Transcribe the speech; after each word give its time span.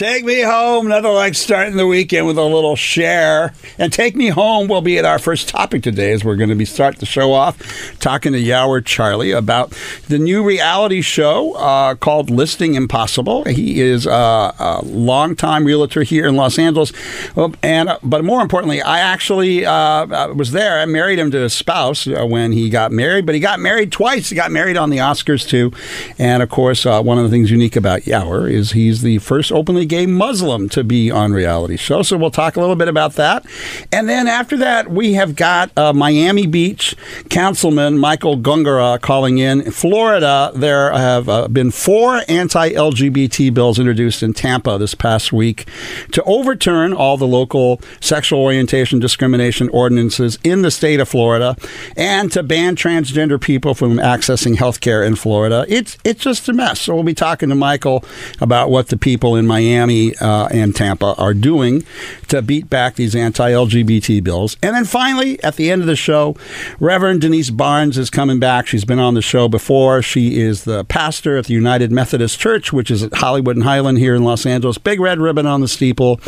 Take 0.00 0.24
me 0.24 0.40
home. 0.40 0.88
Nothing 0.88 1.12
like 1.12 1.34
starting 1.34 1.76
the 1.76 1.86
weekend 1.86 2.26
with 2.26 2.38
a 2.38 2.42
little 2.42 2.74
share. 2.74 3.52
And 3.76 3.92
take 3.92 4.16
me 4.16 4.28
home 4.28 4.66
will 4.66 4.80
be 4.80 4.96
at 4.96 5.04
our 5.04 5.18
first 5.18 5.46
topic 5.46 5.82
today, 5.82 6.12
as 6.12 6.24
we're 6.24 6.36
going 6.36 6.48
to 6.48 6.54
be 6.54 6.64
start 6.64 6.96
the 6.96 7.04
show 7.04 7.34
off 7.34 7.98
talking 8.00 8.32
to 8.32 8.42
Yawar 8.42 8.82
Charlie 8.82 9.32
about 9.32 9.76
the 10.08 10.18
new 10.18 10.42
reality 10.42 11.02
show 11.02 11.52
uh, 11.52 11.96
called 11.96 12.30
Listing 12.30 12.76
Impossible. 12.76 13.44
He 13.44 13.82
is 13.82 14.06
uh, 14.06 14.52
a 14.58 14.80
longtime 14.86 15.66
realtor 15.66 16.02
here 16.02 16.26
in 16.26 16.34
Los 16.34 16.58
Angeles, 16.58 16.94
Oh, 17.36 17.52
and 17.62 17.90
uh, 17.90 17.98
but 18.02 18.24
more 18.24 18.40
importantly, 18.40 18.80
I 18.80 19.00
actually 19.00 19.66
uh, 19.66 20.32
was 20.32 20.52
there. 20.52 20.80
I 20.80 20.86
married 20.86 21.18
him 21.18 21.30
to 21.32 21.40
his 21.40 21.52
spouse 21.52 22.06
uh, 22.06 22.24
when 22.24 22.52
he 22.52 22.70
got 22.70 22.90
married, 22.90 23.26
but 23.26 23.34
he 23.34 23.40
got 23.40 23.60
married 23.60 23.92
twice. 23.92 24.30
He 24.30 24.34
got 24.34 24.50
married 24.50 24.78
on 24.78 24.88
the 24.88 24.96
Oscars 24.96 25.46
too, 25.46 25.72
and 26.18 26.42
of 26.42 26.48
course, 26.48 26.86
uh, 26.86 27.02
one 27.02 27.18
of 27.18 27.24
the 27.24 27.30
things 27.30 27.50
unique 27.50 27.76
about 27.76 28.02
Yawar 28.02 28.50
is 28.50 28.72
he's 28.72 29.02
the 29.02 29.18
first 29.18 29.52
openly 29.52 29.89
gay 29.90 30.06
Muslim 30.06 30.68
to 30.70 30.84
be 30.84 31.10
on 31.10 31.32
reality 31.32 31.76
show. 31.76 32.02
So 32.02 32.16
we'll 32.16 32.30
talk 32.30 32.56
a 32.56 32.60
little 32.60 32.76
bit 32.76 32.86
about 32.86 33.14
that. 33.14 33.44
And 33.90 34.08
then 34.08 34.28
after 34.28 34.56
that, 34.58 34.88
we 34.88 35.14
have 35.14 35.34
got 35.34 35.76
uh, 35.76 35.92
Miami 35.92 36.46
Beach 36.46 36.94
Councilman 37.28 37.98
Michael 37.98 38.38
Gongora 38.38 39.00
calling 39.00 39.38
in. 39.38 39.68
Florida, 39.72 40.52
there 40.54 40.92
have 40.92 41.28
uh, 41.28 41.48
been 41.48 41.72
four 41.72 42.22
anti 42.28 42.70
LGBT 42.70 43.52
bills 43.52 43.80
introduced 43.80 44.22
in 44.22 44.32
Tampa 44.32 44.78
this 44.78 44.94
past 44.94 45.32
week 45.32 45.68
to 46.12 46.22
overturn 46.22 46.92
all 46.92 47.16
the 47.16 47.26
local 47.26 47.80
sexual 48.00 48.40
orientation 48.40 49.00
discrimination 49.00 49.68
ordinances 49.70 50.38
in 50.44 50.62
the 50.62 50.70
state 50.70 51.00
of 51.00 51.08
Florida 51.08 51.56
and 51.96 52.30
to 52.30 52.44
ban 52.44 52.76
transgender 52.76 53.40
people 53.40 53.74
from 53.74 53.96
accessing 53.96 54.56
health 54.56 54.80
care 54.80 55.02
in 55.02 55.16
Florida. 55.16 55.64
It's, 55.68 55.98
it's 56.04 56.22
just 56.22 56.48
a 56.48 56.52
mess. 56.52 56.82
So 56.82 56.94
we'll 56.94 57.02
be 57.02 57.12
talking 57.12 57.48
to 57.48 57.56
Michael 57.56 58.04
about 58.40 58.70
what 58.70 58.86
the 58.86 58.96
people 58.96 59.34
in 59.34 59.48
Miami 59.48 59.79
Miami 59.80 60.14
uh, 60.16 60.46
and 60.50 60.74
Tampa 60.74 61.14
are 61.16 61.34
doing 61.34 61.84
to 62.28 62.42
beat 62.42 62.68
back 62.68 62.96
these 62.96 63.16
anti 63.16 63.50
LGBT 63.50 64.22
bills. 64.22 64.56
And 64.62 64.76
then 64.76 64.84
finally, 64.84 65.42
at 65.42 65.56
the 65.56 65.70
end 65.70 65.80
of 65.80 65.86
the 65.86 65.96
show, 65.96 66.36
Reverend 66.78 67.22
Denyse 67.22 67.50
Barnes 67.50 67.96
is 67.96 68.10
coming 68.10 68.38
back. 68.38 68.66
She's 68.66 68.84
been 68.84 68.98
on 68.98 69.14
the 69.14 69.22
show 69.22 69.48
before. 69.48 70.02
She 70.02 70.38
is 70.40 70.64
the 70.64 70.84
pastor 70.84 71.36
at 71.36 71.46
the 71.46 71.54
United 71.54 71.90
Methodist 71.90 72.38
Church, 72.38 72.72
which 72.72 72.90
is 72.90 73.02
at 73.02 73.14
Hollywood 73.14 73.56
and 73.56 73.64
Highland 73.64 73.98
here 73.98 74.14
in 74.14 74.22
Los 74.22 74.44
Angeles. 74.44 74.78
Big 74.78 75.00
red 75.00 75.18
ribbon 75.18 75.46
on 75.46 75.60
the 75.60 75.68
steeple. 75.68 76.20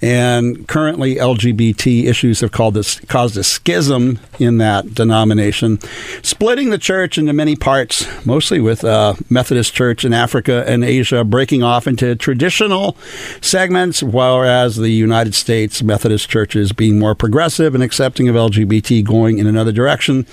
And 0.00 0.66
currently, 0.68 1.16
LGBT 1.16 2.04
issues 2.04 2.40
have 2.40 2.52
this, 2.72 3.00
caused 3.00 3.36
a 3.36 3.44
schism 3.44 4.18
in 4.38 4.58
that 4.58 4.94
denomination, 4.94 5.80
splitting 6.22 6.70
the 6.70 6.78
church 6.78 7.18
into 7.18 7.32
many 7.32 7.56
parts, 7.56 8.06
mostly 8.24 8.60
with 8.60 8.84
uh, 8.84 9.14
Methodist 9.28 9.74
Church 9.74 10.04
in 10.04 10.12
Africa 10.12 10.64
and 10.66 10.84
Asia 10.84 11.24
breaking 11.24 11.62
off 11.62 11.86
into 11.86 12.14
traditional 12.16 12.96
segments, 13.40 14.02
whereas 14.02 14.76
the 14.76 14.90
United 14.90 15.34
States 15.34 15.82
Methodist 15.82 16.28
churches 16.28 16.72
being 16.72 16.98
more 16.98 17.14
progressive 17.14 17.74
and 17.74 17.82
accepting 17.82 18.28
of 18.28 18.36
LGBT 18.36 19.04
going 19.04 19.38
in 19.38 19.46
another 19.46 19.72
direction. 19.72 20.26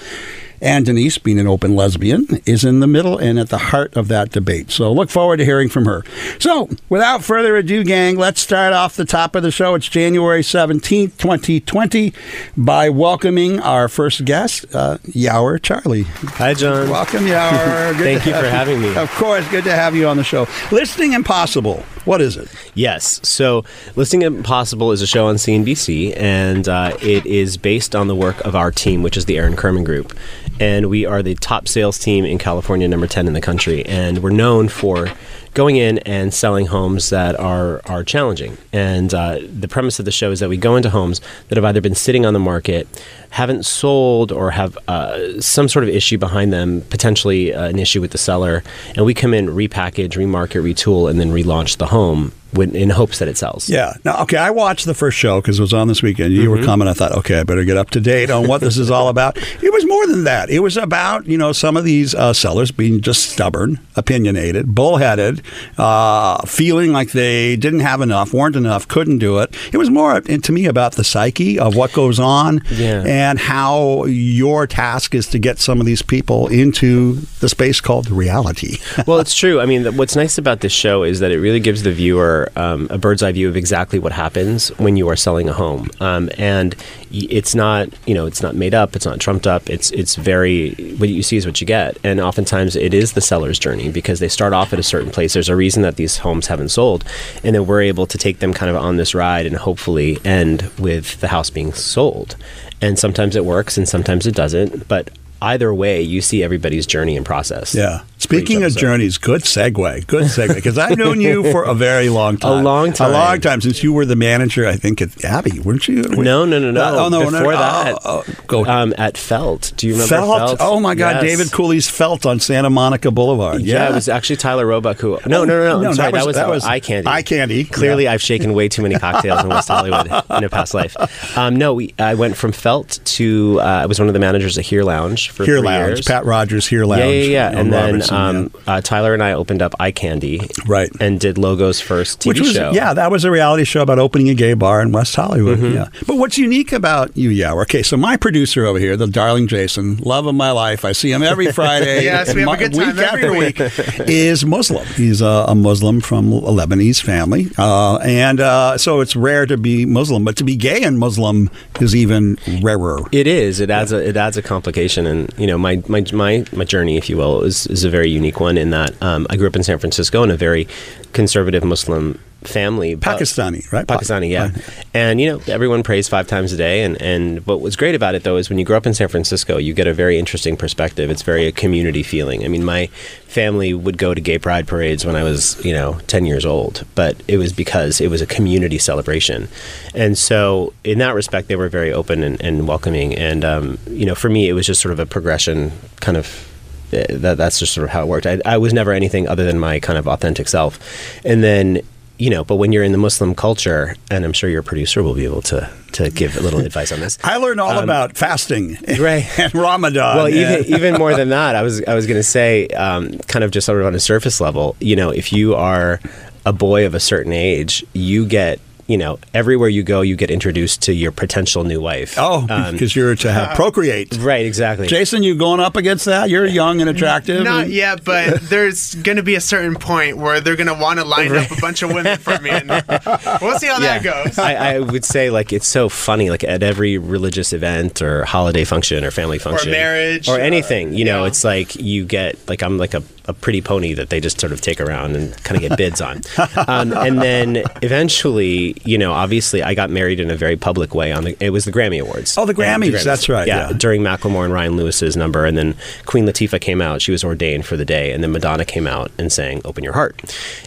And 0.61 0.85
Denyse, 0.85 1.21
being 1.21 1.39
an 1.39 1.47
open 1.47 1.75
lesbian, 1.75 2.41
is 2.45 2.63
in 2.63 2.79
the 2.79 2.87
middle 2.87 3.17
and 3.17 3.37
at 3.37 3.49
the 3.49 3.57
heart 3.57 3.95
of 3.95 4.07
that 4.07 4.31
debate. 4.31 4.71
So 4.71 4.91
look 4.91 5.09
forward 5.09 5.37
to 5.37 5.45
hearing 5.45 5.69
from 5.69 5.85
her. 5.85 6.03
So, 6.39 6.69
without 6.89 7.23
further 7.23 7.55
ado, 7.57 7.83
gang, 7.83 8.17
let's 8.17 8.41
start 8.41 8.73
off 8.73 8.95
the 8.95 9.05
top 9.05 9.35
of 9.35 9.43
the 9.43 9.51
show. 9.51 9.75
It's 9.75 9.87
January 9.87 10.41
17th, 10.41 11.17
2020, 11.17 12.13
by 12.55 12.89
welcoming 12.89 13.59
our 13.59 13.87
first 13.87 14.25
guest, 14.25 14.65
uh, 14.73 14.97
Yawar 15.07 15.61
Charlie. 15.61 16.03
Hi, 16.03 16.53
John. 16.53 16.89
Welcome, 16.89 17.25
Yawar. 17.25 17.95
Thank 17.97 18.25
you 18.25 18.33
for 18.33 18.39
you. 18.39 18.45
having 18.45 18.81
me. 18.81 18.95
Of 18.95 19.11
course, 19.11 19.47
good 19.49 19.63
to 19.65 19.73
have 19.73 19.95
you 19.95 20.07
on 20.07 20.17
the 20.17 20.23
show. 20.23 20.47
Listing 20.71 21.13
Impossible. 21.13 21.83
What 22.05 22.21
is 22.21 22.37
it? 22.37 22.47
Yes. 22.73 23.19
So, 23.27 23.65
Listing 23.97 24.21
Impossible 24.21 24.93
is 24.93 25.01
a 25.01 25.07
show 25.07 25.27
on 25.27 25.35
CNBC, 25.35 26.15
and 26.15 26.67
uh, 26.69 26.95
it 27.01 27.25
is 27.25 27.57
based 27.57 27.95
on 27.97 28.07
the 28.07 28.15
work 28.15 28.39
of 28.45 28.55
our 28.55 28.71
team, 28.71 29.03
which 29.03 29.17
is 29.17 29.25
the 29.25 29.37
Aaron 29.37 29.57
Kirman 29.57 29.83
Group. 29.83 30.17
And 30.59 30.89
we 30.89 31.05
are 31.05 31.21
the 31.21 31.35
top 31.35 31.67
sales 31.67 31.99
team 31.99 32.25
in 32.25 32.37
California, 32.37 32.87
number 32.87 33.07
10 33.07 33.27
in 33.27 33.33
the 33.33 33.41
country. 33.41 33.85
And 33.85 34.19
we're 34.19 34.31
known 34.31 34.69
for 34.69 35.07
going 35.53 35.75
in 35.75 35.97
and 35.99 36.33
selling 36.33 36.67
homes 36.67 37.09
that 37.09 37.39
are 37.39 37.81
are 37.85 38.03
challenging. 38.03 38.57
And 38.71 39.13
uh, 39.13 39.39
the 39.41 39.67
premise 39.67 39.97
of 39.97 40.05
the 40.05 40.11
show 40.11 40.31
is 40.31 40.39
that 40.39 40.49
we 40.49 40.57
go 40.57 40.75
into 40.75 40.89
homes 40.89 41.19
that 41.47 41.57
have 41.57 41.65
either 41.65 41.81
been 41.81 41.95
sitting 41.95 42.25
on 42.25 42.33
the 42.33 42.39
market, 42.39 42.87
haven't 43.31 43.65
sold, 43.65 44.31
or 44.31 44.51
have 44.51 44.77
uh, 44.87 45.41
some 45.41 45.67
sort 45.67 45.83
of 45.83 45.89
issue 45.89 46.17
behind 46.17 46.53
them, 46.53 46.81
potentially 46.89 47.53
uh, 47.53 47.65
an 47.67 47.79
issue 47.79 48.01
with 48.01 48.11
the 48.11 48.17
seller, 48.19 48.63
and 48.95 49.05
we 49.05 49.13
come 49.13 49.33
in, 49.33 49.47
repackage, 49.47 50.11
remarket, 50.11 50.61
retool, 50.61 51.09
and 51.09 51.19
then 51.19 51.31
relaunch 51.31 51.77
the 51.77 51.87
home 51.87 52.33
in 52.61 52.89
hopes 52.89 53.19
that 53.19 53.27
it 53.27 53.37
sells. 53.37 53.69
Yeah. 53.69 53.93
Now, 54.03 54.21
okay, 54.23 54.37
I 54.37 54.49
watched 54.49 54.85
the 54.85 54.93
first 54.93 55.17
show 55.17 55.41
because 55.41 55.59
it 55.59 55.61
was 55.61 55.73
on 55.73 55.87
this 55.87 56.01
weekend. 56.01 56.33
You 56.33 56.41
mm-hmm. 56.41 56.59
were 56.59 56.63
coming. 56.63 56.87
I 56.87 56.93
thought, 56.93 57.11
okay, 57.13 57.39
I 57.39 57.43
better 57.43 57.63
get 57.63 57.77
up 57.77 57.89
to 57.91 57.99
date 57.99 58.29
on 58.29 58.47
what 58.47 58.61
this 58.61 58.77
is 58.77 58.91
all 58.91 59.09
about. 59.09 59.37
It 59.37 59.71
was 59.73 59.85
more 59.85 60.07
than 60.07 60.23
that. 60.25 60.49
It 60.49 60.59
was 60.59 60.77
about 60.77 61.25
you 61.25 61.37
know 61.37 61.51
some 61.51 61.77
of 61.77 61.83
these 61.83 62.15
uh, 62.15 62.33
sellers 62.33 62.71
being 62.71 63.01
just 63.01 63.29
stubborn, 63.29 63.79
opinionated, 63.95 64.73
bullheaded, 64.73 65.41
uh, 65.77 66.45
feeling 66.45 66.91
like 66.91 67.11
they 67.11 67.55
didn't 67.55 67.81
have 67.81 68.01
enough, 68.01 68.33
weren't 68.33 68.55
enough, 68.55 68.87
couldn't 68.87 69.19
do 69.19 69.39
it. 69.39 69.55
It 69.73 69.77
was 69.77 69.89
more 69.89 70.19
to 70.21 70.51
me 70.51 70.65
about 70.65 70.93
the 70.93 71.03
psyche 71.03 71.59
of 71.59 71.75
what 71.75 71.93
goes 71.93 72.19
on 72.19 72.61
yeah. 72.71 73.03
and 73.05 73.39
how 73.39 74.05
your 74.05 74.67
task 74.67 75.15
is 75.15 75.27
to 75.27 75.39
get 75.39 75.59
some 75.59 75.79
of 75.79 75.85
these 75.85 76.01
people 76.01 76.47
into 76.47 77.15
the 77.39 77.49
space 77.49 77.81
called 77.81 78.09
reality. 78.09 78.77
well, 79.05 79.19
it's 79.19 79.35
true. 79.41 79.59
I 79.59 79.65
mean, 79.65 79.97
what's 79.97 80.15
nice 80.15 80.37
about 80.37 80.61
this 80.61 80.71
show 80.71 81.03
is 81.03 81.19
that 81.19 81.31
it 81.31 81.39
really 81.39 81.59
gives 81.59 81.83
the 81.83 81.91
viewer 81.91 82.46
um, 82.55 82.87
a 82.89 82.97
bird's 82.97 83.23
eye 83.23 83.31
view 83.31 83.49
of 83.49 83.55
exactly 83.57 83.99
what 83.99 84.11
happens 84.11 84.69
when 84.77 84.97
you 84.97 85.07
are 85.09 85.15
selling 85.15 85.49
a 85.49 85.53
home. 85.53 85.89
Um, 85.99 86.29
and 86.37 86.75
it's 87.11 87.55
not, 87.55 87.89
you 88.05 88.13
know, 88.13 88.25
it's 88.25 88.41
not 88.41 88.55
made 88.55 88.73
up, 88.73 88.95
it's 88.95 89.05
not 89.05 89.19
trumped 89.19 89.47
up. 89.47 89.69
It's 89.69 89.91
it's 89.91 90.15
very 90.15 90.71
what 90.97 91.09
you 91.09 91.23
see 91.23 91.37
is 91.37 91.45
what 91.45 91.59
you 91.61 91.67
get. 91.67 91.97
And 92.03 92.19
oftentimes 92.19 92.75
it 92.75 92.93
is 92.93 93.13
the 93.13 93.21
seller's 93.21 93.59
journey 93.59 93.91
because 93.91 94.19
they 94.19 94.27
start 94.27 94.53
off 94.53 94.73
at 94.73 94.79
a 94.79 94.83
certain 94.83 95.11
place. 95.11 95.33
There's 95.33 95.49
a 95.49 95.55
reason 95.55 95.83
that 95.83 95.95
these 95.95 96.17
homes 96.17 96.47
haven't 96.47 96.69
sold, 96.69 97.03
and 97.43 97.55
then 97.55 97.65
we're 97.65 97.81
able 97.81 98.07
to 98.07 98.17
take 98.17 98.39
them 98.39 98.53
kind 98.53 98.69
of 98.69 98.75
on 98.75 98.97
this 98.97 99.15
ride 99.15 99.45
and 99.45 99.55
hopefully 99.55 100.17
end 100.25 100.69
with 100.77 101.19
the 101.21 101.29
house 101.29 101.49
being 101.49 101.73
sold. 101.73 102.35
And 102.81 102.99
sometimes 102.99 103.35
it 103.35 103.45
works 103.45 103.77
and 103.77 103.89
sometimes 103.89 104.27
it 104.27 104.35
doesn't. 104.35 104.87
But 104.87 105.09
either 105.41 105.73
way, 105.73 106.01
you 106.01 106.21
see 106.21 106.43
everybody's 106.43 106.85
journey 106.85 107.17
and 107.17 107.25
process. 107.25 107.73
Yeah. 107.73 108.01
Speaking 108.19 108.63
of 108.63 108.75
journeys, 108.75 109.17
good 109.17 109.41
segue. 109.41 110.07
Good 110.07 110.23
segue. 110.23 110.55
Because 110.55 110.77
I've 110.77 110.97
known 110.97 111.21
you 111.21 111.43
for 111.51 111.63
a 111.63 111.75
very 111.75 112.09
long 112.09 112.37
time. 112.37 112.59
A 112.59 112.63
long 112.63 112.91
time. 112.91 113.11
A 113.11 113.13
long 113.13 113.39
time 113.39 113.61
since 113.61 113.83
you 113.83 113.93
were 113.93 114.05
the 114.05 114.15
manager, 114.15 114.65
I 114.65 114.75
think, 114.75 115.01
at 115.01 115.23
Abbey, 115.23 115.59
weren't 115.59 115.87
you? 115.87 116.01
No, 116.01 116.43
no, 116.43 116.57
no, 116.57 116.71
no. 116.71 116.81
Uh, 116.81 117.05
oh, 117.05 117.09
no. 117.09 117.19
Before 117.29 117.53
no, 117.53 117.59
that, 117.59 117.97
oh, 118.03 118.23
oh, 118.27 118.33
go. 118.47 118.65
Um, 118.65 118.93
at 118.97 119.17
Felt. 119.17 119.71
Do 119.77 119.87
you 119.87 119.93
remember 119.93 120.15
Felt? 120.15 120.57
Felt? 120.57 120.61
Oh, 120.61 120.79
my 120.79 120.95
God. 120.95 121.23
Yes. 121.23 121.37
David 121.37 121.51
Cooley's 121.51 121.87
Felt 121.87 122.25
on 122.25 122.39
Santa 122.39 122.69
Monica 122.69 123.11
Boulevard. 123.11 123.61
Yeah. 123.61 123.75
yeah 123.75 123.89
it 123.91 123.93
was 123.93 124.09
actually 124.09 124.37
Tyler 124.37 124.65
Roebuck 124.65 124.97
who. 124.97 125.19
No, 125.27 125.45
no, 125.45 125.45
no, 125.45 125.63
no. 125.63 125.81
no 125.81 125.89
I'm 125.89 125.95
sorry. 125.95 126.11
That 126.11 126.25
was, 126.25 126.35
that 126.35 126.49
was, 126.49 126.63
eye 126.65 126.79
candy. 126.79 127.07
Eye 127.07 127.21
candy. 127.21 127.65
Clearly, 127.65 128.05
yeah. 128.05 128.13
I've 128.13 128.21
shaken 128.21 128.53
way 128.53 128.67
too 128.67 128.81
many 128.81 128.97
cocktails 128.97 129.43
in 129.43 129.49
West 129.49 129.67
Hollywood 129.67 130.07
in 130.07 130.43
a 130.43 130.49
past 130.49 130.73
life. 130.73 130.97
Um, 131.37 131.55
no, 131.55 131.75
we, 131.75 131.93
I 131.99 132.15
went 132.15 132.35
from 132.35 132.51
Felt 132.51 132.99
to, 133.05 133.59
uh, 133.61 133.63
I 133.63 133.85
was 133.85 133.99
one 133.99 134.07
of 134.07 134.13
the 134.13 134.19
managers 134.19 134.57
at 134.57 134.65
Here 134.65 134.83
Lounge 134.83 135.29
for 135.29 135.45
Here 135.45 135.59
Lounge. 135.59 135.97
years. 135.97 136.05
Pat 136.05 136.25
Rogers 136.25 136.65
Here 136.67 136.85
Lounge. 136.85 137.01
Yeah, 137.01 137.09
yeah, 137.09 137.51
yeah. 137.51 137.59
And 137.59 137.71
then 137.71 138.01
um, 138.11 138.51
yeah. 138.53 138.75
uh, 138.75 138.81
Tyler 138.81 139.13
and 139.13 139.23
I 139.23 139.33
opened 139.33 139.61
up 139.61 139.73
Eye 139.79 139.91
Candy. 139.91 140.41
Right. 140.65 140.89
And 140.99 141.19
did 141.19 141.37
Logo's 141.37 141.81
first 141.81 142.19
TV 142.19 142.27
Which 142.27 142.39
was, 142.39 142.53
show. 142.53 142.71
Yeah, 142.71 142.93
that 142.93 143.11
was 143.11 143.23
a 143.23 143.31
reality 143.31 143.63
show 143.63 143.81
about 143.81 143.99
opening 143.99 144.29
a 144.29 144.33
gay 144.33 144.53
bar 144.53 144.81
in 144.81 144.91
West 144.91 145.15
Hollywood. 145.15 145.59
Mm-hmm. 145.59 145.75
Yeah. 145.75 145.89
But 146.05 146.17
what's 146.17 146.37
unique 146.37 146.71
about 146.71 147.15
you, 147.15 147.29
yeah? 147.29 147.53
Okay, 147.53 147.83
so 147.83 147.97
my 147.97 148.17
producer 148.17 148.65
over 148.65 148.79
here, 148.79 148.95
the 148.95 149.07
darling 149.07 149.47
Jason, 149.47 149.97
love 149.97 150.25
of 150.25 150.35
my 150.35 150.51
life, 150.51 150.85
I 150.85 150.91
see 150.91 151.11
him 151.11 151.23
every 151.23 151.51
Friday. 151.51 152.03
yes, 152.03 152.33
we 152.33 152.41
have 152.41 152.53
a 152.53 152.57
good 152.57 152.73
time 152.73 152.95
week 152.95 152.97
every 152.97 153.23
after 153.23 153.33
week. 153.33 153.59
is 154.07 154.45
Muslim. 154.45 154.85
He's 154.95 155.21
a, 155.21 155.45
a, 155.47 155.55
Muslim 155.55 156.01
from 156.01 156.31
a 156.31 156.51
Lebanese 156.51 157.01
family, 157.01 157.47
uh, 157.57 157.97
and 157.97 158.39
uh, 158.39 158.77
so 158.77 159.01
it's 159.01 159.15
rare 159.15 159.45
to 159.45 159.57
be 159.57 159.85
Muslim, 159.85 160.23
but 160.23 160.37
to 160.37 160.43
be 160.43 160.55
gay 160.55 160.83
and 160.83 160.99
Muslim 160.99 161.49
is 161.81 161.95
even 161.95 162.37
rarer. 162.61 162.99
It 163.11 163.27
is. 163.27 163.59
It 163.59 163.69
adds 163.69 163.91
a 163.91 164.07
it 164.07 164.15
adds 164.15 164.37
a 164.37 164.41
complication, 164.41 165.07
and 165.07 165.33
you 165.37 165.47
know 165.47 165.57
my 165.57 165.81
my 165.87 166.05
my, 166.13 166.45
my 166.53 166.63
journey, 166.63 166.97
if 166.97 167.09
you 167.09 167.17
will, 167.17 167.41
is 167.41 167.67
is 167.67 167.83
a 167.83 167.89
very 167.89 167.96
unique 168.05 168.39
one 168.39 168.57
in 168.57 168.71
that 168.71 169.01
um, 169.01 169.27
I 169.29 169.37
grew 169.37 169.47
up 169.47 169.55
in 169.55 169.63
San 169.63 169.79
Francisco 169.79 170.23
in 170.23 170.31
a 170.31 170.37
very 170.37 170.67
conservative 171.13 171.63
Muslim 171.63 172.19
family. 172.43 172.95
Pakistani 172.95 173.69
right? 173.71 173.85
Pakistani 173.85 174.29
yeah. 174.29 174.43
Right. 174.43 174.85
and 174.93 175.19
you 175.19 175.27
know 175.27 175.41
everyone 175.47 175.83
prays 175.83 176.07
five 176.07 176.27
times 176.27 176.53
a 176.53 176.57
day. 176.57 176.83
And 176.83 176.99
and 177.01 177.45
what 177.45 177.61
was 177.61 177.75
great 177.75 177.95
about 177.95 178.15
it 178.15 178.23
though 178.23 178.37
is 178.37 178.49
when 178.49 178.59
you 178.59 178.65
grow 178.65 178.77
up 178.77 178.85
in 178.85 178.93
San 178.93 179.07
Francisco 179.07 179.57
you 179.57 179.73
get 179.73 179.87
a 179.87 179.93
very 179.93 180.17
interesting 180.17 180.55
perspective. 180.57 181.09
It's 181.09 181.21
very 181.21 181.47
a 181.47 181.51
community 181.51 182.03
feeling. 182.03 182.45
I 182.45 182.47
mean 182.47 182.63
my 182.63 182.87
family 183.27 183.73
would 183.73 183.97
go 183.97 184.13
to 184.13 184.21
gay 184.21 184.39
pride 184.39 184.67
parades 184.67 185.05
when 185.05 185.15
I 185.15 185.23
was 185.23 185.63
you 185.65 185.73
know 185.73 185.99
10 186.07 186.25
years 186.25 186.45
old. 186.45 186.85
But 186.95 187.17
it 187.27 187.37
was 187.37 187.53
because 187.53 187.99
it 187.99 188.09
was 188.09 188.21
a 188.21 188.27
community 188.27 188.77
celebration. 188.77 189.47
And 189.93 190.17
so 190.17 190.73
in 190.83 190.99
that 190.99 191.15
respect 191.15 191.47
they 191.47 191.55
were 191.55 191.69
very 191.69 191.91
open 191.91 192.23
and, 192.23 192.41
and 192.41 192.67
welcoming. 192.67 193.15
And 193.15 193.43
um, 193.43 193.77
you 193.89 194.05
know 194.05 194.15
for 194.15 194.29
me 194.29 194.47
it 194.47 194.53
was 194.53 194.65
just 194.65 194.81
sort 194.81 194.93
of 194.93 194.99
a 194.99 195.05
progression 195.05 195.71
kind 195.99 196.17
of 196.17 196.46
that, 196.91 197.37
that's 197.37 197.59
just 197.59 197.73
sort 197.73 197.85
of 197.85 197.91
how 197.91 198.03
it 198.03 198.07
worked. 198.07 198.25
I, 198.25 198.39
I, 198.45 198.57
was 198.57 198.73
never 198.73 198.91
anything 198.91 199.27
other 199.27 199.43
than 199.45 199.59
my 199.59 199.79
kind 199.79 199.97
of 199.97 200.07
authentic 200.07 200.47
self. 200.47 200.79
And 201.25 201.43
then 201.43 201.81
you 202.17 202.31
know, 202.31 202.43
but 202.43 202.55
when 202.55 202.71
you're 202.71 202.83
in 202.83 202.91
the 202.91 202.97
Muslim 202.97 203.35
culture, 203.35 203.95
and 204.09 204.25
I'm 204.25 204.33
sure 204.33 204.49
your 204.49 204.63
producer 204.63 205.03
will 205.03 205.13
be 205.13 205.25
able 205.25 205.41
to 205.43 205.69
to 205.93 206.09
give 206.09 206.35
a 206.35 206.41
little 206.41 206.59
advice 206.59 206.91
on 206.91 206.99
this. 206.99 207.17
I 207.23 207.37
learned 207.37 207.59
all 207.59 207.79
about 207.79 208.17
fasting 208.17 208.77
Right. 208.99 209.27
and 209.39 209.53
Ramadan. 209.53 210.17
Well, 210.17 210.29
even 210.29 210.65
even 210.65 210.93
more 210.95 211.15
than 211.15 211.29
that, 211.29 211.55
I 211.55 211.61
was 211.61 211.83
I 211.83 211.93
was 211.93 212.07
going 212.07 212.19
to 212.19 212.23
say, 212.23 212.67
um, 212.69 213.17
kind 213.27 213.43
of 213.43 213.51
just 213.51 213.65
sort 213.65 213.81
of 213.81 213.87
on 213.87 213.95
a 213.95 213.99
surface 213.99 214.41
level, 214.41 214.75
you 214.79 214.95
know, 214.95 215.09
if 215.09 215.31
you 215.31 215.55
are 215.55 215.99
a 216.45 216.53
boy 216.53 216.85
of 216.85 216.95
a 216.95 216.99
certain 216.99 217.33
age, 217.33 217.85
you 217.93 218.25
get. 218.25 218.59
You 218.87 218.97
know, 218.97 219.19
everywhere 219.33 219.67
you 219.69 219.83
go, 219.83 219.99
you 220.01 220.15
get 220.15 220.31
introduced 220.31 220.83
to 220.83 220.93
your 220.93 221.11
potential 221.11 221.63
new 221.65 221.81
wife. 221.81 222.15
oh, 222.17 222.47
Um, 222.49 222.71
because 222.71 222.95
you're 222.95 223.15
to 223.15 223.31
have 223.31 223.55
procreate. 223.55 224.17
right, 224.19 224.45
exactly. 224.45 224.87
Jason, 224.87 225.23
you 225.23 225.35
going 225.35 225.59
up 225.59 225.75
against 225.75 226.05
that? 226.05 226.29
You're 226.29 226.45
young 226.45 226.79
and 226.79 226.89
attractive. 226.89 227.43
Not 227.43 227.65
and- 227.65 227.73
yet, 227.73 228.05
but 228.05 228.41
there's 228.49 228.95
going 228.95 229.17
to 229.17 229.23
be 229.23 229.35
a 229.35 229.41
certain 229.41 229.75
point 229.75 230.17
where 230.17 230.39
they're 230.39 230.55
going 230.55 230.67
to 230.67 230.73
want 230.81 230.99
to 230.99 231.05
line 231.05 231.35
up 231.35 231.51
a 231.51 231.59
bunch 231.59 231.83
of 231.83 231.93
women 231.93 232.17
for 232.17 232.39
me. 232.39 232.49
And 232.49 232.69
we'll 233.41 233.59
see 233.59 233.67
how 233.67 233.79
that 233.79 234.03
goes. 234.03 234.39
I, 234.39 234.53
I 234.75 234.79
would 234.79 235.03
say 235.03 235.29
like 235.29 235.51
it's 235.51 235.67
so 235.67 235.89
funny 235.89 236.29
like 236.29 236.43
at 236.45 236.63
every 236.63 236.97
religious 236.97 237.51
event 237.53 238.01
or 238.01 238.23
holiday 238.25 238.63
function 238.63 239.03
or 239.03 239.11
family 239.11 239.39
function 239.39 239.69
or 239.69 239.71
marriage, 239.71 240.29
or 240.29 240.35
uh, 240.35 240.37
anything 240.37 240.93
you 240.93 241.05
know 241.05 241.21
yeah. 241.23 241.27
it's 241.27 241.43
like 241.43 241.75
you 241.75 242.05
get 242.05 242.37
like 242.47 242.61
I'm 242.63 242.77
like 242.77 242.93
a, 242.93 243.03
a 243.27 243.33
pretty 243.33 243.61
pony 243.61 243.93
that 243.93 244.09
they 244.09 244.19
just 244.19 244.39
sort 244.39 244.51
of 244.53 244.61
take 244.61 244.79
around 244.79 245.15
and 245.15 245.35
kind 245.43 245.55
of 245.61 245.67
get 245.69 245.77
bids 245.77 245.99
on 246.01 246.21
um, 246.67 246.93
and 246.93 247.21
then 247.21 247.63
eventually 247.81 248.75
you 248.85 248.97
know 248.97 249.11
obviously 249.11 249.61
I 249.63 249.73
got 249.73 249.89
married 249.89 250.19
in 250.19 250.29
a 250.29 250.35
very 250.35 250.55
public 250.55 250.93
way 250.95 251.11
on 251.11 251.23
the 251.23 251.35
it 251.43 251.49
was 251.49 251.65
the 251.65 251.71
Grammy 251.71 252.01
Awards 252.01 252.37
Oh, 252.37 252.45
the 252.45 252.51
And 252.61 252.83
Grammys, 252.83 253.03
that's 253.03 253.27
right, 253.27 253.47
yeah. 253.47 253.71
during 253.73 254.01
Macklemore 254.01 254.45
and 254.45 254.53
Ryan 254.53 254.77
Lewis's 254.77 255.17
number 255.17 255.45
and 255.45 255.57
then 255.57 255.75
Queen 256.05 256.25
Latifah 256.25 256.61
came 256.61 256.81
out 256.81 257.01
she 257.01 257.11
was 257.11 257.23
ordained 257.23 257.65
for 257.65 257.75
the 257.75 257.85
day 257.85 258.11
and 258.11 258.23
then 258.23 258.31
Madonna 258.31 258.65
came 258.65 258.87
out 258.87 259.11
and 259.17 259.31
sang 259.31 259.61
open 259.65 259.83
your 259.83 259.93
heart 259.93 260.21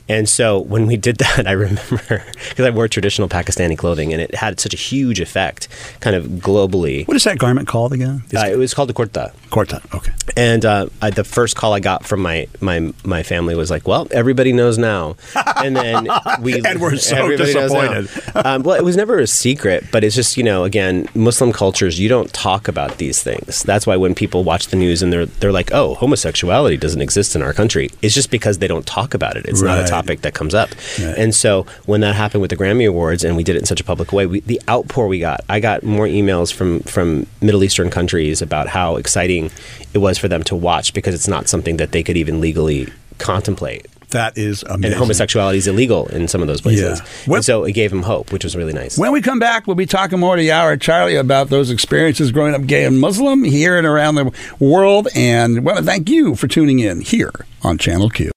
and 0.08 0.28
so 0.28 0.58
when 0.58 0.86
we 0.86 0.96
did 0.96 1.16
that 1.24 1.46
I 1.46 1.52
remember 1.52 2.24
because 2.48 2.66
I 2.66 2.70
wore 2.70 2.88
traditional 2.88 3.28
Pakistani 3.28 3.78
clothing 3.78 4.12
and 4.12 4.20
it 4.20 4.34
had 4.34 4.60
such 4.60 4.74
a 4.74 4.76
huge 4.76 5.20
effect 5.20 5.68
kind 6.00 6.16
of 6.16 6.24
globally 6.26 7.06
What 7.06 7.16
is 7.16 7.24
that 7.24 7.38
garment 7.38 7.68
called 7.68 7.92
again? 7.92 8.22
uh, 8.36 8.46
it 8.46 8.56
was 8.58 8.74
called 8.74 8.88
the 8.88 8.94
kurta 8.94 9.32
Quartet. 9.50 9.82
Okay. 9.94 10.12
and 10.36 10.64
uh, 10.64 10.86
I, 11.02 11.10
the 11.10 11.24
first 11.24 11.56
call 11.56 11.72
I 11.72 11.80
got 11.80 12.04
from 12.04 12.20
my, 12.20 12.46
my 12.60 12.92
my 13.04 13.22
family 13.22 13.54
was 13.54 13.70
like, 13.70 13.86
"Well, 13.86 14.08
everybody 14.10 14.52
knows 14.52 14.78
now." 14.78 15.16
And 15.56 15.76
then 15.76 16.08
we 16.40 16.60
And 16.64 16.80
we're 16.80 16.96
so 16.96 17.16
everybody 17.16 17.54
knows 17.54 17.72
now. 17.72 18.00
disappointed. 18.00 18.46
um, 18.46 18.62
well, 18.62 18.76
it 18.76 18.84
was 18.84 18.96
never 18.96 19.18
a 19.18 19.26
secret, 19.26 19.84
but 19.92 20.04
it's 20.04 20.14
just 20.14 20.36
you 20.36 20.42
know, 20.42 20.64
again, 20.64 21.08
Muslim 21.14 21.52
cultures, 21.52 21.98
you 21.98 22.08
don't 22.08 22.32
talk 22.32 22.68
about 22.68 22.98
these 22.98 23.22
things. 23.22 23.62
That's 23.62 23.86
why 23.86 23.96
when 23.96 24.14
people 24.14 24.44
watch 24.44 24.68
the 24.68 24.76
news 24.76 25.02
and 25.02 25.12
they're 25.12 25.26
they're 25.26 25.52
like, 25.52 25.70
"Oh, 25.72 25.94
homosexuality 25.94 26.76
doesn't 26.76 27.00
exist 27.00 27.34
in 27.36 27.42
our 27.42 27.52
country," 27.52 27.90
it's 28.02 28.14
just 28.14 28.30
because 28.30 28.58
they 28.58 28.68
don't 28.68 28.86
talk 28.86 29.14
about 29.14 29.36
it. 29.36 29.46
It's 29.46 29.62
not 29.62 29.78
a 29.84 29.86
topic 29.88 30.22
that 30.22 30.34
comes 30.34 30.54
up. 30.54 30.70
Right. 31.00 31.16
And 31.16 31.34
so 31.34 31.66
when 31.86 32.00
that 32.00 32.14
happened 32.14 32.40
with 32.42 32.50
the 32.50 32.56
Grammy 32.56 32.88
Awards, 32.88 33.24
and 33.24 33.36
we 33.36 33.44
did 33.44 33.56
it 33.56 33.60
in 33.60 33.66
such 33.66 33.80
a 33.80 33.84
public 33.84 34.12
way, 34.12 34.26
we, 34.26 34.40
the 34.40 34.60
outpour 34.68 35.06
we 35.08 35.18
got, 35.18 35.40
I 35.48 35.60
got 35.60 35.82
more 35.82 36.06
emails 36.06 36.52
from 36.52 36.80
from 36.80 37.26
Middle 37.40 37.62
Eastern 37.64 37.90
countries 37.90 38.42
about 38.42 38.68
how 38.68 38.96
exciting 38.96 39.50
it 39.92 39.98
was 39.98 40.18
for 40.18 40.28
them 40.28 40.42
to 40.44 40.54
watch 40.54 40.94
because 40.94 41.14
it's 41.14 41.26
not 41.28 41.48
something 41.48 41.76
that 41.78 41.92
they 41.92 42.02
could 42.02 42.16
even 42.16 42.39
legally 42.40 42.88
contemplate. 43.18 43.86
That 44.10 44.36
is 44.36 44.64
amazing. 44.64 44.86
And 44.86 44.94
homosexuality 44.94 45.58
is 45.58 45.68
illegal 45.68 46.08
in 46.08 46.26
some 46.26 46.40
of 46.42 46.48
those 46.48 46.60
places. 46.60 46.98
Yeah. 46.98 47.06
What- 47.26 47.36
And 47.36 47.44
so 47.44 47.62
it 47.62 47.72
gave 47.72 47.92
him 47.92 48.02
hope, 48.02 48.32
which 48.32 48.42
was 48.42 48.56
really 48.56 48.72
nice. 48.72 48.98
When 48.98 49.12
we 49.12 49.22
come 49.22 49.38
back, 49.38 49.68
we'll 49.68 49.76
be 49.76 49.86
talking 49.86 50.18
more 50.18 50.34
to 50.34 50.42
Yawar 50.42 50.80
Charlie 50.80 51.14
about 51.14 51.48
those 51.48 51.70
experiences 51.70 52.32
growing 52.32 52.52
up 52.54 52.66
gay 52.66 52.84
and 52.84 52.98
Muslim 53.00 53.44
here 53.44 53.78
and 53.78 53.86
around 53.86 54.16
the 54.16 54.32
world. 54.58 55.06
And 55.14 55.64
want 55.64 55.78
to 55.78 55.84
thank 55.84 56.10
you 56.10 56.34
for 56.34 56.48
tuning 56.48 56.80
in 56.80 57.02
here 57.02 57.30
on 57.62 57.78
Channel 57.78 58.10
Q. 58.10 58.32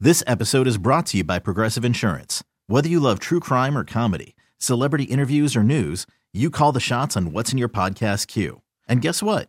This 0.00 0.22
episode 0.26 0.66
is 0.66 0.78
brought 0.78 1.06
to 1.06 1.18
you 1.18 1.24
by 1.24 1.38
Progressive 1.38 1.84
Insurance. 1.84 2.42
Whether 2.66 2.88
you 2.88 3.00
love 3.00 3.18
true 3.18 3.40
crime 3.40 3.76
or 3.76 3.84
comedy, 3.84 4.34
celebrity 4.58 5.04
interviews 5.04 5.54
or 5.54 5.62
news, 5.62 6.06
you 6.32 6.48
call 6.50 6.72
the 6.72 6.80
shots 6.80 7.16
on 7.18 7.32
what's 7.32 7.52
in 7.52 7.58
your 7.58 7.68
podcast 7.68 8.28
queue. 8.28 8.62
And 8.88 9.02
guess 9.02 9.22
what? 9.22 9.48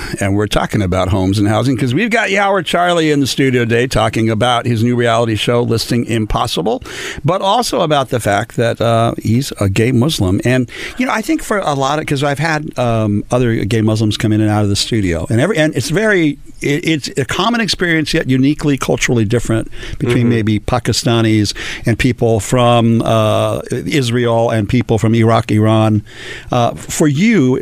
And 0.21 0.35
we're 0.35 0.45
talking 0.45 0.83
about 0.83 1.09
homes 1.09 1.39
and 1.39 1.47
housing 1.47 1.75
because 1.75 1.95
we've 1.95 2.11
got 2.11 2.29
Yawar 2.29 2.63
Charlie 2.63 3.09
in 3.09 3.21
the 3.21 3.27
studio 3.27 3.63
today 3.63 3.87
talking 3.87 4.29
about 4.29 4.67
his 4.67 4.83
new 4.83 4.95
reality 4.95 5.35
show, 5.35 5.63
Listing 5.63 6.05
Impossible, 6.05 6.83
but 7.25 7.41
also 7.41 7.81
about 7.81 8.09
the 8.09 8.19
fact 8.19 8.55
that 8.55 8.79
uh, 8.79 9.15
he's 9.17 9.51
a 9.59 9.67
gay 9.67 9.91
Muslim. 9.91 10.39
And, 10.45 10.69
you 10.99 11.07
know, 11.07 11.11
I 11.11 11.23
think 11.23 11.41
for 11.41 11.57
a 11.57 11.73
lot 11.73 11.97
of, 11.97 12.03
because 12.03 12.23
I've 12.23 12.37
had 12.37 12.77
um, 12.77 13.23
other 13.31 13.65
gay 13.65 13.81
Muslims 13.81 14.15
come 14.15 14.31
in 14.31 14.41
and 14.41 14.49
out 14.49 14.61
of 14.61 14.69
the 14.69 14.75
studio, 14.75 15.25
and 15.31 15.41
every 15.41 15.57
and 15.57 15.75
it's 15.75 15.89
very, 15.89 16.37
it, 16.61 16.85
it's 16.87 17.07
a 17.17 17.25
common 17.25 17.59
experience, 17.59 18.13
yet 18.13 18.29
uniquely 18.29 18.77
culturally 18.77 19.25
different 19.25 19.69
between 19.97 20.29
maybe 20.29 20.59
Pakistanis 20.59 21.55
and 21.87 21.97
people 21.97 22.39
from 22.39 23.01
uh, 23.01 23.61
Israel 23.71 24.51
and 24.51 24.69
people 24.69 24.99
from 24.99 25.15
Iraq, 25.15 25.49
Iran. 25.49 26.03
Uh, 26.51 26.75
for 26.75 27.07
you, 27.07 27.59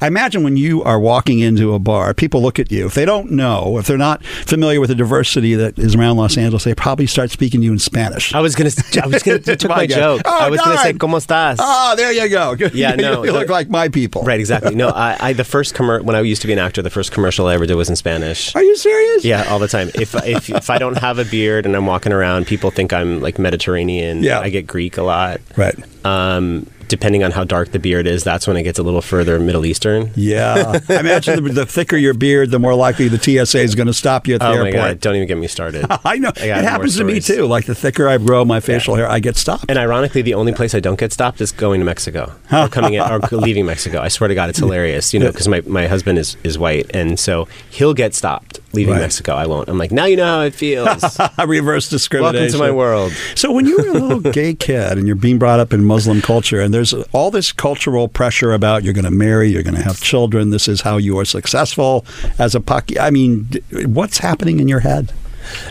I 0.00 0.08
imagine 0.08 0.42
when 0.42 0.56
you 0.56 0.82
are 0.82 0.98
walking 0.98 1.38
into 1.38 1.72
a 1.72 1.83
bar, 1.84 2.14
people 2.14 2.42
look 2.42 2.58
at 2.58 2.72
you. 2.72 2.86
If 2.86 2.94
they 2.94 3.04
don't 3.04 3.30
know, 3.30 3.78
if 3.78 3.86
they're 3.86 3.96
not 3.98 4.24
familiar 4.24 4.80
with 4.80 4.88
the 4.88 4.94
diversity 4.96 5.54
that 5.54 5.78
is 5.78 5.94
around 5.94 6.16
Los 6.16 6.36
Angeles, 6.36 6.64
they 6.64 6.74
probably 6.74 7.06
start 7.06 7.30
speaking 7.30 7.60
to 7.60 7.66
you 7.66 7.72
in 7.72 7.78
Spanish. 7.78 8.34
I 8.34 8.40
was 8.40 8.54
gonna, 8.56 8.70
I 9.02 9.06
was 9.06 9.22
gonna, 9.22 9.38
you 9.46 9.56
took 9.56 9.68
my 9.70 9.86
joke. 9.86 10.22
Oh, 10.24 10.38
I 10.40 10.50
was 10.50 10.60
gonna 10.60 10.78
say, 10.78 10.94
"Cómo 10.94 11.18
estás?" 11.18 11.56
Ah, 11.60 11.94
there 11.96 12.12
you 12.12 12.28
go. 12.28 12.56
Yeah, 12.74 12.96
no, 12.96 13.24
you 13.24 13.32
look 13.32 13.48
like 13.48 13.68
my 13.68 13.88
people. 13.88 14.22
Right, 14.22 14.40
exactly. 14.40 14.74
No, 14.74 14.88
I, 14.94 15.16
I 15.20 15.32
the 15.32 15.44
first 15.44 15.74
commer- 15.74 16.02
when 16.02 16.16
I 16.16 16.20
used 16.22 16.40
to 16.42 16.46
be 16.48 16.52
an 16.52 16.58
actor, 16.58 16.82
the 16.82 16.90
first 16.90 17.12
commercial 17.12 17.46
I 17.46 17.54
ever 17.54 17.66
did 17.66 17.74
was 17.74 17.88
in 17.88 17.96
Spanish. 17.96 18.54
Are 18.56 18.62
you 18.62 18.74
serious? 18.76 19.24
Yeah, 19.24 19.44
all 19.50 19.58
the 19.58 19.68
time. 19.68 19.90
If 19.94 20.14
if 20.26 20.50
if 20.50 20.70
I 20.70 20.78
don't 20.78 20.98
have 20.98 21.18
a 21.18 21.24
beard 21.24 21.66
and 21.66 21.76
I'm 21.76 21.86
walking 21.86 22.12
around, 22.12 22.46
people 22.46 22.70
think 22.70 22.92
I'm 22.92 23.20
like 23.20 23.38
Mediterranean. 23.38 24.22
Yeah. 24.22 24.40
I 24.40 24.48
get 24.48 24.66
Greek 24.66 24.96
a 24.96 25.02
lot. 25.02 25.40
Right. 25.56 25.76
Um, 26.04 26.66
depending 26.88 27.22
on 27.24 27.30
how 27.30 27.44
dark 27.44 27.72
the 27.72 27.78
beard 27.78 28.06
is, 28.06 28.24
that's 28.24 28.46
when 28.46 28.56
it 28.56 28.62
gets 28.62 28.78
a 28.78 28.82
little 28.82 29.02
further 29.02 29.38
Middle 29.38 29.64
Eastern. 29.66 30.10
Yeah. 30.14 30.80
I 30.88 31.00
imagine 31.00 31.42
the, 31.44 31.52
the 31.52 31.66
thicker 31.66 31.96
your 31.96 32.14
beard, 32.14 32.50
the 32.50 32.58
more 32.58 32.74
likely 32.74 33.08
the 33.08 33.18
TSA 33.18 33.60
is 33.60 33.74
going 33.74 33.86
to 33.86 33.92
stop 33.94 34.26
you 34.26 34.34
at 34.34 34.40
the 34.40 34.46
Oh 34.48 34.50
my 34.60 34.66
airport. 34.68 34.72
god! 34.74 35.00
Don't 35.00 35.16
even 35.16 35.28
get 35.28 35.38
me 35.38 35.46
started. 35.46 35.86
I 36.04 36.18
know. 36.18 36.32
I 36.36 36.44
It 36.46 36.64
happens 36.64 36.96
to 36.96 37.04
me 37.04 37.20
too. 37.20 37.46
Like 37.46 37.66
the 37.66 37.74
thicker 37.74 38.08
I 38.08 38.18
grow 38.18 38.44
my 38.44 38.60
facial 38.60 38.94
hair, 38.94 39.08
I 39.08 39.18
get 39.18 39.36
stopped. 39.36 39.66
And 39.68 39.78
ironically, 39.78 40.22
the 40.22 40.34
only 40.34 40.52
place 40.52 40.74
I 40.74 40.80
don't 40.80 40.98
get 40.98 41.12
stopped 41.12 41.40
is 41.40 41.52
going 41.52 41.80
to 41.80 41.86
Mexico 41.86 42.32
or 42.52 42.68
coming 42.68 42.94
in, 42.94 43.00
or 43.02 43.18
leaving 43.32 43.66
Mexico. 43.66 44.00
I 44.00 44.08
swear 44.08 44.28
to 44.28 44.34
God, 44.34 44.50
it's 44.50 44.58
hilarious. 44.58 45.12
You 45.14 45.20
know, 45.20 45.30
because 45.30 45.48
my, 45.48 45.60
my 45.66 45.86
husband 45.86 46.18
is, 46.18 46.36
is 46.44 46.58
white, 46.58 46.90
and 46.94 47.18
so 47.18 47.48
he'll 47.70 47.94
get 47.94 48.14
stopped 48.14 48.60
leaving 48.74 48.94
Right. 48.94 49.00
Mexico. 49.00 49.34
I 49.34 49.46
won't. 49.46 49.68
I'm 49.68 49.78
like, 49.78 49.90
now 49.92 50.04
you 50.04 50.16
know 50.16 50.24
how 50.26 50.40
it 50.42 50.54
feels. 50.54 51.18
I 51.18 51.42
reverse 51.46 51.88
discrimination. 51.88 52.40
Welcome 52.40 52.52
to 52.52 52.58
my 52.58 52.70
world. 52.70 53.12
So 53.34 53.52
when 53.52 53.66
you 53.66 53.76
were 53.78 53.88
a 53.88 53.92
little 53.92 54.20
gay 54.32 54.54
kid 54.54 54.98
and 54.98 55.06
you're 55.06 55.16
being 55.16 55.38
brought 55.38 55.60
up 55.60 55.72
in 55.72 55.84
Muslim 55.84 56.20
culture, 56.20 56.60
and 56.60 56.72
there's 56.74 56.92
all 57.12 57.30
this 57.30 57.52
cultural 57.52 58.08
pressure 58.08 58.52
about 58.52 58.84
you're 58.84 58.94
going 58.94 59.04
to 59.04 59.10
marry, 59.10 59.48
you're 59.48 59.62
going 59.62 59.76
to 59.76 59.82
have 59.82 60.00
children, 60.00 60.50
this 60.50 60.68
is 60.68 60.82
how 60.82 60.96
you 60.96 61.18
are 61.18 61.24
successful 61.24 62.04
as 62.38 62.54
a 62.54 62.60
Paki. 62.60 62.98
I 63.00 63.10
mean, 63.10 63.48
what's 63.86 64.18
happening 64.18 64.60
in 64.60 64.68
your 64.68 64.80
head? 64.80 65.12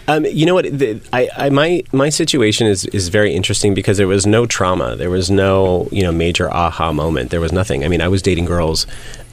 Um, 0.08 0.26
you 0.26 0.46
know 0.46 0.54
what? 0.54 0.66
The, 0.66 1.00
I, 1.12 1.30
I, 1.36 1.50
my 1.50 1.84
my 1.92 2.10
situation 2.10 2.68
is, 2.68 2.86
is 2.88 3.10
very 3.10 3.34
interesting 3.34 3.74
because 3.74 3.98
there 3.98 4.08
was 4.08 4.26
no 4.26 4.46
trauma. 4.46 4.96
There 4.96 5.10
was 5.10 5.30
no 5.32 5.88
you 5.92 6.04
know 6.04 6.12
major 6.12 6.52
aha 6.52 6.92
moment. 6.92 7.30
There 7.32 7.42
was 7.42 7.52
nothing. 7.52 7.84
I 7.84 7.88
mean, 7.88 8.02
I 8.02 8.08
was 8.08 8.22
dating 8.22 8.46
girls 8.46 8.88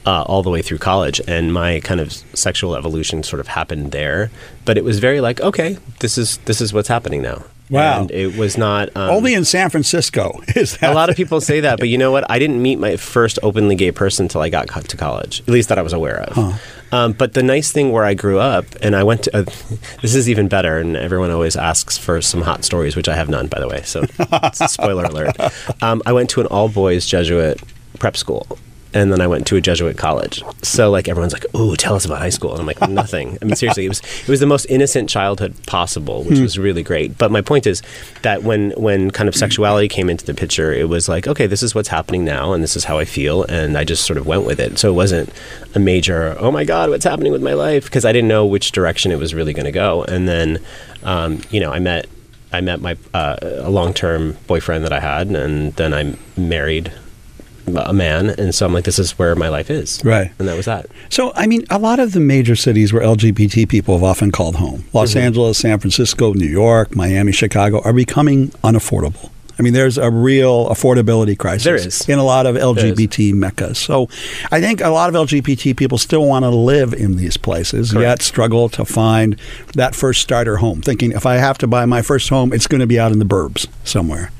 uh, 0.05 0.23
all 0.23 0.43
the 0.43 0.49
way 0.49 0.61
through 0.61 0.79
college, 0.79 1.21
and 1.27 1.53
my 1.53 1.79
kind 1.81 1.99
of 1.99 2.11
sexual 2.33 2.75
evolution 2.75 3.23
sort 3.23 3.39
of 3.39 3.47
happened 3.47 3.91
there. 3.91 4.31
But 4.65 4.77
it 4.77 4.83
was 4.83 4.99
very 4.99 5.21
like, 5.21 5.41
okay, 5.41 5.77
this 5.99 6.17
is 6.17 6.37
this 6.39 6.61
is 6.61 6.73
what's 6.73 6.87
happening 6.87 7.21
now. 7.21 7.43
Wow. 7.71 8.01
And 8.01 8.11
it 8.11 8.37
was 8.37 8.57
not 8.57 8.89
um, 8.95 9.09
Only 9.09 9.33
in 9.33 9.45
San 9.45 9.69
Francisco 9.69 10.41
is 10.55 10.77
that. 10.77 10.91
a 10.91 10.93
lot 10.93 11.09
of 11.09 11.15
people 11.21 11.41
say 11.41 11.61
that, 11.61 11.79
but 11.79 11.87
you 11.89 11.97
know 11.97 12.11
what? 12.11 12.29
I 12.29 12.37
didn't 12.37 12.61
meet 12.61 12.77
my 12.79 12.97
first 12.97 13.39
openly 13.41 13.75
gay 13.75 13.91
person 13.91 14.25
until 14.25 14.41
I 14.41 14.49
got 14.49 14.67
to 14.67 14.97
college, 14.97 15.39
at 15.41 15.49
least 15.49 15.69
that 15.69 15.79
I 15.79 15.81
was 15.81 15.93
aware 15.93 16.21
of. 16.21 16.61
Um, 16.91 17.13
but 17.13 17.33
the 17.33 17.41
nice 17.41 17.71
thing 17.71 17.93
where 17.93 18.03
I 18.03 18.13
grew 18.13 18.39
up, 18.39 18.65
and 18.81 18.95
I 18.97 19.03
went 19.03 19.23
to, 19.23 19.37
uh, 19.37 19.43
this 20.01 20.13
is 20.13 20.29
even 20.29 20.49
better, 20.49 20.77
and 20.77 20.97
everyone 20.97 21.31
always 21.31 21.55
asks 21.55 21.97
for 21.97 22.21
some 22.21 22.41
hot 22.41 22.65
stories, 22.65 22.97
which 22.97 23.07
I 23.07 23.15
have 23.15 23.29
none, 23.29 23.47
by 23.47 23.61
the 23.61 23.67
way. 23.69 23.81
So, 23.83 24.03
spoiler 24.53 25.05
alert. 25.05 25.37
Um, 25.81 26.01
I 26.05 26.11
went 26.11 26.29
to 26.31 26.41
an 26.41 26.47
all 26.47 26.67
boys 26.67 27.05
Jesuit 27.07 27.61
prep 27.97 28.17
school. 28.17 28.45
And 28.93 29.11
then 29.11 29.21
I 29.21 29.27
went 29.27 29.47
to 29.47 29.55
a 29.55 29.61
Jesuit 29.61 29.97
college. 29.97 30.43
So 30.61 30.91
like 30.91 31.07
everyone's 31.07 31.33
like, 31.33 31.45
"Ooh, 31.55 31.75
tell 31.75 31.95
us 31.95 32.05
about 32.05 32.19
high 32.19 32.29
school." 32.29 32.51
And 32.51 32.59
I'm 32.59 32.65
like, 32.65 32.81
"Nothing." 32.89 33.37
I 33.41 33.45
mean, 33.45 33.55
seriously, 33.55 33.85
it 33.85 33.89
was 33.89 33.99
it 33.99 34.27
was 34.27 34.39
the 34.39 34.45
most 34.45 34.65
innocent 34.65 35.09
childhood 35.09 35.55
possible, 35.65 36.23
which 36.23 36.39
was 36.39 36.57
really 36.59 36.83
great. 36.83 37.17
But 37.17 37.31
my 37.31 37.41
point 37.41 37.65
is 37.67 37.81
that 38.21 38.43
when 38.43 38.71
when 38.71 39.11
kind 39.11 39.29
of 39.29 39.35
sexuality 39.35 39.87
came 39.87 40.09
into 40.09 40.25
the 40.25 40.33
picture, 40.33 40.73
it 40.73 40.89
was 40.89 41.07
like, 41.07 41.27
okay, 41.27 41.47
this 41.47 41.63
is 41.63 41.73
what's 41.73 41.89
happening 41.89 42.25
now, 42.25 42.53
and 42.53 42.63
this 42.63 42.75
is 42.75 42.83
how 42.83 42.97
I 42.97 43.05
feel, 43.05 43.43
and 43.43 43.77
I 43.77 43.83
just 43.83 44.05
sort 44.05 44.17
of 44.17 44.27
went 44.27 44.45
with 44.45 44.59
it. 44.59 44.77
So 44.77 44.89
it 44.89 44.95
wasn't 44.95 45.29
a 45.73 45.79
major, 45.79 46.35
"Oh 46.39 46.51
my 46.51 46.65
God, 46.65 46.89
what's 46.89 47.05
happening 47.05 47.31
with 47.31 47.41
my 47.41 47.53
life?" 47.53 47.85
Because 47.85 48.05
I 48.05 48.11
didn't 48.11 48.27
know 48.27 48.45
which 48.45 48.71
direction 48.71 49.11
it 49.11 49.19
was 49.19 49.33
really 49.33 49.53
going 49.53 49.65
to 49.65 49.71
go. 49.71 50.03
And 50.03 50.27
then, 50.27 50.59
um, 51.03 51.41
you 51.49 51.59
know, 51.59 51.71
I 51.71 51.79
met 51.79 52.07
I 52.53 52.61
met 52.61 52.81
my 52.81 52.97
uh, 53.13 53.37
a 53.41 53.69
long 53.69 53.93
term 53.93 54.37
boyfriend 54.47 54.83
that 54.83 54.93
I 54.93 54.99
had, 54.99 55.27
and 55.29 55.73
then 55.73 55.93
I 55.93 56.15
married 56.35 56.91
a 57.67 57.93
man, 57.93 58.29
and 58.31 58.53
so 58.53 58.65
I'm 58.65 58.73
like, 58.73 58.83
this 58.85 58.99
is 58.99 59.11
where 59.19 59.35
my 59.35 59.49
life 59.49 59.69
is, 59.69 60.01
Right. 60.03 60.31
And 60.39 60.47
that 60.47 60.55
was 60.57 60.65
that. 60.65 60.87
So, 61.09 61.31
I 61.35 61.47
mean, 61.47 61.65
a 61.69 61.79
lot 61.79 61.99
of 61.99 62.13
the 62.13 62.19
major 62.19 62.55
cities 62.55 62.91
where 62.93 63.01
LGBT 63.03 63.67
people 63.69 63.95
have 63.95 64.03
often 64.03 64.31
called 64.31 64.55
home 64.55 64.85
Los 64.93 65.11
Mm-hmm. 65.11 65.19
Angeles, 65.19 65.57
San 65.57 65.79
Francisco, 65.79 66.33
New 66.33 66.47
York, 66.47 66.95
Miami, 66.95 67.31
Chicago 67.31 67.81
are 67.83 67.93
becoming 67.93 68.49
unaffordable. 68.63 69.29
I 69.59 69.63
mean, 69.63 69.73
there's 69.73 69.99
a 69.99 70.09
real 70.09 70.69
affordability 70.69 71.37
crisis 71.37 71.63
There 71.65 71.75
is. 71.75 72.09
in 72.09 72.17
a 72.17 72.23
lot 72.23 72.47
of. 72.47 72.55
LGBT 72.55 73.33
meccas. 73.33 73.77
So, 73.77 74.09
I 74.51 74.59
think 74.59 74.81
a 74.81 74.89
lot 74.89 75.13
of 75.13 75.27
LGBT 75.27 75.77
people 75.77 75.97
still 75.99 76.25
want 76.25 76.43
to 76.43 76.49
live 76.49 76.93
in 76.93 77.17
these 77.17 77.37
places, 77.37 77.91
Correct. 77.91 78.01
yet 78.03 78.21
struggle 78.23 78.69
to 78.69 78.85
find 78.85 79.37
that 79.75 79.93
first 79.93 80.21
starter 80.21 80.57
home. 80.57 80.81
Thinking 80.81 81.11
if 81.11 81.25
I 81.27 81.35
have 81.35 81.57
to 81.59 81.67
buy 81.67 81.85
my 81.85 82.01
first 82.01 82.29
home, 82.29 82.53
it's 82.53 82.65
going 82.65 82.81
to 82.81 82.87
be 82.87 82.99
out 82.99 83.11
in 83.11 83.19
the 83.19 83.25
burbs 83.25 83.67
somewhere. 83.83 84.31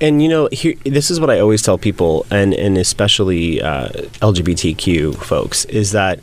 And 0.00 0.22
you 0.22 0.28
know, 0.28 0.48
here, 0.52 0.74
this 0.84 1.10
is 1.10 1.20
what 1.20 1.30
I 1.30 1.38
always 1.40 1.62
tell 1.62 1.78
people, 1.78 2.26
and 2.30 2.54
and 2.54 2.76
especially 2.76 3.62
uh, 3.62 3.88
LGBTQ 4.20 5.16
folks, 5.16 5.64
is 5.66 5.92
that 5.92 6.20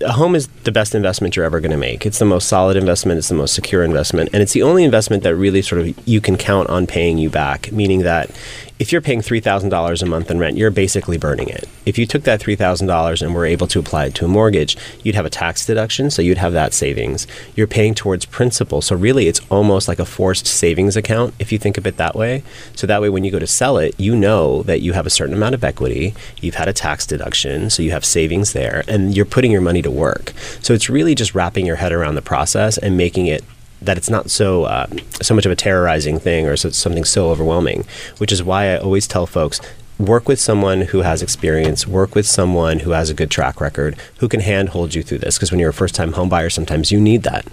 a 0.00 0.12
home 0.12 0.34
is 0.34 0.46
the 0.64 0.72
best 0.72 0.94
investment 0.94 1.34
you're 1.34 1.44
ever 1.44 1.60
going 1.60 1.72
to 1.72 1.76
make. 1.76 2.06
It's 2.06 2.18
the 2.18 2.24
most 2.24 2.48
solid 2.48 2.76
investment. 2.76 3.18
It's 3.18 3.28
the 3.28 3.34
most 3.34 3.54
secure 3.54 3.82
investment, 3.82 4.30
and 4.32 4.42
it's 4.42 4.52
the 4.52 4.62
only 4.62 4.84
investment 4.84 5.22
that 5.24 5.34
really 5.34 5.62
sort 5.62 5.80
of 5.80 6.08
you 6.08 6.20
can 6.20 6.36
count 6.36 6.68
on 6.68 6.86
paying 6.86 7.18
you 7.18 7.30
back. 7.30 7.72
Meaning 7.72 8.00
that 8.02 8.30
if 8.78 8.92
you're 8.92 9.00
paying 9.00 9.20
three 9.20 9.40
thousand 9.40 9.70
dollars 9.70 10.02
a 10.02 10.06
month 10.06 10.30
in 10.30 10.38
rent, 10.38 10.56
you're 10.56 10.70
basically 10.70 11.18
burning 11.18 11.48
it. 11.48 11.68
If 11.84 11.98
you 11.98 12.06
took 12.06 12.22
that 12.22 12.40
three 12.40 12.54
thousand 12.54 12.86
dollars 12.86 13.22
and 13.22 13.34
were 13.34 13.44
able 13.44 13.66
to 13.68 13.78
apply 13.78 14.06
it 14.06 14.14
to 14.16 14.24
a 14.24 14.28
mortgage, 14.28 14.76
you'd 15.02 15.16
have 15.16 15.26
a 15.26 15.30
tax 15.30 15.66
deduction, 15.66 16.10
so 16.10 16.22
you'd 16.22 16.38
have 16.38 16.52
that 16.52 16.72
savings. 16.72 17.26
You're 17.56 17.66
paying 17.66 17.94
towards 17.94 18.24
principal, 18.24 18.80
so 18.80 18.94
really 18.94 19.26
it's 19.26 19.40
almost 19.50 19.88
like 19.88 19.98
a 19.98 20.04
forced 20.04 20.46
savings 20.46 20.96
account 20.96 21.34
if 21.38 21.50
you 21.50 21.58
think 21.58 21.76
of 21.76 21.86
it 21.86 21.96
that 21.96 22.14
way. 22.14 22.44
So 22.76 22.86
that 22.86 23.02
way, 23.02 23.08
when 23.08 23.24
you 23.24 23.30
go 23.30 23.40
to 23.40 23.46
sell 23.46 23.78
it, 23.78 23.98
you 23.98 24.14
know 24.14 24.62
that 24.62 24.80
you 24.80 24.92
have 24.92 25.06
a 25.06 25.10
certain 25.10 25.34
amount 25.34 25.54
of 25.54 25.64
equity, 25.64 26.14
you've 26.40 26.54
had 26.54 26.68
a 26.68 26.72
tax 26.72 27.06
deduction, 27.06 27.70
so 27.70 27.82
you 27.82 27.90
have 27.90 28.04
savings 28.04 28.52
there, 28.52 28.84
and 28.86 29.16
you're 29.16 29.24
putting 29.24 29.50
your 29.50 29.60
money 29.60 29.82
to 29.82 29.90
work. 29.90 30.32
So 30.62 30.72
it's 30.72 30.88
really 30.88 31.14
just 31.14 31.34
wrapping 31.34 31.66
your 31.66 31.76
head 31.76 31.92
around 31.92 32.14
the 32.14 32.22
process 32.22 32.78
and 32.78 32.96
making 32.96 33.26
it 33.26 33.42
that 33.82 33.96
it's 33.96 34.10
not 34.10 34.30
so 34.30 34.64
uh, 34.64 34.86
so 35.20 35.34
much 35.34 35.46
of 35.46 35.52
a 35.52 35.56
terrorizing 35.56 36.18
thing 36.18 36.46
or 36.46 36.56
so, 36.56 36.70
something 36.70 37.04
so 37.04 37.30
overwhelming, 37.30 37.84
which 38.18 38.32
is 38.32 38.42
why 38.42 38.72
I 38.72 38.78
always 38.78 39.06
tell 39.06 39.26
folks 39.26 39.60
work 39.98 40.28
with 40.28 40.38
someone 40.38 40.82
who 40.82 41.00
has 41.00 41.22
experience, 41.22 41.86
work 41.86 42.14
with 42.14 42.26
someone 42.26 42.80
who 42.80 42.92
has 42.92 43.10
a 43.10 43.14
good 43.14 43.30
track 43.30 43.60
record, 43.60 43.96
who 44.18 44.28
can 44.28 44.40
handhold 44.40 44.94
you 44.94 45.02
through 45.02 45.18
this. 45.18 45.36
Because 45.36 45.50
when 45.50 45.58
you're 45.58 45.70
a 45.70 45.74
first 45.74 45.94
time 45.94 46.12
home 46.12 46.28
buyer, 46.28 46.50
sometimes 46.50 46.92
you 46.92 47.00
need 47.00 47.24
that. 47.24 47.46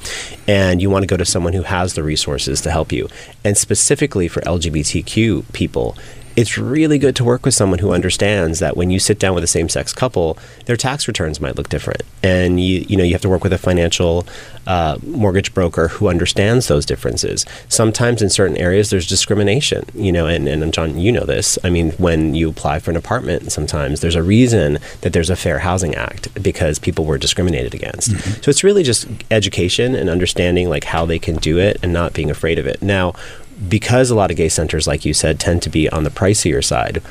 And 0.47 0.81
you 0.81 0.89
want 0.89 1.03
to 1.03 1.07
go 1.07 1.17
to 1.17 1.25
someone 1.25 1.53
who 1.53 1.63
has 1.63 1.95
the 1.95 2.03
resources 2.03 2.61
to 2.61 2.71
help 2.71 2.91
you. 2.91 3.09
And 3.43 3.57
specifically 3.57 4.27
for 4.27 4.41
LGBTQ 4.41 5.53
people, 5.53 5.97
it's 6.35 6.57
really 6.57 6.97
good 6.97 7.15
to 7.15 7.23
work 7.23 7.45
with 7.45 7.53
someone 7.53 7.79
who 7.79 7.91
understands 7.91 8.59
that 8.59 8.75
when 8.75 8.89
you 8.89 8.99
sit 8.99 9.19
down 9.19 9.35
with 9.35 9.43
a 9.43 9.47
same-sex 9.47 9.93
couple, 9.93 10.37
their 10.65 10.75
tax 10.75 11.07
returns 11.07 11.39
might 11.39 11.55
look 11.55 11.69
different, 11.69 12.03
and 12.23 12.59
you 12.59 12.85
you 12.87 12.97
know 12.97 13.03
you 13.03 13.13
have 13.13 13.21
to 13.21 13.29
work 13.29 13.43
with 13.43 13.53
a 13.53 13.57
financial 13.57 14.25
uh, 14.67 14.97
mortgage 15.03 15.53
broker 15.53 15.89
who 15.89 16.07
understands 16.07 16.67
those 16.67 16.85
differences. 16.85 17.45
Sometimes 17.69 18.21
in 18.21 18.29
certain 18.29 18.57
areas 18.57 18.89
there's 18.89 19.07
discrimination, 19.07 19.85
you 19.93 20.11
know, 20.11 20.27
and, 20.27 20.47
and 20.47 20.73
John, 20.73 20.97
you 20.97 21.11
know 21.11 21.25
this. 21.25 21.59
I 21.63 21.69
mean, 21.69 21.91
when 21.93 22.35
you 22.35 22.49
apply 22.49 22.79
for 22.79 22.91
an 22.91 22.97
apartment, 22.97 23.51
sometimes 23.51 24.01
there's 24.01 24.15
a 24.15 24.23
reason 24.23 24.79
that 25.01 25.13
there's 25.13 25.29
a 25.29 25.35
Fair 25.35 25.59
Housing 25.59 25.95
Act 25.95 26.33
because 26.41 26.79
people 26.79 27.05
were 27.05 27.17
discriminated 27.17 27.73
against. 27.73 28.11
So 28.43 28.49
it's 28.49 28.63
really 28.63 28.83
just 28.83 29.07
education 29.31 29.95
and 29.95 30.09
understanding 30.09 30.69
like 30.69 30.85
how 30.85 31.05
they 31.05 31.19
can 31.19 31.35
do 31.37 31.59
it 31.59 31.77
and 31.83 31.93
not 31.93 32.13
being 32.13 32.31
afraid 32.31 32.59
of 32.59 32.65
it. 32.65 32.81
Now 32.81 33.13
because 33.67 34.09
a 34.09 34.15
lot 34.15 34.31
of 34.31 34.37
gay 34.37 34.49
centers, 34.49 34.87
like 34.87 35.05
you 35.05 35.13
said, 35.13 35.39
tend 35.39 35.61
to 35.63 35.69
be 35.69 35.89
on 35.89 36.03
the 36.03 36.09
pricier 36.09 36.63
side, 36.63 37.01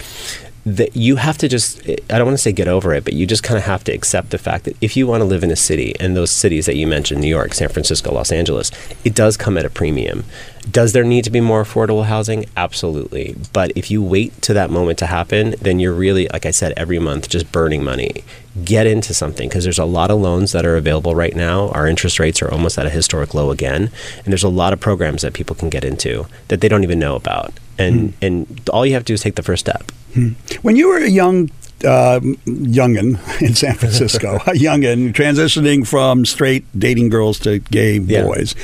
that 0.67 0.97
you 0.97 1.17
have 1.17 1.37
to 1.39 1.49
just 1.49 1.83
I 1.89 2.19
don't 2.19 2.27
want 2.27 2.39
to 2.39 2.43
say 2.43 2.53
get 2.53 2.69
over 2.69 2.95
it, 2.95 3.05
but 3.05 3.13
you 3.13 3.27
just 3.27 3.43
kind 3.43 3.59
of 3.59 3.65
have 3.65 3.85
to 3.85 3.93
accept 3.93 4.31
the 4.31 4.39
fact 4.39 4.65
that 4.65 4.77
if 4.81 4.97
you 4.97 5.07
want 5.07 5.21
to 5.21 5.25
live 5.27 5.45
in 5.45 5.51
a 5.51 5.57
city 5.57 5.95
and 6.01 6.17
those 6.17 6.31
cities 6.31 6.67
that 6.67 6.77
you 6.77 6.87
mentioned, 6.87 7.21
New 7.21 7.29
York, 7.29 7.53
San 7.55 7.69
Francisco, 7.69 8.13
Los 8.13 8.33
Angeles, 8.33 8.71
it 9.05 9.15
does 9.15 9.37
come 9.37 9.59
at 9.59 9.67
a 9.67 9.71
premium. 9.71 10.25
Does 10.71 10.93
there 10.93 11.05
need 11.05 11.25
to 11.25 11.31
be 11.31 11.41
more 11.41 11.63
affordable 11.63 12.07
housing? 12.07 12.47
Absolutely. 12.57 13.37
But 13.53 13.73
if 13.77 13.91
you 13.91 14.03
wait 14.03 14.41
to 14.43 14.55
that 14.55 14.71
moment 14.71 14.99
to 15.01 15.07
happen, 15.07 15.55
then 15.61 15.79
you're 15.79 15.93
really, 15.93 16.27
like 16.29 16.47
I 16.47 16.51
said, 16.51 16.73
every 16.77 16.99
month 16.99 17.29
just 17.29 17.53
burning 17.53 17.85
money. 17.85 18.25
Get 18.65 18.87
into 18.87 19.13
something 19.13 19.49
because 19.49 19.65
there's 19.65 19.79
a 19.79 19.85
lot 19.85 20.11
of 20.11 20.21
loans 20.21 20.53
that 20.53 20.65
are 20.65 20.77
available 20.77 21.15
right 21.15 21.37
now. 21.37 21.69
Our 21.71 21.87
interest 21.87 22.19
rates 22.19 22.41
are 22.41 22.51
almost 22.51 22.79
at 22.79 22.87
a 22.87 22.91
historic 22.91 23.35
low 23.35 23.51
again. 23.51 23.91
And 24.25 24.27
there's 24.27 24.43
a 24.43 24.49
lot 24.49 24.73
of 24.73 24.81
programs 24.81 25.23
that 25.23 25.35
people 25.35 25.55
can 25.55 25.69
get 25.69 25.85
into 25.85 26.27
that 26.49 26.61
they 26.61 26.69
don't 26.69 26.85
even 26.85 26.99
know 26.99 27.15
about. 27.15 27.53
And, 27.79 28.15
hmm. 28.15 28.25
and 28.25 28.71
all 28.73 28.87
you 28.87 28.95
have 28.95 29.03
to 29.03 29.07
do 29.07 29.15
is 29.15 29.23
take 29.23 29.35
the 29.35 29.43
first 29.43 29.61
step. 29.61 29.91
Hmm. 30.15 30.31
When 30.63 30.77
you 30.77 30.89
were 30.89 30.99
a 30.99 31.11
young 31.11 31.51
uh, 31.85 32.21
youngin 32.47 33.19
in 33.43 33.55
San 33.55 33.75
Francisco, 33.75 34.37
a 34.47 34.53
youngin 34.53 35.13
transitioning 35.13 35.87
from 35.87 36.25
straight 36.25 36.65
dating 36.79 37.09
girls 37.11 37.39
to 37.41 37.59
gay 37.59 37.99
Yeah. 37.99 38.25
boys, 38.25 38.55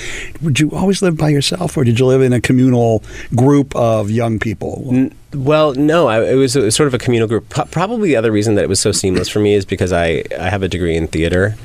would 0.43 0.59
you 0.61 0.71
always 0.73 1.03
live 1.03 1.17
by 1.17 1.29
yourself, 1.29 1.77
or 1.77 1.85
did 1.85 1.99
you 1.99 2.07
live 2.07 2.23
in 2.23 2.33
a 2.33 2.41
communal 2.41 3.03
group 3.35 3.75
of 3.77 4.11
young 4.11 4.39
people? 4.39 5.09
Well, 5.35 5.75
no, 5.75 6.09
I, 6.09 6.25
it 6.33 6.35
was 6.35 6.57
a, 6.57 6.71
sort 6.71 6.87
of 6.89 6.95
a 6.95 6.99
communal 6.99 7.29
group. 7.29 7.49
Pro- 7.49 7.67
probably 7.67 8.09
the 8.09 8.17
other 8.17 8.33
reason 8.33 8.55
that 8.57 8.63
it 8.65 8.69
was 8.69 8.81
so 8.81 8.91
seamless 8.93 9.29
for 9.29 9.39
me 9.41 9.55
is 9.55 9.65
because 9.65 9.93
I, 9.93 10.25
I 10.39 10.49
have 10.51 10.63
a 10.63 10.69
degree 10.69 10.97
in 10.97 11.07
theater. 11.07 11.57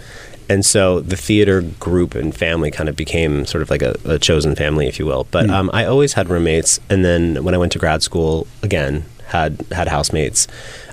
And 0.47 0.63
so 0.63 1.00
the 1.00 1.15
theater 1.17 1.62
group 1.79 2.13
and 2.13 2.35
family 2.35 2.69
kind 2.69 2.88
of 2.88 2.95
became 2.95 3.47
sort 3.47 3.63
of 3.63 3.71
like 3.71 3.81
a, 3.81 3.95
a 4.05 4.19
chosen 4.19 4.55
family, 4.55 4.85
if 4.88 5.00
you 5.00 5.07
will. 5.07 5.25
But 5.31 5.50
um, 5.50 5.71
I 5.74 5.85
always 5.85 6.13
had 6.13 6.29
roommates. 6.29 6.79
And 6.88 7.03
then 7.03 7.43
when 7.43 7.55
I 7.55 7.57
went 7.57 7.71
to 7.71 7.79
grad 7.79 8.03
school, 8.03 8.45
again, 8.62 9.05
had, 9.25 9.65
had 9.71 9.88
housemates. 9.88 10.47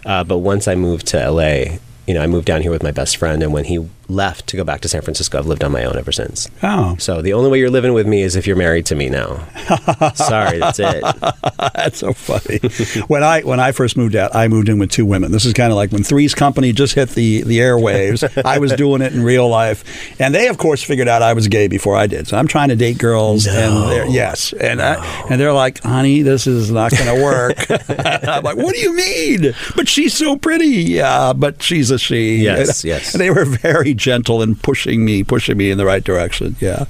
Uh, 0.04 0.24
but 0.24 0.38
once 0.38 0.66
I 0.68 0.74
moved 0.74 1.06
to 1.08 1.30
LA, 1.30 1.78
you 2.06 2.14
know, 2.14 2.22
I 2.22 2.26
moved 2.26 2.46
down 2.46 2.62
here 2.62 2.70
with 2.70 2.82
my 2.82 2.90
best 2.90 3.16
friend. 3.16 3.42
And 3.42 3.52
when 3.52 3.64
he 3.64 3.88
left 4.08 4.46
to 4.48 4.56
go 4.56 4.64
back 4.64 4.80
to 4.82 4.88
San 4.88 5.02
Francisco, 5.02 5.38
I've 5.38 5.46
lived 5.46 5.64
on 5.64 5.72
my 5.72 5.84
own 5.84 5.96
ever 5.96 6.12
since. 6.12 6.48
Oh, 6.62 6.96
So 6.98 7.22
the 7.22 7.32
only 7.32 7.50
way 7.50 7.58
you're 7.58 7.70
living 7.70 7.92
with 7.92 8.06
me 8.06 8.22
is 8.22 8.36
if 8.36 8.46
you're 8.46 8.56
married 8.56 8.86
to 8.86 8.94
me 8.94 9.08
now. 9.08 9.46
Sorry, 10.14 10.58
that's 10.58 10.78
it. 10.80 11.02
that's 11.74 11.98
so 11.98 12.12
funny. 12.12 12.58
when 13.06 13.22
I 13.22 13.40
when 13.42 13.60
I 13.60 13.72
first 13.72 13.96
moved 13.96 14.16
out, 14.16 14.34
I 14.34 14.48
moved 14.48 14.68
in 14.68 14.78
with 14.78 14.90
two 14.90 15.06
women. 15.06 15.32
This 15.32 15.44
is 15.44 15.52
kind 15.52 15.70
of 15.72 15.76
like 15.76 15.92
when 15.92 16.02
Three's 16.02 16.34
Company 16.34 16.72
just 16.72 16.94
hit 16.94 17.10
the 17.10 17.42
the 17.42 17.58
airwaves. 17.58 18.22
I 18.44 18.58
was 18.58 18.72
doing 18.72 19.02
it 19.02 19.12
in 19.12 19.22
real 19.22 19.48
life, 19.48 19.84
and 20.20 20.34
they 20.34 20.48
of 20.48 20.58
course 20.58 20.82
figured 20.82 21.08
out 21.08 21.22
I 21.22 21.32
was 21.32 21.48
gay 21.48 21.68
before 21.68 21.96
I 21.96 22.06
did. 22.06 22.28
So 22.28 22.36
I'm 22.36 22.48
trying 22.48 22.68
to 22.70 22.76
date 22.76 22.98
girls, 22.98 23.46
and 23.46 23.90
they're, 23.90 24.06
yes, 24.06 24.52
and 24.52 24.80
I, 24.82 25.04
and 25.30 25.40
they're 25.40 25.52
like, 25.52 25.82
"Honey, 25.82 26.22
this 26.22 26.46
is 26.46 26.70
not 26.70 26.90
going 26.92 27.16
to 27.16 27.22
work." 27.22 27.56
I'm 27.70 28.42
like, 28.42 28.56
"What 28.56 28.74
do 28.74 28.80
you 28.80 28.94
mean?" 28.94 29.54
But 29.76 29.88
she's 29.88 30.14
so 30.14 30.36
pretty. 30.36 30.66
Yeah, 30.66 31.32
but 31.32 31.62
she's 31.62 31.90
a 31.90 31.98
she. 31.98 32.36
Yes, 32.36 32.82
And- 32.82 32.88
yes. 32.88 33.14
And 33.14 33.20
they 33.20 33.30
were 33.30 33.44
very 33.44 33.91
gentle 33.94 34.42
in 34.42 34.54
pushing 34.54 35.04
me, 35.04 35.24
pushing 35.24 35.56
me 35.56 35.70
in 35.70 35.78
the 35.78 35.86
right 35.86 36.04
direction. 36.04 36.56
Yeah. 36.60 36.86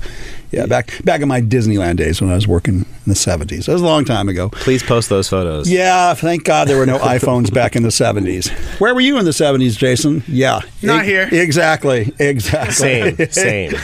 Yeah, 0.53 0.67
back 0.67 1.03
back 1.05 1.23
in 1.23 1.29
my 1.29 1.41
Disneyland 1.41 1.97
days 1.97 2.21
when 2.21 2.31
I 2.31 2.35
was 2.35 2.47
working 2.47 2.81
in 2.81 2.87
the 3.07 3.15
seventies. 3.15 3.67
That 3.67 3.73
was 3.73 3.83
a 3.83 3.87
long 3.87 4.05
time 4.05 4.29
ago. 4.29 4.51
Please 4.51 4.83
post 4.83 5.09
those 5.09 5.29
photos. 5.29 5.71
Yeah, 5.71 6.13
thank 6.15 6.45
God 6.45 6.69
there 6.69 6.77
were 6.77 6.85
no 6.87 6.99
iPhones 7.17 7.53
back 7.53 7.75
in 7.75 7.83
the 7.83 7.89
70s. 7.89 8.51
Where 8.79 8.95
were 8.95 9.01
you 9.01 9.19
in 9.19 9.25
the 9.25 9.31
70s, 9.31 9.77
Jason? 9.79 10.23
Yeah. 10.29 10.61
Not 10.83 11.05
E- 11.05 11.09
here. 11.09 11.29
Exactly. 11.33 12.13
Exactly. 12.19 12.75
Same, 12.75 13.17
same. 13.31 13.73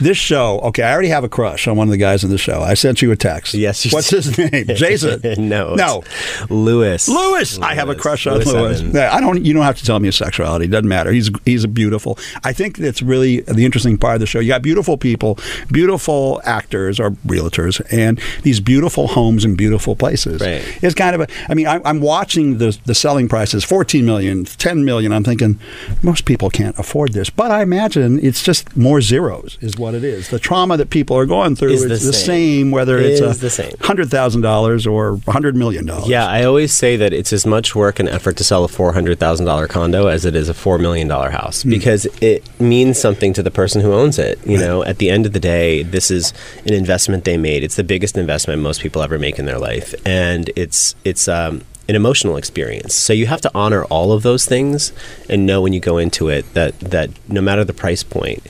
this 0.00 0.16
show, 0.16 0.60
okay, 0.60 0.82
I 0.82 0.92
already 0.92 1.08
have 1.08 1.24
a 1.24 1.28
crush 1.28 1.66
on 1.68 1.76
one 1.76 1.88
of 1.88 1.92
the 1.92 1.98
guys 1.98 2.24
in 2.24 2.30
the 2.30 2.38
show. 2.38 2.60
I 2.62 2.74
sent 2.74 3.02
you 3.02 3.10
a 3.12 3.16
text. 3.16 3.54
Yes, 3.54 3.84
you 3.84 3.90
What's 3.90 4.10
did. 4.10 4.24
his 4.24 4.38
name? 4.38 4.66
Jason. 4.76 5.48
no, 5.48 5.74
No. 5.74 6.02
it's 6.06 6.50
Lewis. 6.50 7.08
Lewis. 7.08 7.58
I 7.58 7.74
have 7.74 7.88
a 7.88 7.94
crush 7.94 8.26
on 8.26 8.38
Lewis. 8.38 8.48
Evans. 8.80 8.94
Yeah, 8.94 9.14
I 9.14 9.20
don't. 9.20 9.44
You 9.44 9.52
don't 9.54 9.62
have 9.64 9.78
to 9.78 9.84
tell 9.84 9.98
me 10.00 10.06
his 10.08 10.16
sexuality. 10.16 10.66
It 10.66 10.70
doesn't 10.70 10.88
matter. 10.88 11.12
He's 11.12 11.30
he's 11.44 11.64
a 11.64 11.68
beautiful. 11.68 12.18
I 12.44 12.52
think 12.52 12.78
that's 12.78 13.02
really 13.02 13.40
the 13.42 13.64
interesting 13.64 13.97
part 14.00 14.14
of 14.14 14.20
the 14.20 14.26
show. 14.26 14.40
You 14.40 14.48
got 14.48 14.62
beautiful 14.62 14.96
people, 14.96 15.38
beautiful 15.70 16.40
actors 16.44 16.98
or 16.98 17.10
realtors, 17.26 17.80
and 17.92 18.20
these 18.42 18.60
beautiful 18.60 19.08
homes 19.08 19.44
and 19.44 19.56
beautiful 19.56 19.94
places. 19.96 20.40
Right. 20.40 20.62
It's 20.82 20.94
kind 20.94 21.14
of 21.14 21.20
a. 21.22 21.26
I 21.48 21.54
mean, 21.54 21.66
I, 21.66 21.80
I'm 21.84 22.00
watching 22.00 22.58
the 22.58 22.76
the 22.84 22.94
selling 22.94 23.28
prices: 23.28 23.64
14 23.64 24.04
million, 24.04 24.44
10 24.44 24.84
million. 24.84 25.12
I'm 25.12 25.24
thinking 25.24 25.58
most 26.02 26.24
people 26.24 26.50
can't 26.50 26.78
afford 26.78 27.12
this, 27.12 27.30
but 27.30 27.50
I 27.50 27.62
imagine 27.62 28.18
it's 28.24 28.42
just 28.42 28.76
more 28.76 29.00
zeros 29.00 29.58
is 29.60 29.76
what 29.76 29.94
it 29.94 30.04
is. 30.04 30.28
The 30.30 30.38
trauma 30.38 30.76
that 30.76 30.90
people 30.90 31.16
are 31.16 31.26
going 31.26 31.56
through 31.56 31.72
Is 31.72 31.84
is 31.84 32.00
the 32.02 32.06
the 32.08 32.12
same. 32.12 32.26
same, 32.26 32.70
whether 32.70 32.98
it's 32.98 33.20
Is 33.20 33.42
a 33.42 33.50
same. 33.50 33.72
hundred 33.80 34.10
thousand 34.10 34.42
dollars 34.42 34.86
or 34.86 35.20
hundred 35.28 35.56
million 35.56 35.86
dollars. 35.86 36.08
Yeah, 36.08 36.26
I 36.26 36.44
always 36.44 36.72
say 36.72 36.96
that 36.96 37.12
it's 37.12 37.32
as 37.32 37.46
much 37.46 37.74
work 37.74 37.98
and 37.98 38.08
effort 38.08 38.36
to 38.38 38.44
sell 38.44 38.64
a 38.64 38.68
four 38.68 38.92
hundred 38.92 39.18
thousand 39.18 39.46
dollar 39.46 39.66
condo 39.66 40.06
as 40.06 40.24
it 40.24 40.34
is 40.34 40.48
a 40.48 40.54
four 40.54 40.78
million 40.78 41.08
dollar 41.08 41.30
house 41.30 41.62
Hmm. 41.62 41.70
because 41.70 42.06
it 42.20 42.42
means 42.60 42.98
something 42.98 43.32
to 43.34 43.42
the 43.42 43.50
person 43.50 43.80
who 43.80 43.87
owns 43.92 44.18
it. 44.18 44.38
You 44.46 44.58
know, 44.58 44.84
at 44.84 44.98
the 44.98 45.10
end 45.10 45.26
of 45.26 45.32
the 45.32 45.40
day, 45.40 45.82
this 45.82 46.10
is 46.10 46.32
an 46.66 46.72
investment 46.72 47.24
they 47.24 47.36
made. 47.36 47.62
It's 47.62 47.76
the 47.76 47.84
biggest 47.84 48.16
investment 48.16 48.62
most 48.62 48.80
people 48.80 49.02
ever 49.02 49.18
make 49.18 49.38
in 49.38 49.46
their 49.46 49.58
life, 49.58 49.94
and 50.06 50.50
it's 50.56 50.94
it's 51.04 51.28
um, 51.28 51.62
an 51.88 51.96
emotional 51.96 52.36
experience. 52.36 52.94
So 52.94 53.12
you 53.12 53.26
have 53.26 53.40
to 53.42 53.50
honor 53.54 53.84
all 53.84 54.12
of 54.12 54.22
those 54.22 54.46
things 54.46 54.92
and 55.28 55.46
know 55.46 55.62
when 55.62 55.72
you 55.72 55.80
go 55.80 55.98
into 55.98 56.28
it 56.28 56.52
that 56.54 56.78
that 56.80 57.10
no 57.28 57.40
matter 57.40 57.64
the 57.64 57.72
price 57.72 58.02
point, 58.02 58.46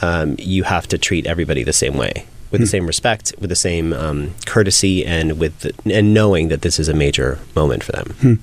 um, 0.00 0.36
you 0.38 0.62
have 0.64 0.86
to 0.88 0.98
treat 0.98 1.26
everybody 1.26 1.62
the 1.64 1.72
same 1.72 1.96
way. 1.96 2.26
With 2.56 2.62
Hmm. 2.62 2.64
the 2.64 2.76
same 2.78 2.86
respect, 2.86 3.34
with 3.38 3.50
the 3.50 3.56
same 3.56 3.92
um, 3.92 4.34
courtesy, 4.46 5.04
and 5.04 5.38
with 5.38 5.58
the, 5.60 5.72
and 5.92 6.14
knowing 6.14 6.48
that 6.48 6.62
this 6.62 6.78
is 6.78 6.88
a 6.88 6.94
major 6.94 7.38
moment 7.54 7.84
for 7.84 7.92
them. 7.92 8.06
Hmm. 8.20 8.34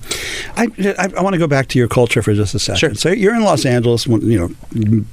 I, 0.56 0.68
I, 1.00 1.10
I 1.18 1.22
want 1.22 1.34
to 1.34 1.40
go 1.40 1.48
back 1.48 1.68
to 1.70 1.80
your 1.80 1.88
culture 1.88 2.22
for 2.22 2.34
just 2.34 2.54
a 2.54 2.60
second. 2.60 2.78
Sure. 2.78 2.94
So 2.96 3.10
you're 3.10 3.34
in 3.36 3.44
Los 3.44 3.66
Angeles, 3.66 4.06
you 4.06 4.38
know, 4.40 4.50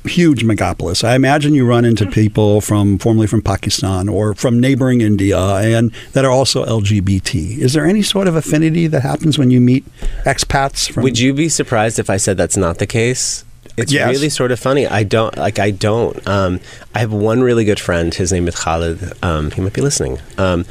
huge 0.04 0.44
megapolis. 0.44 1.02
I 1.02 1.14
imagine 1.14 1.54
you 1.54 1.64
run 1.66 1.84
into 1.84 2.04
people 2.06 2.60
from 2.60 2.98
formerly 2.98 3.26
from 3.26 3.40
Pakistan 3.42 4.08
or 4.08 4.34
from 4.34 4.60
neighboring 4.60 5.00
India, 5.00 5.38
and 5.38 5.90
that 6.12 6.24
are 6.24 6.30
also 6.30 6.64
LGBT. 6.64 7.58
Is 7.58 7.72
there 7.72 7.86
any 7.86 8.02
sort 8.02 8.28
of 8.28 8.36
affinity 8.36 8.86
that 8.88 9.00
happens 9.02 9.38
when 9.38 9.50
you 9.50 9.60
meet 9.60 9.84
expats 10.24 10.90
from? 10.92 11.02
Would 11.04 11.18
you 11.18 11.32
be 11.32 11.48
surprised 11.48 11.98
if 11.98 12.10
I 12.10 12.18
said 12.18 12.36
that's 12.36 12.56
not 12.56 12.78
the 12.78 12.86
case? 12.86 13.44
It's 13.80 13.92
Yes. 13.92 14.08
really 14.10 14.28
sort 14.28 14.52
of 14.52 14.58
funny. 14.60 14.86
I 14.86 15.02
don't 15.02 15.36
like. 15.36 15.58
I 15.58 15.70
don't. 15.70 16.26
Um, 16.28 16.60
I 16.94 17.00
have 17.00 17.12
one 17.12 17.40
really 17.42 17.64
good 17.64 17.80
friend. 17.80 18.12
His 18.14 18.32
name 18.32 18.46
is 18.48 18.54
Khalid. 18.56 19.12
Um, 19.22 19.50
he 19.50 19.60
might 19.60 19.72
be 19.72 19.80
listening. 19.80 20.18
Um, 20.38 20.64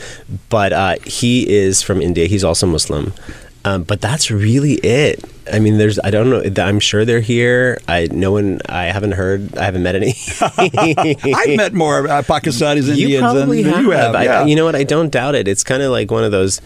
but 0.50 0.74
uh, 0.74 0.96
he 1.06 1.50
is 1.50 1.82
from 1.82 2.02
India. 2.02 2.28
He's 2.28 2.44
also 2.44 2.66
Muslim. 2.68 3.14
Um, 3.66 3.84
but 3.84 4.00
that's 4.00 4.32
really 4.32 4.76
it. 4.76 5.24
I 5.52 5.60
mean, 5.60 5.78
there's. 5.78 6.00
I 6.04 6.12
don't 6.12 6.30
know. 6.30 6.64
I'm 6.64 6.80
sure 6.80 7.04
they're 7.06 7.20
here. 7.20 7.80
I 7.88 8.08
no 8.12 8.32
one. 8.32 8.62
I 8.70 8.86
haven't 8.86 9.14
heard. 9.14 9.58
I 9.58 9.66
haven't 9.66 9.84
met 9.84 9.96
any. 9.96 10.14
I've 10.42 11.56
met 11.58 11.74
more 11.74 12.08
uh, 12.08 12.22
Pakistanis, 12.22 12.86
You 12.96 13.04
Indians 13.18 13.22
probably 13.22 13.64
than 13.64 13.74
have. 13.74 13.84
you 13.84 13.90
have. 13.92 14.16
I, 14.16 14.24
yeah. 14.24 14.46
you 14.46 14.56
know 14.56 14.66
what? 14.66 14.76
I 14.76 14.84
don't 14.84 15.10
doubt 15.12 15.36
it. 15.36 15.48
It's 15.48 15.64
kind 15.64 15.82
of 15.84 15.92
like 15.92 16.12
one 16.12 16.24
of 16.24 16.32
those. 16.32 16.62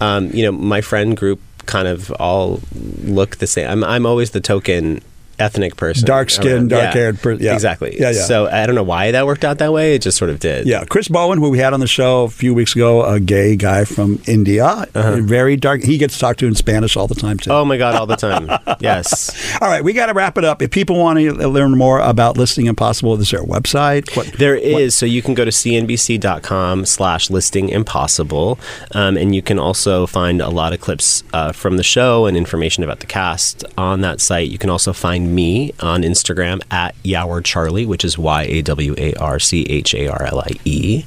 Um, 0.00 0.30
you 0.30 0.44
know, 0.44 0.52
my 0.52 0.80
friend 0.80 1.16
group 1.16 1.40
kind 1.66 1.88
of 1.88 2.10
all 2.12 2.60
look 3.02 3.36
the 3.36 3.46
same. 3.46 3.68
I'm 3.68 3.84
I'm 3.84 4.06
always 4.06 4.30
the 4.30 4.40
token 4.40 5.02
ethnic 5.38 5.76
person, 5.76 6.04
Dark-skinned, 6.06 6.70
dark-haired 6.70 7.20
person. 7.20 7.44
yeah. 7.44 7.54
exactly. 7.54 7.96
Yeah, 7.98 8.10
yeah. 8.10 8.22
So 8.22 8.46
I 8.48 8.66
don't 8.66 8.74
know 8.74 8.82
why 8.82 9.10
that 9.12 9.26
worked 9.26 9.44
out 9.44 9.58
that 9.58 9.72
way. 9.72 9.94
It 9.94 10.02
just 10.02 10.16
sort 10.18 10.30
of 10.30 10.38
did. 10.40 10.66
Yeah, 10.66 10.84
Chris 10.84 11.08
Bowen, 11.08 11.38
who 11.38 11.50
we 11.50 11.58
had 11.58 11.72
on 11.72 11.80
the 11.80 11.86
show 11.86 12.24
a 12.24 12.28
few 12.30 12.54
weeks 12.54 12.74
ago, 12.74 13.04
a 13.04 13.20
gay 13.20 13.56
guy 13.56 13.84
from 13.84 14.20
India, 14.26 14.86
very 14.94 15.56
dark. 15.56 15.82
He 15.82 15.98
gets 15.98 16.18
talked 16.18 16.40
to 16.40 16.46
in 16.46 16.54
Spanish 16.54 16.96
all 16.96 17.06
the 17.06 17.14
time 17.14 17.38
too. 17.38 17.50
Uh-huh. 17.50 17.60
Oh 17.60 17.64
my 17.64 17.76
god, 17.76 17.94
all 17.94 18.06
the 18.06 18.16
time. 18.16 18.48
yes. 18.80 19.58
All 19.60 19.68
right, 19.68 19.82
we 19.82 19.92
got 19.92 20.06
to 20.06 20.14
wrap 20.14 20.38
it 20.38 20.44
up. 20.44 20.62
If 20.62 20.70
people 20.70 20.96
want 20.98 21.18
to 21.18 21.32
learn 21.48 21.76
more 21.76 22.00
about 22.00 22.36
Listing 22.36 22.66
Impossible, 22.66 23.20
is 23.20 23.30
there 23.30 23.40
a 23.40 23.44
website? 23.44 24.14
What, 24.16 24.32
There 24.38 24.54
is. 24.56 24.96
So 24.96 25.06
you 25.06 25.22
can 25.22 25.34
go 25.34 25.44
to 25.44 25.50
cnbc.com 25.50 26.84
slash 26.86 27.30
listing 27.30 27.68
impossible. 27.68 28.58
Um, 28.92 29.16
and 29.16 29.34
you 29.34 29.42
can 29.42 29.58
also 29.58 30.06
find 30.06 30.40
a 30.40 30.48
lot 30.50 30.72
of 30.72 30.80
clips 30.80 31.22
uh, 31.32 31.52
from 31.52 31.76
the 31.76 31.82
show 31.82 32.26
and 32.26 32.36
information 32.36 32.84
about 32.84 33.00
the 33.00 33.06
cast 33.06 33.64
on 33.76 34.00
that 34.02 34.20
site. 34.20 34.48
You 34.48 34.58
can 34.58 34.70
also 34.70 34.92
find 34.92 35.27
me 35.34 35.72
on 35.80 36.02
Instagram 36.02 36.62
at 36.70 36.94
Yawar 37.02 37.44
Charlie, 37.44 37.86
which 37.86 38.04
is 38.04 38.18
Y 38.18 38.42
A 38.44 38.62
W 38.62 38.94
A 38.98 39.14
R 39.14 39.38
C 39.38 39.62
H 39.64 39.94
A 39.94 40.08
R 40.08 40.24
L 40.24 40.40
I 40.40 40.50
E. 40.64 41.04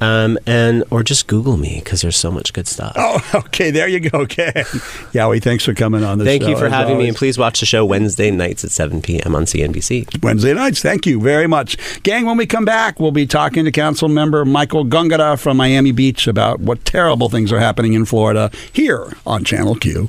Um, 0.00 0.38
and 0.46 0.84
or 0.90 1.02
just 1.02 1.26
Google 1.26 1.56
me 1.56 1.80
because 1.82 2.00
there's 2.02 2.16
so 2.16 2.30
much 2.30 2.52
good 2.52 2.66
stuff. 2.66 2.92
Oh, 2.96 3.20
okay, 3.46 3.70
there 3.70 3.88
you 3.88 4.00
go, 4.00 4.26
Ken. 4.26 4.52
Yowie, 5.12 5.42
thanks 5.42 5.64
for 5.64 5.74
coming 5.74 6.04
on 6.04 6.18
the 6.18 6.24
Thank 6.24 6.42
show. 6.42 6.50
you 6.50 6.56
for 6.56 6.68
having 6.68 6.98
me, 6.98 7.08
and 7.08 7.16
please 7.16 7.38
watch 7.38 7.60
the 7.60 7.66
show 7.66 7.84
Wednesday 7.84 8.30
nights 8.30 8.64
at 8.64 8.70
7 8.70 9.02
p.m. 9.02 9.34
on 9.34 9.44
CNBC. 9.44 10.22
Wednesday 10.22 10.54
nights. 10.54 10.82
Thank 10.82 11.06
you 11.06 11.20
very 11.20 11.46
much. 11.46 11.76
Gang, 12.02 12.26
when 12.26 12.36
we 12.36 12.46
come 12.46 12.64
back, 12.64 13.00
we'll 13.00 13.10
be 13.12 13.26
talking 13.26 13.64
to 13.64 13.70
council 13.70 14.08
member 14.08 14.44
Michael 14.44 14.84
Gongora 14.84 15.38
from 15.38 15.56
Miami 15.56 15.92
Beach 15.92 16.26
about 16.26 16.60
what 16.60 16.84
terrible 16.84 17.28
things 17.28 17.52
are 17.52 17.58
happening 17.58 17.94
in 17.94 18.04
Florida 18.04 18.50
here 18.72 19.12
on 19.26 19.44
Channel 19.44 19.76
Q. 19.76 20.08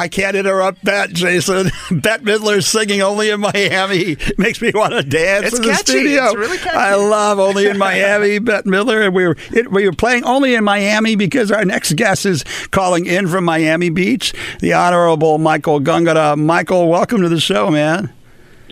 I 0.00 0.08
can't 0.08 0.34
interrupt 0.34 0.82
Bette, 0.82 1.12
Jason. 1.12 1.70
Bette 1.90 2.24
Midler's 2.24 2.66
singing 2.66 3.02
"Only 3.02 3.28
in 3.28 3.38
Miami" 3.38 4.16
makes 4.38 4.62
me 4.62 4.72
want 4.74 4.94
to 4.94 5.02
dance 5.02 5.48
It's 5.48 5.58
in 5.58 5.62
the 5.66 5.74
studio. 5.74 6.24
It's 6.24 6.36
really 6.36 6.56
catchy. 6.56 6.74
I 6.74 6.94
love 6.94 7.38
"Only 7.38 7.66
in 7.66 7.76
Miami." 7.76 8.38
Bette 8.38 8.66
Midler, 8.66 9.04
and 9.04 9.14
we 9.14 9.26
were 9.26 9.36
it, 9.52 9.70
we 9.70 9.84
were 9.84 9.92
playing 9.92 10.24
"Only 10.24 10.54
in 10.54 10.64
Miami" 10.64 11.16
because 11.16 11.52
our 11.52 11.66
next 11.66 11.96
guest 11.96 12.24
is 12.24 12.44
calling 12.70 13.04
in 13.04 13.28
from 13.28 13.44
Miami 13.44 13.90
Beach, 13.90 14.32
the 14.60 14.72
Honorable 14.72 15.36
Michael 15.36 15.80
Gongora. 15.80 16.34
Michael, 16.34 16.88
welcome 16.88 17.20
to 17.20 17.28
the 17.28 17.38
show, 17.38 17.70
man. 17.70 18.10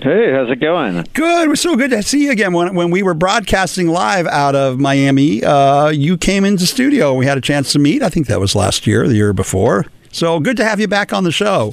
Hey, 0.01 0.33
how's 0.33 0.49
it 0.49 0.61
going? 0.61 1.05
Good. 1.13 1.49
We're 1.49 1.57
so 1.57 1.77
good 1.77 1.91
to 1.91 2.03
see 2.03 2.25
you 2.25 2.31
again. 2.31 2.55
When, 2.55 2.75
when 2.75 2.91
we 2.91 3.03
were 3.03 3.15
broadcasting 3.15 3.89
live 3.89 4.27
out 4.29 4.55
of 4.55 4.79
Miami, 4.79 5.45
uh, 5.45 5.89
you 5.89 6.17
came 6.17 6.47
into 6.47 6.67
studio. 6.67 7.13
We 7.13 7.27
had 7.27 7.37
a 7.37 7.43
chance 7.43 7.73
to 7.73 7.79
meet. 7.79 8.03
I 8.03 8.09
think 8.09 8.29
that 8.29 8.41
was 8.41 8.55
last 8.55 8.87
year, 8.87 9.07
the 9.07 9.17
year 9.17 9.35
before. 9.35 9.85
So 10.11 10.41
good 10.41 10.57
to 10.57 10.65
have 10.65 10.81
you 10.81 10.89
back 10.89 11.13
on 11.13 11.25
the 11.25 11.33
show. 11.33 11.73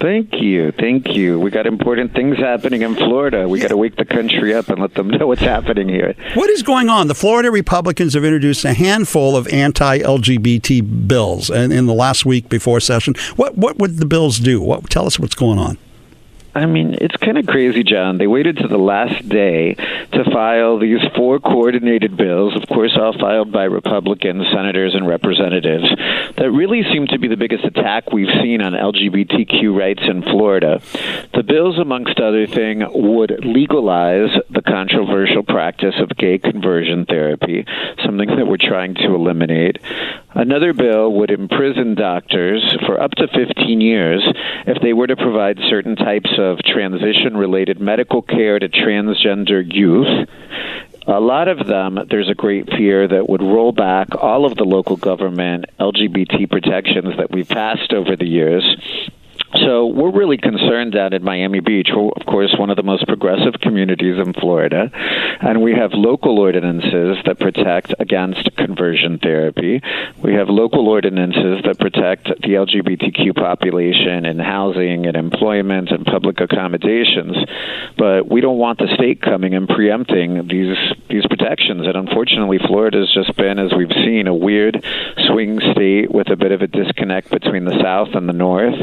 Thank 0.00 0.40
you, 0.40 0.72
thank 0.72 1.14
you. 1.14 1.38
We 1.38 1.50
got 1.50 1.66
important 1.66 2.14
things 2.14 2.38
happening 2.38 2.80
in 2.80 2.94
Florida. 2.94 3.46
We 3.46 3.60
got 3.60 3.68
to 3.68 3.76
wake 3.76 3.96
the 3.96 4.06
country 4.06 4.54
up 4.54 4.70
and 4.70 4.80
let 4.80 4.94
them 4.94 5.08
know 5.08 5.26
what's 5.26 5.42
happening 5.42 5.90
here. 5.90 6.14
What 6.32 6.48
is 6.48 6.62
going 6.62 6.88
on? 6.88 7.08
The 7.08 7.14
Florida 7.14 7.50
Republicans 7.50 8.14
have 8.14 8.24
introduced 8.24 8.64
a 8.64 8.72
handful 8.72 9.36
of 9.36 9.46
anti-LGBT 9.48 11.06
bills, 11.06 11.50
and 11.50 11.70
in 11.70 11.84
the 11.84 11.92
last 11.92 12.24
week 12.24 12.48
before 12.48 12.80
session, 12.80 13.14
what 13.36 13.58
what 13.58 13.76
would 13.76 13.98
the 13.98 14.06
bills 14.06 14.38
do? 14.38 14.62
What 14.62 14.88
tell 14.88 15.04
us 15.04 15.18
what's 15.18 15.34
going 15.34 15.58
on? 15.58 15.76
I 16.54 16.66
mean, 16.66 16.96
it's 17.00 17.16
kind 17.16 17.38
of 17.38 17.46
crazy, 17.46 17.84
John. 17.84 18.18
They 18.18 18.26
waited 18.26 18.56
to 18.58 18.68
the 18.68 18.78
last 18.78 19.28
day 19.28 19.74
to 19.74 20.24
file 20.32 20.78
these 20.78 21.00
four 21.14 21.38
coordinated 21.38 22.16
bills, 22.16 22.56
of 22.56 22.66
course, 22.68 22.96
all 23.00 23.16
filed 23.18 23.52
by 23.52 23.64
Republican 23.64 24.44
senators 24.52 24.94
and 24.94 25.06
representatives, 25.06 25.84
that 26.36 26.50
really 26.50 26.82
seem 26.92 27.06
to 27.08 27.18
be 27.18 27.28
the 27.28 27.36
biggest 27.36 27.64
attack 27.64 28.12
we've 28.12 28.34
seen 28.42 28.62
on 28.62 28.72
LGBTQ 28.72 29.78
rights 29.78 30.02
in 30.08 30.22
Florida. 30.22 30.82
The 31.34 31.44
bills, 31.44 31.78
amongst 31.78 32.18
other 32.18 32.46
things, 32.48 32.84
would 32.92 33.44
legalize 33.44 34.30
the 34.50 34.62
controversial 34.62 35.44
practice 35.44 35.94
of 36.00 36.16
gay 36.16 36.38
conversion 36.38 37.06
therapy, 37.06 37.64
something 38.04 38.28
that 38.28 38.46
we're 38.46 38.56
trying 38.56 38.94
to 38.96 39.14
eliminate. 39.14 39.78
Another 40.32 40.72
bill 40.72 41.12
would 41.14 41.30
imprison 41.30 41.96
doctors 41.96 42.76
for 42.86 43.02
up 43.02 43.10
to 43.12 43.26
15 43.26 43.80
years 43.80 44.22
if 44.66 44.80
they 44.80 44.92
were 44.92 45.08
to 45.08 45.16
provide 45.16 45.58
certain 45.68 45.96
types 45.96 46.30
of 46.38 46.58
transition 46.58 47.36
related 47.36 47.80
medical 47.80 48.22
care 48.22 48.58
to 48.58 48.68
transgender 48.68 49.62
youth. 49.66 50.28
A 51.08 51.18
lot 51.18 51.48
of 51.48 51.66
them, 51.66 51.98
there's 52.08 52.28
a 52.28 52.34
great 52.34 52.68
fear 52.70 53.08
that 53.08 53.28
would 53.28 53.42
roll 53.42 53.72
back 53.72 54.14
all 54.14 54.44
of 54.44 54.56
the 54.56 54.64
local 54.64 54.96
government 54.96 55.64
LGBT 55.80 56.48
protections 56.48 57.16
that 57.16 57.32
we've 57.32 57.48
passed 57.48 57.92
over 57.92 58.14
the 58.14 58.28
years. 58.28 58.64
So 59.58 59.86
we're 59.86 60.12
really 60.12 60.36
concerned 60.36 60.92
that 60.92 61.12
in 61.12 61.24
Miami 61.24 61.58
Beach. 61.58 61.88
We're, 61.92 62.10
of 62.10 62.24
course, 62.26 62.54
one 62.56 62.70
of 62.70 62.76
the 62.76 62.84
most 62.84 63.06
progressive 63.06 63.54
communities 63.60 64.16
in 64.24 64.32
Florida, 64.32 64.90
and 65.40 65.60
we 65.60 65.74
have 65.74 65.92
local 65.92 66.38
ordinances 66.38 67.18
that 67.26 67.40
protect 67.40 67.92
against 67.98 68.54
conversion 68.56 69.18
therapy. 69.18 69.82
We 70.22 70.34
have 70.34 70.48
local 70.48 70.88
ordinances 70.88 71.64
that 71.64 71.80
protect 71.80 72.26
the 72.26 72.54
LGBTQ 72.62 73.34
population 73.34 74.24
in 74.24 74.38
housing 74.38 75.06
and 75.06 75.16
employment 75.16 75.90
and 75.90 76.06
public 76.06 76.40
accommodations. 76.40 77.36
But 77.98 78.30
we 78.30 78.40
don't 78.40 78.58
want 78.58 78.78
the 78.78 78.94
state 78.94 79.20
coming 79.20 79.54
and 79.54 79.68
preempting 79.68 80.46
these 80.46 80.76
these 81.08 81.26
protections. 81.26 81.88
And 81.88 81.96
unfortunately, 81.96 82.58
Florida 82.58 82.98
has 82.98 83.12
just 83.12 83.36
been, 83.36 83.58
as 83.58 83.72
we've 83.76 83.90
seen, 84.04 84.28
a 84.28 84.34
weird 84.34 84.84
swing 85.26 85.58
state 85.72 86.10
with 86.12 86.30
a 86.30 86.36
bit 86.36 86.52
of 86.52 86.62
a 86.62 86.68
disconnect 86.68 87.30
between 87.30 87.64
the 87.64 87.80
South 87.82 88.14
and 88.14 88.28
the 88.28 88.32
North 88.32 88.78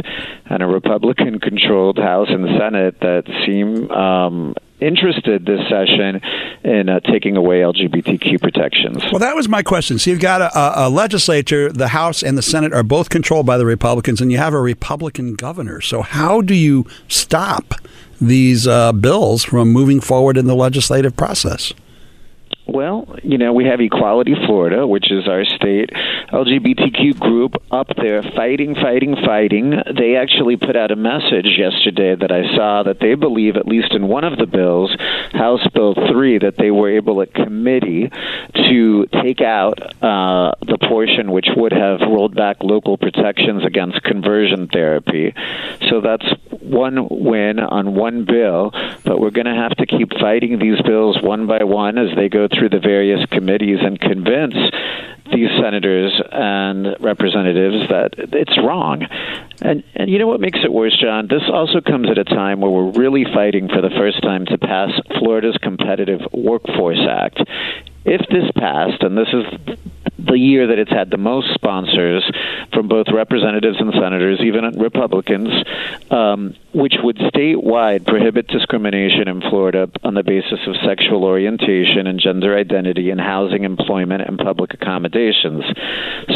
and 0.57 0.63
a 0.63 0.67
Republican 0.67 1.39
controlled 1.39 1.99
House 1.99 2.29
and 2.31 2.47
Senate 2.57 2.99
that 3.01 3.25
seem 3.45 3.91
um, 3.91 4.55
interested 4.79 5.45
this 5.45 5.59
session 5.69 6.19
in 6.63 6.89
uh, 6.89 6.99
taking 7.01 7.37
away 7.37 7.59
LGBTQ 7.59 8.41
protections. 8.41 9.03
Well, 9.11 9.19
that 9.19 9.35
was 9.35 9.47
my 9.47 9.61
question. 9.61 9.99
So 9.99 10.09
you've 10.09 10.19
got 10.19 10.41
a, 10.41 10.87
a, 10.87 10.89
legislature, 10.89 11.71
the 11.71 11.89
House 11.89 12.23
and 12.23 12.35
the 12.35 12.41
Senate 12.41 12.73
are 12.73 12.81
both 12.81 13.09
controlled 13.09 13.45
by 13.45 13.59
the 13.59 13.67
Republicans, 13.67 14.19
and 14.19 14.31
you 14.31 14.39
have 14.39 14.55
a 14.55 14.59
Republican 14.59 15.35
governor. 15.35 15.79
So 15.79 16.01
how 16.01 16.41
do 16.41 16.55
you 16.55 16.87
stop 17.07 17.75
these 18.19 18.65
uh, 18.65 18.93
bills 18.93 19.43
from 19.43 19.71
moving 19.71 19.99
forward 19.99 20.37
in 20.37 20.47
the 20.47 20.55
legislative 20.55 21.15
process? 21.15 21.71
Well, 22.67 23.07
you 23.23 23.37
know, 23.37 23.53
we 23.53 23.63
have 23.65 23.79
Equality 23.79 24.35
Florida, 24.45 24.85
which 24.85 25.09
is 25.09 25.25
our 25.25 25.45
state 25.45 25.89
LGBTQ 26.33 27.17
group 27.17 27.55
up 27.71 27.87
there 27.95 28.21
fighting, 28.35 28.75
fighting, 28.75 29.15
fighting. 29.25 29.71
They 29.97 30.17
actually 30.17 30.57
put 30.57 30.75
out 30.75 30.91
a 30.91 30.97
message 30.97 31.47
yesterday 31.57 32.15
that 32.15 32.29
I 32.29 32.43
saw 32.57 32.83
that 32.83 32.99
they 32.99 33.15
believe, 33.15 33.55
at 33.55 33.67
least 33.67 33.93
in 33.93 34.09
one 34.09 34.25
of 34.25 34.37
the 34.37 34.45
bills, 34.45 34.93
House 35.31 35.65
Bill 35.73 35.95
3, 35.95 36.39
that 36.39 36.55
they 36.57 36.69
were 36.69 36.89
able 36.89 37.21
at 37.21 37.33
committee 37.33 38.11
to 38.53 39.05
take 39.23 39.39
out 39.39 39.79
uh, 40.03 40.51
the 40.59 40.77
portion 40.89 41.31
which 41.31 41.47
would 41.55 41.71
have 41.71 42.01
rolled 42.01 42.35
back 42.35 42.57
local 42.61 42.97
protections 42.97 43.63
against 43.63 44.03
conversion 44.03 44.67
therapy. 44.67 45.33
So 45.89 46.01
that's 46.01 46.25
one 46.51 47.07
win 47.09 47.59
on 47.59 47.95
one 47.95 48.25
bill, 48.25 48.71
but 49.05 49.21
we're 49.21 49.31
going 49.31 49.45
to 49.45 49.55
have 49.55 49.75
to 49.77 49.85
keep 49.85 50.11
fighting 50.19 50.59
these 50.59 50.81
bills 50.81 51.17
one 51.21 51.47
by 51.47 51.63
one 51.63 51.97
as 51.97 52.13
they 52.17 52.27
go 52.27 52.47
through 52.47 52.56
the 52.69 52.79
various 52.79 53.25
committees 53.29 53.79
and 53.81 53.99
convince 53.99 54.55
these 55.31 55.49
senators 55.61 56.13
and 56.31 56.95
representatives 56.99 57.89
that 57.89 58.13
it's 58.17 58.57
wrong. 58.57 59.05
And 59.61 59.83
and 59.95 60.09
you 60.09 60.19
know 60.19 60.27
what 60.27 60.39
makes 60.39 60.59
it 60.63 60.71
worse, 60.71 60.97
John? 60.99 61.27
This 61.27 61.43
also 61.51 61.81
comes 61.81 62.09
at 62.09 62.17
a 62.17 62.23
time 62.23 62.61
where 62.61 62.71
we're 62.71 62.91
really 62.91 63.25
fighting 63.25 63.67
for 63.67 63.81
the 63.81 63.89
first 63.89 64.21
time 64.21 64.45
to 64.45 64.57
pass 64.57 64.91
Florida's 65.19 65.57
Competitive 65.61 66.21
Workforce 66.31 67.05
Act. 67.09 67.39
If 68.05 68.21
this 68.29 68.49
passed, 68.55 69.03
and 69.03 69.17
this 69.17 69.27
is 69.33 69.86
the 70.27 70.37
year 70.37 70.67
that 70.67 70.79
it's 70.79 70.91
had 70.91 71.09
the 71.09 71.17
most 71.17 71.53
sponsors 71.53 72.29
from 72.73 72.87
both 72.87 73.07
representatives 73.13 73.77
and 73.79 73.93
senators, 73.93 74.39
even 74.43 74.77
Republicans, 74.77 75.49
um, 76.11 76.53
which 76.73 76.95
would 77.01 77.17
statewide 77.17 78.05
prohibit 78.05 78.47
discrimination 78.47 79.27
in 79.27 79.41
Florida 79.41 79.89
on 80.03 80.13
the 80.13 80.23
basis 80.23 80.59
of 80.67 80.75
sexual 80.85 81.23
orientation 81.23 82.07
and 82.07 82.19
gender 82.19 82.57
identity 82.57 83.09
in 83.09 83.17
housing, 83.17 83.63
employment, 83.63 84.21
and 84.27 84.37
public 84.37 84.73
accommodations. 84.73 85.63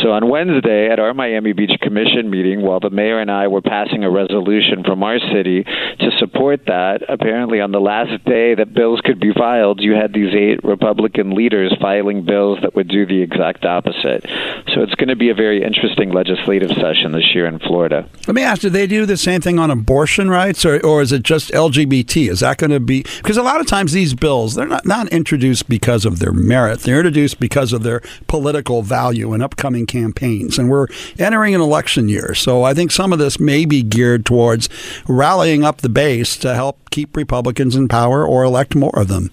So 0.01 0.11
on 0.11 0.29
Wednesday 0.29 0.89
at 0.89 0.99
our 0.99 1.13
Miami 1.13 1.53
Beach 1.53 1.77
Commission 1.81 2.29
meeting, 2.29 2.61
while 2.61 2.79
the 2.79 2.89
mayor 2.89 3.19
and 3.19 3.29
I 3.29 3.47
were 3.47 3.61
passing 3.61 4.03
a 4.03 4.09
resolution 4.09 4.83
from 4.85 5.03
our 5.03 5.19
city 5.19 5.63
to 5.63 6.11
support 6.19 6.65
that, 6.67 7.01
apparently 7.07 7.59
on 7.59 7.71
the 7.71 7.81
last 7.81 8.23
day 8.25 8.55
that 8.55 8.73
bills 8.73 9.01
could 9.03 9.19
be 9.19 9.33
filed, 9.33 9.81
you 9.81 9.93
had 9.93 10.13
these 10.13 10.33
eight 10.33 10.63
Republican 10.63 11.35
leaders 11.35 11.75
filing 11.81 12.25
bills 12.25 12.59
that 12.61 12.75
would 12.75 12.87
do 12.87 13.05
the 13.05 13.21
exact 13.21 13.65
opposite. 13.65 13.80
So 13.83 14.81
it's 14.81 14.95
going 14.95 15.09
to 15.09 15.15
be 15.15 15.29
a 15.29 15.33
very 15.33 15.63
interesting 15.63 16.11
legislative 16.11 16.71
session 16.71 17.11
this 17.11 17.33
year 17.33 17.45
in 17.45 17.59
Florida. 17.59 18.07
Let 18.27 18.35
me 18.35 18.41
ask: 18.41 18.61
Do 18.61 18.69
they 18.69 18.87
do 18.87 19.05
the 19.05 19.17
same 19.17 19.41
thing 19.41 19.59
on 19.59 19.71
abortion 19.71 20.29
rights, 20.29 20.65
or, 20.65 20.79
or 20.85 21.01
is 21.01 21.11
it 21.11 21.23
just 21.23 21.51
LGBT? 21.51 22.29
Is 22.29 22.39
that 22.41 22.57
going 22.57 22.71
to 22.71 22.79
be 22.79 23.03
because 23.17 23.37
a 23.37 23.43
lot 23.43 23.59
of 23.59 23.67
times 23.67 23.91
these 23.91 24.13
bills 24.13 24.55
they're 24.55 24.67
not 24.67 24.85
not 24.85 25.07
introduced 25.09 25.67
because 25.67 26.05
of 26.05 26.19
their 26.19 26.33
merit; 26.33 26.81
they're 26.81 26.97
introduced 26.97 27.39
because 27.39 27.73
of 27.73 27.83
their 27.83 28.01
political 28.27 28.81
value 28.81 29.33
in 29.33 29.41
upcoming 29.41 29.85
campaigns, 29.85 30.57
and 30.57 30.69
we're 30.69 30.87
entering 31.19 31.55
an 31.55 31.61
election 31.61 32.09
year. 32.09 32.33
So 32.33 32.63
I 32.63 32.73
think 32.73 32.91
some 32.91 33.11
of 33.11 33.19
this 33.19 33.39
may 33.39 33.65
be 33.65 33.83
geared 33.83 34.25
towards 34.25 34.69
rallying 35.07 35.63
up 35.63 35.81
the 35.81 35.89
base 35.89 36.37
to 36.37 36.53
help 36.53 36.89
keep 36.91 37.15
Republicans 37.15 37.75
in 37.75 37.87
power 37.87 38.25
or 38.25 38.43
elect 38.43 38.75
more 38.75 38.97
of 38.97 39.07
them. 39.07 39.31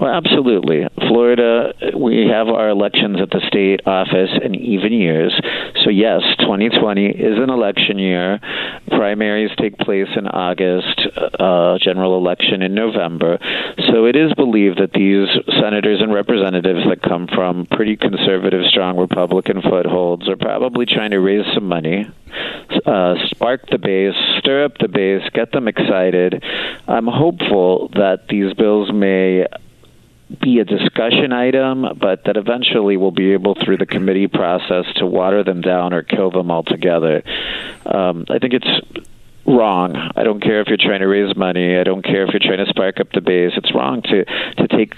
Well, 0.00 0.12
absolutely. 0.12 0.86
Florida, 1.08 1.72
we 1.96 2.26
have 2.26 2.48
our 2.48 2.68
elections 2.68 3.20
at 3.20 3.30
the 3.30 3.40
state 3.46 3.86
office 3.86 4.30
in 4.42 4.54
even 4.56 4.92
years. 4.92 5.32
So, 5.84 5.90
yes, 5.90 6.20
2020 6.40 7.06
is 7.06 7.38
an 7.38 7.48
election 7.48 7.98
year. 7.98 8.40
Primaries 8.88 9.50
take 9.56 9.78
place 9.78 10.08
in 10.16 10.26
August, 10.26 11.00
uh, 11.38 11.78
general 11.78 12.16
election 12.16 12.62
in 12.62 12.74
November. 12.74 13.38
So, 13.92 14.06
it 14.06 14.16
is 14.16 14.34
believed 14.34 14.80
that 14.80 14.92
these 14.92 15.28
senators 15.60 16.00
and 16.00 16.12
representatives 16.12 16.88
that 16.88 17.00
come 17.00 17.28
from 17.28 17.66
pretty 17.66 17.96
conservative, 17.96 18.64
strong 18.66 18.96
Republican 18.96 19.62
footholds 19.62 20.28
are 20.28 20.36
probably 20.36 20.86
trying 20.86 21.12
to 21.12 21.20
raise 21.20 21.46
some 21.54 21.68
money. 21.68 22.10
Uh, 22.84 23.14
spark 23.28 23.68
the 23.70 23.78
base, 23.78 24.16
stir 24.38 24.64
up 24.64 24.76
the 24.78 24.88
base, 24.88 25.22
get 25.32 25.52
them 25.52 25.68
excited. 25.68 26.42
I'm 26.88 27.06
hopeful 27.06 27.90
that 27.94 28.26
these 28.28 28.54
bills 28.54 28.92
may 28.92 29.46
be 30.40 30.58
a 30.58 30.64
discussion 30.64 31.32
item, 31.32 31.86
but 32.00 32.24
that 32.24 32.36
eventually 32.36 32.96
we'll 32.96 33.10
be 33.10 33.32
able, 33.32 33.54
through 33.54 33.76
the 33.76 33.86
committee 33.86 34.26
process, 34.26 34.86
to 34.96 35.06
water 35.06 35.44
them 35.44 35.60
down 35.60 35.92
or 35.92 36.02
kill 36.02 36.30
them 36.30 36.50
altogether. 36.50 37.22
Um, 37.86 38.24
I 38.30 38.38
think 38.38 38.54
it's 38.54 39.02
wrong. 39.46 39.94
I 40.16 40.22
don't 40.22 40.40
care 40.40 40.60
if 40.60 40.68
you're 40.68 40.78
trying 40.78 41.00
to 41.00 41.06
raise 41.06 41.36
money. 41.36 41.76
I 41.76 41.84
don't 41.84 42.02
care 42.02 42.26
if 42.26 42.32
you're 42.32 42.40
trying 42.40 42.64
to 42.64 42.70
spark 42.70 43.00
up 43.00 43.12
the 43.12 43.20
base. 43.20 43.52
It's 43.56 43.74
wrong 43.74 44.02
to 44.02 44.24
to 44.24 44.68
take 44.68 44.94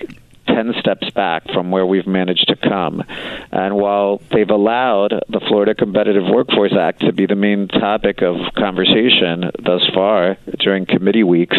10 0.57 0.73
steps 0.81 1.11
back 1.11 1.45
from 1.53 1.71
where 1.71 1.85
we've 1.85 2.07
managed 2.07 2.49
to 2.49 2.57
come. 2.57 3.05
And 3.53 3.77
while 3.77 4.23
they've 4.33 4.49
allowed 4.49 5.12
the 5.29 5.40
Florida 5.49 5.75
Competitive 5.75 6.25
Workforce 6.25 6.73
Act 6.73 7.01
to 7.01 7.12
be 7.12 7.27
the 7.27 7.35
main 7.35 7.69
topic 7.69 8.23
of 8.23 8.37
conversation 8.55 9.51
thus 9.62 9.83
far 9.92 10.38
during 10.61 10.87
committee 10.87 11.25
weeks, 11.25 11.59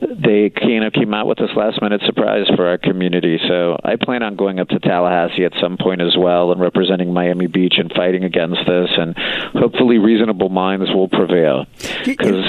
they 0.00 0.50
kind 0.50 0.84
of 0.84 0.92
came 0.92 1.12
out 1.14 1.26
with 1.26 1.38
this 1.38 1.50
last 1.56 1.82
minute 1.82 2.00
surprise 2.06 2.46
for 2.54 2.68
our 2.68 2.78
community. 2.78 3.40
So 3.48 3.76
I 3.82 3.96
plan 3.96 4.22
on 4.22 4.36
going 4.36 4.60
up 4.60 4.68
to 4.68 4.78
Tallahassee 4.78 5.44
at 5.44 5.52
some 5.60 5.76
point 5.76 6.00
as 6.00 6.16
well 6.16 6.52
and 6.52 6.60
representing 6.60 7.12
Miami 7.12 7.48
Beach 7.48 7.74
and 7.78 7.92
fighting 7.92 8.22
against 8.22 8.60
this. 8.68 8.90
And 8.96 9.16
hopefully, 9.52 9.98
reasonable 9.98 10.48
minds 10.48 10.90
will 10.94 11.08
prevail. 11.08 11.66
Because 12.04 12.44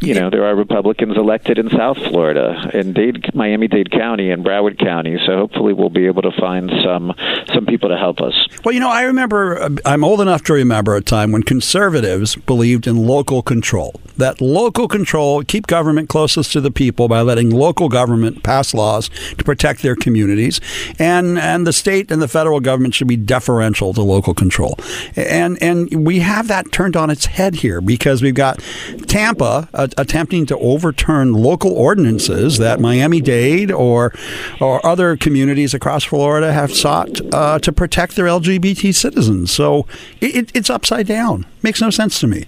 you 0.00 0.14
know, 0.14 0.30
there 0.30 0.44
are 0.44 0.54
Republicans 0.54 1.16
elected 1.16 1.58
in 1.58 1.70
South 1.70 1.98
Florida, 1.98 2.70
in 2.72 2.92
Dade, 2.92 3.34
Miami-Dade 3.34 3.90
County, 3.90 4.30
and 4.30 4.44
Broward 4.44 4.78
County. 4.78 5.18
So 5.26 5.36
hopefully, 5.36 5.72
we'll 5.72 5.90
be 5.90 6.06
able 6.06 6.22
to 6.22 6.32
find 6.38 6.70
some 6.84 7.12
some 7.52 7.66
people 7.66 7.88
to 7.88 7.96
help 7.96 8.20
us. 8.20 8.34
Well, 8.64 8.72
you 8.72 8.80
know, 8.80 8.90
I 8.90 9.02
remember 9.02 9.60
uh, 9.60 9.70
I'm 9.84 10.04
old 10.04 10.20
enough 10.20 10.44
to 10.44 10.52
remember 10.52 10.94
a 10.94 11.02
time 11.02 11.32
when 11.32 11.42
conservatives 11.42 12.36
believed 12.36 12.86
in 12.86 13.06
local 13.06 13.42
control. 13.42 14.00
That 14.16 14.40
local 14.40 14.88
control 14.88 15.42
keep 15.42 15.66
government 15.66 16.08
closest 16.08 16.52
to 16.52 16.60
the 16.60 16.70
people 16.70 17.08
by 17.08 17.22
letting 17.22 17.50
local 17.50 17.88
government 17.88 18.42
pass 18.42 18.74
laws 18.74 19.10
to 19.36 19.44
protect 19.44 19.82
their 19.82 19.96
communities, 19.96 20.60
and 20.98 21.38
and 21.38 21.66
the 21.66 21.72
state 21.72 22.10
and 22.10 22.22
the 22.22 22.28
federal 22.28 22.60
government 22.60 22.94
should 22.94 23.08
be 23.08 23.16
deferential 23.16 23.92
to 23.94 24.02
local 24.02 24.34
control. 24.34 24.78
And 25.16 25.60
and 25.60 26.06
we 26.06 26.20
have 26.20 26.46
that 26.48 26.70
turned 26.70 26.96
on 26.96 27.10
its 27.10 27.26
head 27.26 27.56
here 27.56 27.80
because 27.80 28.22
we've 28.22 28.34
got 28.34 28.60
Tampa. 29.08 29.68
Uh, 29.74 29.87
attempting 29.96 30.46
to 30.46 30.58
overturn 30.58 31.32
local 31.32 31.72
ordinances 31.72 32.58
that 32.58 32.80
Miami 32.80 33.20
Dade 33.20 33.70
or 33.70 34.12
or 34.60 34.84
other 34.84 35.16
communities 35.16 35.74
across 35.74 36.04
Florida 36.04 36.52
have 36.52 36.74
sought 36.74 37.20
uh, 37.32 37.58
to 37.60 37.72
protect 37.72 38.16
their 38.16 38.26
LGBT 38.26 38.94
citizens. 38.94 39.50
So 39.50 39.86
it, 40.20 40.50
it's 40.54 40.70
upside 40.70 41.06
down. 41.06 41.46
Makes 41.62 41.80
no 41.80 41.90
sense 41.90 42.20
to 42.20 42.26
me. 42.26 42.46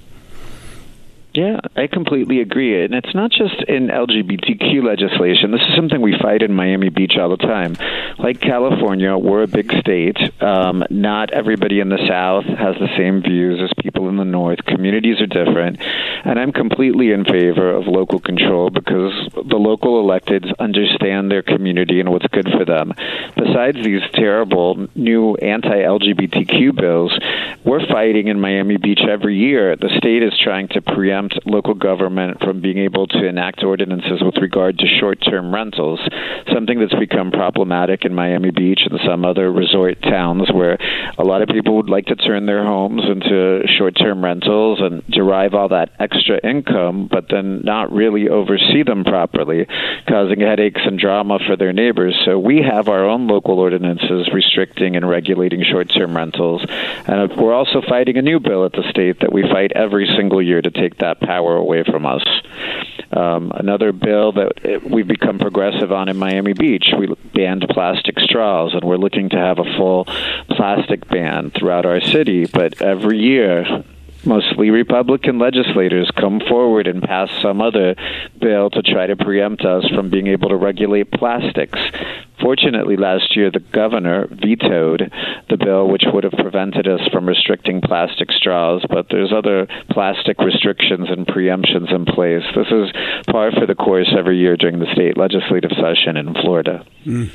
Yeah, 1.32 1.60
I 1.76 1.86
completely 1.86 2.40
agree. 2.40 2.84
And 2.84 2.92
it's 2.92 3.14
not 3.14 3.30
just 3.30 3.62
in 3.68 3.86
LGBTQ 3.86 4.82
legislation. 4.82 5.52
This 5.52 5.60
is 5.60 5.76
something 5.76 6.00
we 6.00 6.18
fight 6.20 6.42
in 6.42 6.52
Miami 6.52 6.88
Beach 6.88 7.12
all 7.20 7.28
the 7.28 7.36
time. 7.36 7.76
Like 8.18 8.40
California, 8.40 9.16
we're 9.16 9.44
a 9.44 9.46
big 9.46 9.72
state. 9.78 10.18
Um, 10.42 10.82
not 10.90 11.30
everybody 11.32 11.78
in 11.78 11.88
the 11.88 12.04
South 12.08 12.44
has 12.44 12.74
the 12.80 12.88
same 12.96 13.22
views 13.22 13.60
as 13.62 13.70
people 13.80 14.08
in 14.08 14.16
the 14.16 14.24
North. 14.24 14.64
Communities 14.64 15.20
are 15.20 15.26
different. 15.26 15.80
And 16.24 16.36
I'm 16.36 16.50
completely 16.50 17.12
in 17.12 17.24
favor 17.24 17.74
of 17.76 17.86
local 17.86 18.18
control 18.18 18.70
because 18.70 19.14
the 19.32 19.56
local 19.56 20.02
electeds 20.04 20.52
understand 20.58 21.30
their 21.30 21.42
community 21.42 22.00
and 22.00 22.10
what's 22.10 22.26
good 22.26 22.48
for 22.50 22.64
them. 22.64 22.92
Besides 23.36 23.78
these 23.84 24.02
terrible 24.14 24.88
new 24.96 25.36
anti 25.36 25.76
LGBTQ 25.76 26.74
bills, 26.74 27.16
we're 27.64 27.86
fighting 27.86 28.26
in 28.26 28.40
Miami 28.40 28.78
Beach 28.78 29.02
every 29.08 29.36
year. 29.36 29.76
The 29.76 29.94
state 29.96 30.24
is 30.24 30.36
trying 30.42 30.66
to 30.68 30.82
preempt 30.82 31.19
local 31.44 31.74
government 31.74 32.40
from 32.40 32.60
being 32.60 32.78
able 32.78 33.06
to 33.06 33.26
enact 33.26 33.62
ordinances 33.62 34.22
with 34.22 34.36
regard 34.36 34.78
to 34.78 34.86
short 35.00 35.18
term 35.22 35.52
rentals, 35.52 36.00
something 36.52 36.78
that's 36.78 36.94
become 36.94 37.30
problematic 37.30 38.04
in 38.04 38.14
Miami 38.14 38.50
Beach 38.50 38.80
and 38.88 38.98
some 39.06 39.24
other 39.24 39.50
resort 39.50 40.00
towns 40.02 40.48
where 40.52 40.78
a 41.18 41.24
lot 41.24 41.42
of 41.42 41.48
people 41.48 41.76
would 41.76 41.90
like 41.90 42.06
to 42.06 42.16
turn 42.16 42.46
their 42.46 42.64
homes 42.64 43.02
into 43.04 43.62
short 43.78 43.96
term 43.96 44.24
rentals 44.24 44.80
and 44.80 45.06
derive 45.08 45.54
all 45.54 45.68
that 45.68 45.90
extra 45.98 46.38
income, 46.42 47.08
but 47.10 47.26
then 47.30 47.60
not 47.62 47.92
really 47.92 48.28
oversee 48.28 48.82
them 48.84 49.04
properly, 49.04 49.66
causing 50.08 50.40
headaches 50.40 50.80
and 50.84 50.98
drama 50.98 51.38
for 51.46 51.56
their 51.56 51.72
neighbors. 51.72 52.16
So 52.24 52.38
we 52.38 52.62
have 52.62 52.88
our 52.88 53.04
own 53.04 53.26
local 53.26 53.58
ordinances 53.58 54.28
restricting 54.32 54.96
and 54.96 55.08
regulating 55.08 55.64
short 55.64 55.90
term 55.90 56.16
rentals. 56.16 56.64
And 57.06 57.36
we're 57.36 57.54
also 57.54 57.82
fighting 57.88 58.16
a 58.16 58.22
new 58.22 58.40
bill 58.40 58.64
at 58.64 58.72
the 58.72 58.88
state 58.90 59.20
that 59.20 59.32
we 59.32 59.42
fight 59.42 59.72
every 59.74 60.08
single 60.16 60.42
year 60.42 60.62
to 60.62 60.70
take 60.70 60.98
that 60.98 61.09
that 61.10 61.26
power 61.26 61.56
away 61.56 61.82
from 61.84 62.06
us. 62.06 62.22
Um, 63.12 63.50
another 63.54 63.92
bill 63.92 64.32
that 64.32 64.82
we've 64.88 65.06
become 65.06 65.38
progressive 65.38 65.90
on 65.90 66.08
in 66.08 66.16
Miami 66.16 66.52
Beach, 66.52 66.86
we 66.96 67.08
banned 67.34 67.66
plastic 67.70 68.18
straws, 68.20 68.72
and 68.74 68.84
we're 68.84 68.96
looking 68.96 69.30
to 69.30 69.36
have 69.36 69.58
a 69.58 69.64
full 69.76 70.04
plastic 70.50 71.08
ban 71.08 71.50
throughout 71.50 71.86
our 71.86 72.00
city. 72.00 72.46
But 72.46 72.80
every 72.80 73.18
year, 73.18 73.84
mostly 74.24 74.70
Republican 74.70 75.38
legislators 75.38 76.10
come 76.16 76.40
forward 76.48 76.86
and 76.86 77.02
pass 77.02 77.30
some 77.42 77.60
other 77.60 77.96
bill 78.40 78.70
to 78.70 78.82
try 78.82 79.06
to 79.06 79.16
preempt 79.16 79.64
us 79.64 79.86
from 79.88 80.10
being 80.10 80.28
able 80.28 80.50
to 80.50 80.56
regulate 80.56 81.10
plastics. 81.10 81.78
Fortunately, 82.40 82.96
last 82.96 83.36
year 83.36 83.50
the 83.50 83.60
governor 83.60 84.26
vetoed 84.26 85.12
the 85.48 85.56
bill, 85.56 85.88
which 85.88 86.04
would 86.12 86.24
have 86.24 86.32
prevented 86.32 86.88
us 86.88 87.00
from 87.12 87.26
restricting 87.26 87.80
plastic 87.80 88.30
straws. 88.32 88.84
But 88.88 89.06
there's 89.10 89.32
other 89.32 89.66
plastic 89.90 90.38
restrictions 90.38 91.08
and 91.10 91.26
preemptions 91.26 91.92
in 91.94 92.04
place. 92.06 92.44
This 92.54 92.68
is 92.70 92.90
par 93.30 93.52
for 93.52 93.66
the 93.66 93.74
course 93.74 94.12
every 94.16 94.38
year 94.38 94.56
during 94.56 94.78
the 94.78 94.90
state 94.92 95.16
legislative 95.16 95.70
session 95.72 96.16
in 96.16 96.34
Florida. 96.34 96.84
Mm. 97.04 97.30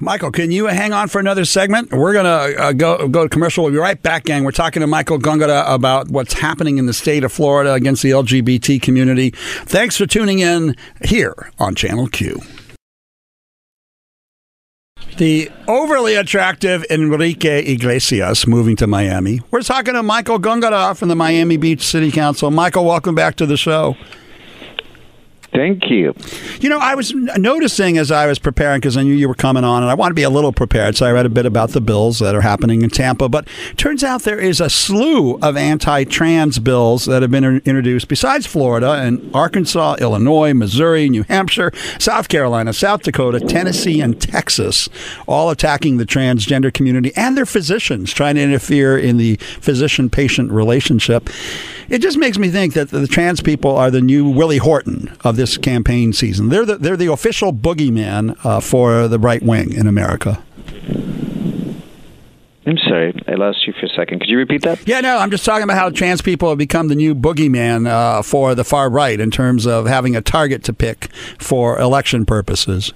Michael, 0.00 0.30
can 0.30 0.50
you 0.50 0.66
hang 0.66 0.92
on 0.92 1.08
for 1.08 1.18
another 1.20 1.44
segment? 1.44 1.92
We're 1.92 2.12
to 2.12 2.28
uh, 2.28 2.72
go 2.72 3.08
go 3.08 3.24
to 3.24 3.28
commercial. 3.28 3.64
We'll 3.64 3.72
be 3.72 3.78
right 3.78 4.00
back, 4.00 4.24
gang. 4.24 4.44
We're 4.44 4.52
talking 4.52 4.80
to 4.80 4.86
Michael 4.86 5.18
Gongora 5.18 5.72
about 5.72 6.08
what's 6.10 6.34
happening 6.34 6.78
in 6.78 6.86
the 6.86 6.92
state 6.92 7.24
of 7.24 7.32
Florida 7.32 7.72
against 7.74 8.02
the 8.02 8.10
LGBT 8.10 8.80
community. 8.82 9.30
Thanks 9.64 9.96
for 9.96 10.06
tuning 10.06 10.40
in 10.40 10.76
here 11.04 11.50
on 11.58 11.74
Channel 11.74 12.08
Q. 12.08 12.40
The 15.20 15.50
overly 15.68 16.14
attractive 16.14 16.82
Enrique 16.88 17.70
Iglesias 17.70 18.46
moving 18.46 18.74
to 18.76 18.86
Miami. 18.86 19.42
We're 19.50 19.60
talking 19.60 19.92
to 19.92 20.02
Michael 20.02 20.38
Gongora 20.38 20.96
from 20.96 21.08
the 21.08 21.14
Miami 21.14 21.58
Beach 21.58 21.82
City 21.82 22.10
Council. 22.10 22.50
Michael, 22.50 22.86
welcome 22.86 23.14
back 23.14 23.36
to 23.36 23.44
the 23.44 23.58
show. 23.58 23.98
Thank 25.52 25.90
you. 25.90 26.14
You 26.60 26.68
know, 26.68 26.78
I 26.78 26.94
was 26.94 27.12
noticing 27.12 27.98
as 27.98 28.12
I 28.12 28.26
was 28.26 28.38
preparing 28.38 28.78
because 28.78 28.96
I 28.96 29.02
knew 29.02 29.12
you 29.12 29.26
were 29.26 29.34
coming 29.34 29.64
on, 29.64 29.82
and 29.82 29.90
I 29.90 29.94
want 29.94 30.12
to 30.12 30.14
be 30.14 30.22
a 30.22 30.30
little 30.30 30.52
prepared. 30.52 30.96
So 30.96 31.06
I 31.06 31.10
read 31.10 31.26
a 31.26 31.30
bit 31.30 31.44
about 31.44 31.70
the 31.70 31.80
bills 31.80 32.20
that 32.20 32.36
are 32.36 32.40
happening 32.40 32.82
in 32.82 32.90
Tampa. 32.90 33.28
But 33.28 33.48
turns 33.76 34.04
out 34.04 34.22
there 34.22 34.38
is 34.38 34.60
a 34.60 34.70
slew 34.70 35.38
of 35.40 35.56
anti-trans 35.56 36.60
bills 36.60 37.04
that 37.06 37.22
have 37.22 37.32
been 37.32 37.44
introduced 37.44 38.06
besides 38.06 38.46
Florida 38.46 38.92
and 38.92 39.28
Arkansas, 39.34 39.96
Illinois, 40.00 40.54
Missouri, 40.54 41.08
New 41.08 41.24
Hampshire, 41.24 41.72
South 41.98 42.28
Carolina, 42.28 42.72
South 42.72 43.02
Dakota, 43.02 43.40
Tennessee, 43.40 44.00
and 44.00 44.20
Texas, 44.20 44.88
all 45.26 45.50
attacking 45.50 45.96
the 45.96 46.06
transgender 46.06 46.72
community 46.72 47.12
and 47.16 47.36
their 47.36 47.46
physicians, 47.46 48.12
trying 48.12 48.36
to 48.36 48.40
interfere 48.40 48.96
in 48.96 49.16
the 49.16 49.34
physician-patient 49.60 50.52
relationship. 50.52 51.28
It 51.88 51.98
just 51.98 52.18
makes 52.18 52.38
me 52.38 52.50
think 52.50 52.74
that 52.74 52.90
the 52.90 53.08
trans 53.08 53.40
people 53.40 53.76
are 53.76 53.90
the 53.90 54.00
new 54.00 54.28
Willie 54.28 54.58
Horton 54.58 55.12
of 55.24 55.39
this 55.40 55.56
campaign 55.56 56.12
season. 56.12 56.50
They're 56.50 56.66
the, 56.66 56.76
they're 56.76 56.98
the 56.98 57.10
official 57.10 57.50
boogeyman 57.50 58.36
uh, 58.44 58.60
for 58.60 59.08
the 59.08 59.18
right 59.18 59.42
wing 59.42 59.72
in 59.72 59.86
America. 59.86 60.42
I'm 62.66 62.76
sorry, 62.76 63.18
I 63.26 63.34
lost 63.34 63.66
you 63.66 63.72
for 63.72 63.86
a 63.86 63.88
second. 63.88 64.20
Could 64.20 64.28
you 64.28 64.36
repeat 64.36 64.62
that? 64.62 64.86
Yeah, 64.86 65.00
no, 65.00 65.16
I'm 65.16 65.30
just 65.30 65.46
talking 65.46 65.64
about 65.64 65.78
how 65.78 65.88
trans 65.88 66.20
people 66.20 66.50
have 66.50 66.58
become 66.58 66.88
the 66.88 66.94
new 66.94 67.14
boogeyman 67.14 67.88
uh, 67.88 68.22
for 68.22 68.54
the 68.54 68.64
far 68.64 68.90
right 68.90 69.18
in 69.18 69.30
terms 69.30 69.66
of 69.66 69.86
having 69.86 70.14
a 70.14 70.20
target 70.20 70.62
to 70.64 70.74
pick 70.74 71.08
for 71.38 71.80
election 71.80 72.26
purposes. 72.26 72.92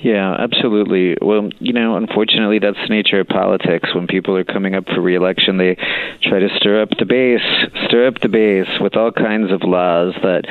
Yeah, 0.00 0.36
absolutely. 0.38 1.16
Well, 1.20 1.50
you 1.58 1.72
know, 1.72 1.96
unfortunately, 1.96 2.60
that's 2.60 2.78
the 2.78 2.94
nature 2.94 3.20
of 3.20 3.26
politics. 3.26 3.92
When 3.94 4.06
people 4.06 4.36
are 4.36 4.44
coming 4.44 4.74
up 4.74 4.86
for 4.86 5.00
reelection, 5.00 5.56
they 5.56 5.74
try 6.22 6.38
to 6.38 6.48
stir 6.56 6.82
up 6.82 6.90
the 6.98 7.04
base, 7.04 7.42
stir 7.86 8.06
up 8.06 8.20
the 8.20 8.28
base 8.28 8.68
with 8.80 8.96
all 8.96 9.10
kinds 9.10 9.50
of 9.50 9.62
laws 9.64 10.14
that 10.22 10.44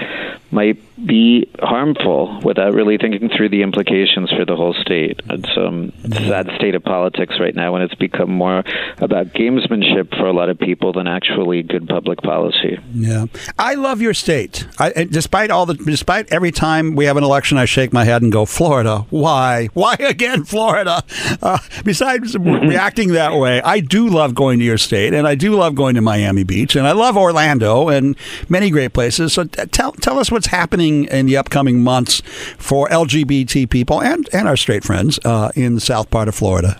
might 0.51 0.77
be 1.05 1.49
harmful 1.59 2.39
without 2.43 2.73
really 2.73 2.97
thinking 2.97 3.29
through 3.35 3.49
the 3.49 3.61
implications 3.61 4.31
for 4.31 4.45
the 4.45 4.55
whole 4.55 4.73
state. 4.73 5.19
It's 5.29 5.57
um, 5.57 5.91
a 6.05 6.15
sad 6.15 6.49
state 6.55 6.75
of 6.75 6.83
politics 6.83 7.35
right 7.39 7.55
now 7.55 7.73
when 7.73 7.81
it's 7.81 7.95
become 7.95 8.31
more 8.31 8.63
about 8.97 9.27
gamesmanship 9.27 10.09
for 10.17 10.25
a 10.25 10.33
lot 10.33 10.49
of 10.49 10.57
people 10.57 10.93
than 10.93 11.07
actually 11.07 11.63
good 11.63 11.87
public 11.87 12.21
policy. 12.21 12.79
Yeah, 12.93 13.25
I 13.59 13.75
love 13.75 14.01
your 14.01 14.13
state. 14.13 14.67
I, 14.79 15.03
despite 15.03 15.51
all 15.51 15.65
the, 15.65 15.75
despite 15.75 16.31
every 16.31 16.51
time 16.51 16.95
we 16.95 17.05
have 17.05 17.17
an 17.17 17.23
election, 17.23 17.57
I 17.57 17.65
shake 17.65 17.93
my 17.93 18.05
head 18.05 18.21
and 18.21 18.31
go, 18.31 18.45
Florida. 18.45 19.05
Why? 19.09 19.67
Why 19.73 19.95
again, 19.99 20.45
Florida? 20.45 21.03
Uh, 21.41 21.59
besides 21.83 22.35
mm-hmm. 22.35 22.67
reacting 22.67 23.09
that 23.09 23.35
way, 23.35 23.61
I 23.61 23.81
do 23.81 24.07
love 24.07 24.33
going 24.33 24.59
to 24.59 24.65
your 24.65 24.77
state, 24.77 25.13
and 25.13 25.27
I 25.27 25.35
do 25.35 25.55
love 25.55 25.75
going 25.75 25.95
to 25.95 26.01
Miami 26.01 26.43
Beach, 26.43 26.75
and 26.75 26.87
I 26.87 26.93
love 26.93 27.17
Orlando 27.17 27.89
and 27.89 28.15
many 28.49 28.69
great 28.69 28.93
places. 28.93 29.33
So 29.33 29.43
tell 29.43 29.91
tell 29.93 30.19
us 30.19 30.31
what's 30.37 30.47
happening 30.47 31.05
in 31.05 31.25
the 31.25 31.35
upcoming 31.35 31.81
months 31.81 32.21
for 32.59 32.87
LGBT 32.89 33.67
people 33.71 34.03
and, 34.03 34.29
and 34.31 34.47
our 34.47 34.55
straight 34.55 34.83
friends 34.83 35.19
uh, 35.25 35.51
in 35.55 35.73
the 35.73 35.81
south 35.81 36.11
part 36.11 36.27
of 36.27 36.35
Florida? 36.35 36.77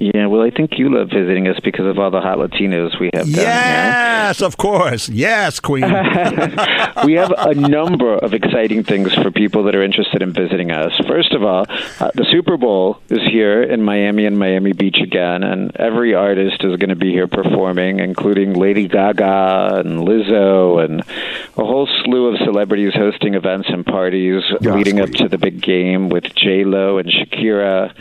Yeah, 0.00 0.28
well, 0.28 0.40
I 0.40 0.48
think 0.48 0.78
you 0.78 0.88
love 0.88 1.10
visiting 1.10 1.46
us 1.46 1.60
because 1.62 1.84
of 1.84 1.98
all 1.98 2.10
the 2.10 2.22
hot 2.22 2.38
Latinos 2.38 2.98
we 2.98 3.10
have. 3.12 3.28
Yes, 3.28 4.40
of 4.40 4.56
course. 4.56 5.10
Yes, 5.10 5.60
Queen. 5.60 5.82
we 7.04 7.12
have 7.12 7.34
a 7.36 7.54
number 7.54 8.14
of 8.14 8.32
exciting 8.32 8.82
things 8.82 9.12
for 9.12 9.30
people 9.30 9.64
that 9.64 9.74
are 9.74 9.82
interested 9.82 10.22
in 10.22 10.32
visiting 10.32 10.70
us. 10.70 10.98
First 11.06 11.34
of 11.34 11.42
all, 11.42 11.66
uh, 11.68 12.10
the 12.14 12.24
Super 12.32 12.56
Bowl 12.56 12.98
is 13.10 13.20
here 13.30 13.62
in 13.62 13.82
Miami 13.82 14.24
and 14.24 14.38
Miami 14.38 14.72
Beach 14.72 14.96
again, 15.02 15.42
and 15.42 15.76
every 15.76 16.14
artist 16.14 16.64
is 16.64 16.78
going 16.78 16.88
to 16.88 16.96
be 16.96 17.12
here 17.12 17.28
performing, 17.28 18.00
including 18.00 18.54
Lady 18.54 18.88
Gaga 18.88 19.82
and 19.84 20.08
Lizzo 20.08 20.82
and 20.82 21.02
a 21.02 21.64
whole 21.64 21.86
slew 22.04 22.28
of 22.28 22.38
celebrities 22.38 22.94
hosting 22.94 23.34
events 23.34 23.68
and 23.68 23.84
parties 23.84 24.42
yes, 24.62 24.74
leading 24.74 24.98
up 24.98 25.10
to 25.10 25.28
the 25.28 25.36
big 25.36 25.60
game 25.60 26.08
with 26.08 26.24
J 26.34 26.64
Lo 26.64 26.96
and 26.96 27.10
Shakira 27.10 27.94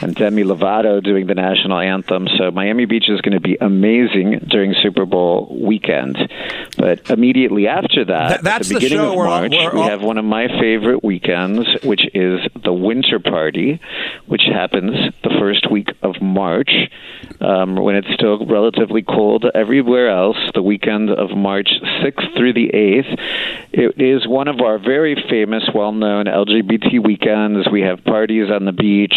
and 0.00 0.14
Demi 0.14 0.44
Lovato 0.44 1.02
doing 1.02 1.26
the 1.26 1.34
national 1.34 1.78
anthem. 1.78 2.28
So 2.38 2.50
Miami 2.50 2.84
Beach 2.84 3.08
is 3.08 3.20
going 3.20 3.34
to 3.34 3.40
be 3.40 3.56
amazing 3.60 4.46
during 4.48 4.74
Super 4.82 5.04
Bowl 5.06 5.56
weekend. 5.60 6.16
But 6.76 7.10
immediately 7.10 7.66
after 7.66 8.04
that, 8.06 8.28
Th- 8.28 8.40
that's 8.40 8.70
at 8.70 8.74
the 8.74 8.80
beginning 8.80 8.98
the 9.04 9.10
of 9.10 9.16
March, 9.16 9.50
we 9.50 9.80
have 9.80 10.02
one 10.02 10.18
of 10.18 10.24
my 10.24 10.48
favorite 10.60 11.02
weekends, 11.02 11.66
which 11.84 12.02
is 12.14 12.40
the 12.62 12.72
Winter 12.72 13.18
Party, 13.18 13.80
which 14.26 14.42
happens 14.52 15.14
the 15.22 15.30
first 15.38 15.70
week 15.70 15.88
of 16.02 16.20
March 16.20 16.70
um, 17.40 17.76
when 17.76 17.96
it's 17.96 18.12
still 18.14 18.44
relatively 18.46 19.02
cold 19.02 19.44
everywhere 19.54 20.10
else. 20.10 20.36
The 20.54 20.62
weekend 20.62 21.10
of 21.10 21.30
March 21.36 21.68
6th 22.02 22.36
through 22.36 22.52
the 22.54 22.70
8th. 22.72 23.18
It 23.72 24.00
is 24.00 24.26
one 24.26 24.48
of 24.48 24.60
our 24.60 24.78
very 24.78 25.16
famous, 25.28 25.68
well-known 25.74 26.26
LGBT 26.26 27.04
weekends. 27.04 27.68
We 27.70 27.82
have 27.82 28.04
parties 28.04 28.50
on 28.50 28.64
the 28.64 28.72
beach. 28.72 29.14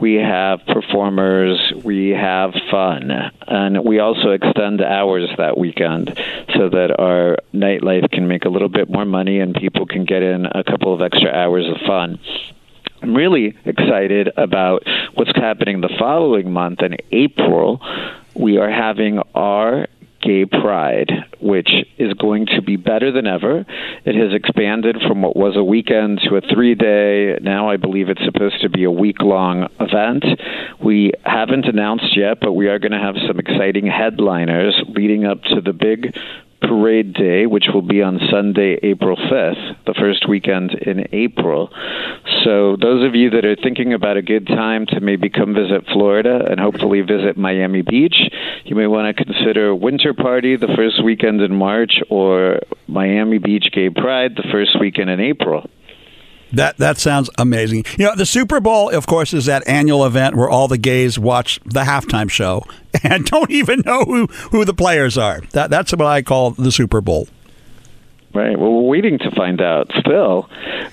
We 0.00 0.09
have 0.14 0.60
performers, 0.66 1.72
we 1.84 2.10
have 2.10 2.52
fun, 2.70 3.10
and 3.46 3.84
we 3.84 3.98
also 3.98 4.30
extend 4.30 4.80
hours 4.82 5.28
that 5.38 5.58
weekend 5.58 6.18
so 6.54 6.68
that 6.68 6.96
our 6.98 7.38
nightlife 7.52 8.10
can 8.10 8.28
make 8.28 8.44
a 8.44 8.48
little 8.48 8.68
bit 8.68 8.90
more 8.90 9.04
money 9.04 9.40
and 9.40 9.54
people 9.54 9.86
can 9.86 10.04
get 10.04 10.22
in 10.22 10.46
a 10.46 10.64
couple 10.64 10.94
of 10.94 11.00
extra 11.00 11.30
hours 11.30 11.66
of 11.68 11.76
fun. 11.86 12.18
I'm 13.02 13.14
really 13.14 13.56
excited 13.64 14.30
about 14.36 14.82
what's 15.14 15.32
happening 15.34 15.80
the 15.80 15.94
following 15.98 16.52
month 16.52 16.82
in 16.82 16.96
April. 17.12 17.80
We 18.34 18.58
are 18.58 18.70
having 18.70 19.20
our 19.34 19.86
Gay 20.20 20.44
Pride, 20.44 21.10
which 21.40 21.70
is 21.98 22.12
going 22.14 22.46
to 22.46 22.62
be 22.62 22.76
better 22.76 23.10
than 23.10 23.26
ever. 23.26 23.64
It 24.04 24.14
has 24.14 24.34
expanded 24.34 24.96
from 25.06 25.22
what 25.22 25.36
was 25.36 25.56
a 25.56 25.64
weekend 25.64 26.20
to 26.28 26.36
a 26.36 26.40
three 26.40 26.74
day. 26.74 27.38
Now 27.40 27.70
I 27.70 27.76
believe 27.76 28.08
it's 28.08 28.24
supposed 28.24 28.60
to 28.62 28.68
be 28.68 28.84
a 28.84 28.90
week 28.90 29.20
long 29.20 29.68
event. 29.80 30.24
We 30.82 31.12
haven't 31.24 31.66
announced 31.66 32.16
yet, 32.16 32.38
but 32.40 32.52
we 32.52 32.68
are 32.68 32.78
going 32.78 32.92
to 32.92 32.98
have 32.98 33.16
some 33.26 33.38
exciting 33.38 33.86
headliners 33.86 34.80
leading 34.88 35.24
up 35.24 35.42
to 35.44 35.60
the 35.60 35.72
big 35.72 36.16
parade 36.60 37.14
day, 37.14 37.46
which 37.46 37.66
will 37.72 37.82
be 37.82 38.02
on 38.02 38.20
Sunday, 38.30 38.78
April 38.82 39.16
5th, 39.16 39.84
the 39.86 39.94
first 39.94 40.28
weekend 40.28 40.74
in 40.74 41.06
April. 41.12 41.70
So, 42.44 42.76
those 42.76 43.06
of 43.06 43.14
you 43.14 43.30
that 43.30 43.44
are 43.44 43.56
thinking 43.56 43.92
about 43.92 44.16
a 44.16 44.22
good 44.22 44.46
time 44.46 44.86
to 44.86 45.00
maybe 45.00 45.30
come 45.30 45.54
visit 45.54 45.86
Florida 45.92 46.46
and 46.50 46.60
hopefully 46.60 47.00
visit 47.00 47.36
Miami 47.36 47.82
Beach, 47.82 48.16
you 48.64 48.76
may 48.76 48.86
want 48.86 49.14
to 49.14 49.24
consider 49.24 49.74
Winter 49.74 50.14
Party 50.14 50.56
the 50.56 50.72
first 50.76 51.02
weekend 51.04 51.40
in 51.40 51.54
March 51.54 52.00
or 52.08 52.60
Miami 52.86 53.38
Beach 53.38 53.70
Gay 53.72 53.90
Pride 53.90 54.36
the 54.36 54.48
first 54.50 54.78
weekend 54.80 55.10
in 55.10 55.20
April. 55.20 55.68
That 56.52 56.76
that 56.78 56.98
sounds 56.98 57.30
amazing. 57.38 57.84
You 57.98 58.06
know, 58.06 58.16
the 58.16 58.26
Super 58.26 58.60
Bowl, 58.60 58.90
of 58.90 59.06
course, 59.06 59.32
is 59.32 59.46
that 59.46 59.66
annual 59.66 60.04
event 60.04 60.36
where 60.36 60.48
all 60.48 60.68
the 60.68 60.78
gays 60.78 61.18
watch 61.18 61.60
the 61.64 61.82
halftime 61.82 62.30
show 62.30 62.64
and 63.02 63.24
don't 63.24 63.50
even 63.50 63.82
know 63.86 64.04
who, 64.04 64.26
who 64.26 64.64
the 64.64 64.74
players 64.74 65.16
are. 65.16 65.40
That 65.52 65.70
that's 65.70 65.92
what 65.92 66.06
I 66.06 66.22
call 66.22 66.52
the 66.52 66.72
Super 66.72 67.00
Bowl. 67.00 67.28
Right. 68.32 68.56
Well, 68.56 68.72
we're 68.72 68.88
waiting 68.88 69.18
to 69.18 69.30
find 69.32 69.60
out 69.60 69.90
still 69.98 70.42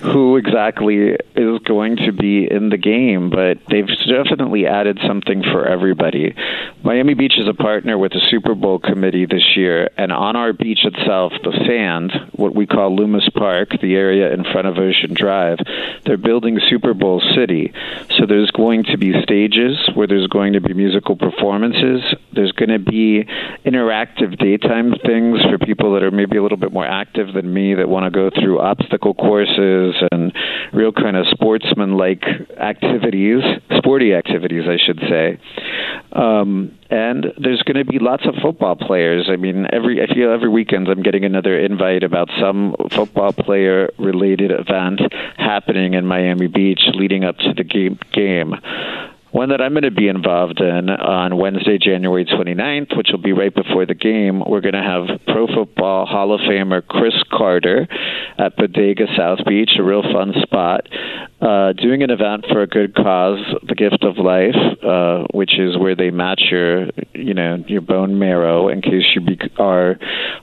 who 0.00 0.36
exactly 0.38 1.16
is 1.36 1.58
going 1.60 1.96
to 1.98 2.10
be 2.10 2.50
in 2.50 2.68
the 2.68 2.76
game, 2.76 3.30
but 3.30 3.58
they've 3.70 3.86
definitely 3.86 4.66
added 4.66 4.98
something 5.06 5.44
for 5.44 5.64
everybody. 5.64 6.34
Miami 6.82 7.14
Beach 7.14 7.34
is 7.38 7.46
a 7.46 7.54
partner 7.54 7.96
with 7.96 8.10
the 8.10 8.20
Super 8.28 8.56
Bowl 8.56 8.80
committee 8.80 9.24
this 9.24 9.56
year, 9.56 9.88
and 9.96 10.10
on 10.10 10.34
our 10.34 10.52
beach 10.52 10.80
itself, 10.82 11.32
the 11.44 11.52
sand, 11.64 12.12
what 12.32 12.56
we 12.56 12.66
call 12.66 12.96
Lummus 12.96 13.32
Park, 13.32 13.70
the 13.80 13.94
area 13.94 14.32
in 14.32 14.42
front 14.42 14.66
of 14.66 14.76
Ocean 14.76 15.14
Drive, 15.14 15.58
they're 16.06 16.16
building 16.16 16.58
Super 16.68 16.92
Bowl 16.92 17.22
City. 17.36 17.72
So 18.18 18.26
there's 18.26 18.50
going 18.50 18.82
to 18.90 18.98
be 18.98 19.22
stages 19.22 19.78
where 19.94 20.08
there's 20.08 20.26
going 20.26 20.54
to 20.54 20.60
be 20.60 20.74
musical 20.74 21.14
performances. 21.14 22.02
There's 22.32 22.52
going 22.52 22.70
to 22.70 22.80
be 22.80 23.28
interactive 23.64 24.36
daytime 24.38 24.94
things 25.06 25.40
for 25.42 25.58
people 25.58 25.94
that 25.94 26.02
are 26.02 26.10
maybe 26.10 26.36
a 26.36 26.42
little 26.42 26.58
bit 26.58 26.72
more 26.72 26.86
active 26.86 27.27
than 27.32 27.52
me 27.52 27.74
that 27.74 27.88
want 27.88 28.04
to 28.04 28.10
go 28.10 28.30
through 28.30 28.60
obstacle 28.60 29.14
courses 29.14 29.94
and 30.12 30.32
real 30.72 30.92
kind 30.92 31.16
of 31.16 31.26
sportsman-like 31.30 32.24
activities, 32.58 33.42
sporty 33.78 34.14
activities, 34.14 34.64
I 34.68 34.76
should 34.84 35.00
say. 35.08 35.38
Um, 36.12 36.78
and 36.90 37.26
there's 37.38 37.62
going 37.62 37.76
to 37.76 37.84
be 37.84 37.98
lots 37.98 38.24
of 38.26 38.34
football 38.42 38.76
players. 38.76 39.28
I 39.30 39.36
mean, 39.36 39.66
every 39.72 40.02
I 40.02 40.12
feel 40.12 40.32
every 40.32 40.48
weekend 40.48 40.88
I'm 40.88 41.02
getting 41.02 41.24
another 41.24 41.58
invite 41.58 42.02
about 42.02 42.28
some 42.40 42.74
football 42.90 43.32
player 43.32 43.90
related 43.98 44.50
event 44.50 45.00
happening 45.36 45.94
in 45.94 46.06
Miami 46.06 46.46
Beach 46.46 46.80
leading 46.94 47.24
up 47.24 47.36
to 47.38 47.52
the 47.54 47.64
game. 47.64 47.98
game 48.12 48.54
one 49.30 49.50
that 49.50 49.60
I'm 49.60 49.72
going 49.72 49.82
to 49.82 49.90
be 49.90 50.08
involved 50.08 50.60
in 50.60 50.88
uh, 50.88 50.94
on 50.94 51.36
Wednesday, 51.36 51.78
January 51.78 52.24
29th, 52.24 52.96
which 52.96 53.08
will 53.12 53.22
be 53.22 53.32
right 53.32 53.54
before 53.54 53.86
the 53.86 53.94
game. 53.94 54.42
We're 54.46 54.60
going 54.60 54.74
to 54.74 54.82
have 54.82 55.20
Pro 55.26 55.46
Football 55.46 56.06
Hall 56.06 56.34
of 56.34 56.40
Famer 56.40 56.86
Cris 56.86 57.14
Carter 57.30 57.86
at 58.38 58.56
Bodega 58.56 59.04
South 59.16 59.40
Beach, 59.46 59.70
a 59.78 59.82
real 59.82 60.02
fun 60.02 60.32
spot, 60.42 60.88
uh, 61.40 61.72
doing 61.72 62.02
an 62.02 62.10
event 62.10 62.44
for 62.50 62.62
a 62.62 62.66
good 62.66 62.94
cause, 62.94 63.38
the 63.66 63.74
Gift 63.76 64.02
of 64.02 64.18
Life, 64.18 64.56
uh, 64.82 65.24
which 65.32 65.58
is 65.58 65.78
where 65.78 65.94
they 65.94 66.10
match 66.10 66.42
your, 66.50 66.86
you 67.14 67.32
know, 67.32 67.62
your 67.68 67.80
bone 67.80 68.18
marrow 68.18 68.68
in 68.68 68.82
case 68.82 69.04
you 69.14 69.20
be- 69.20 69.38
are 69.56 69.92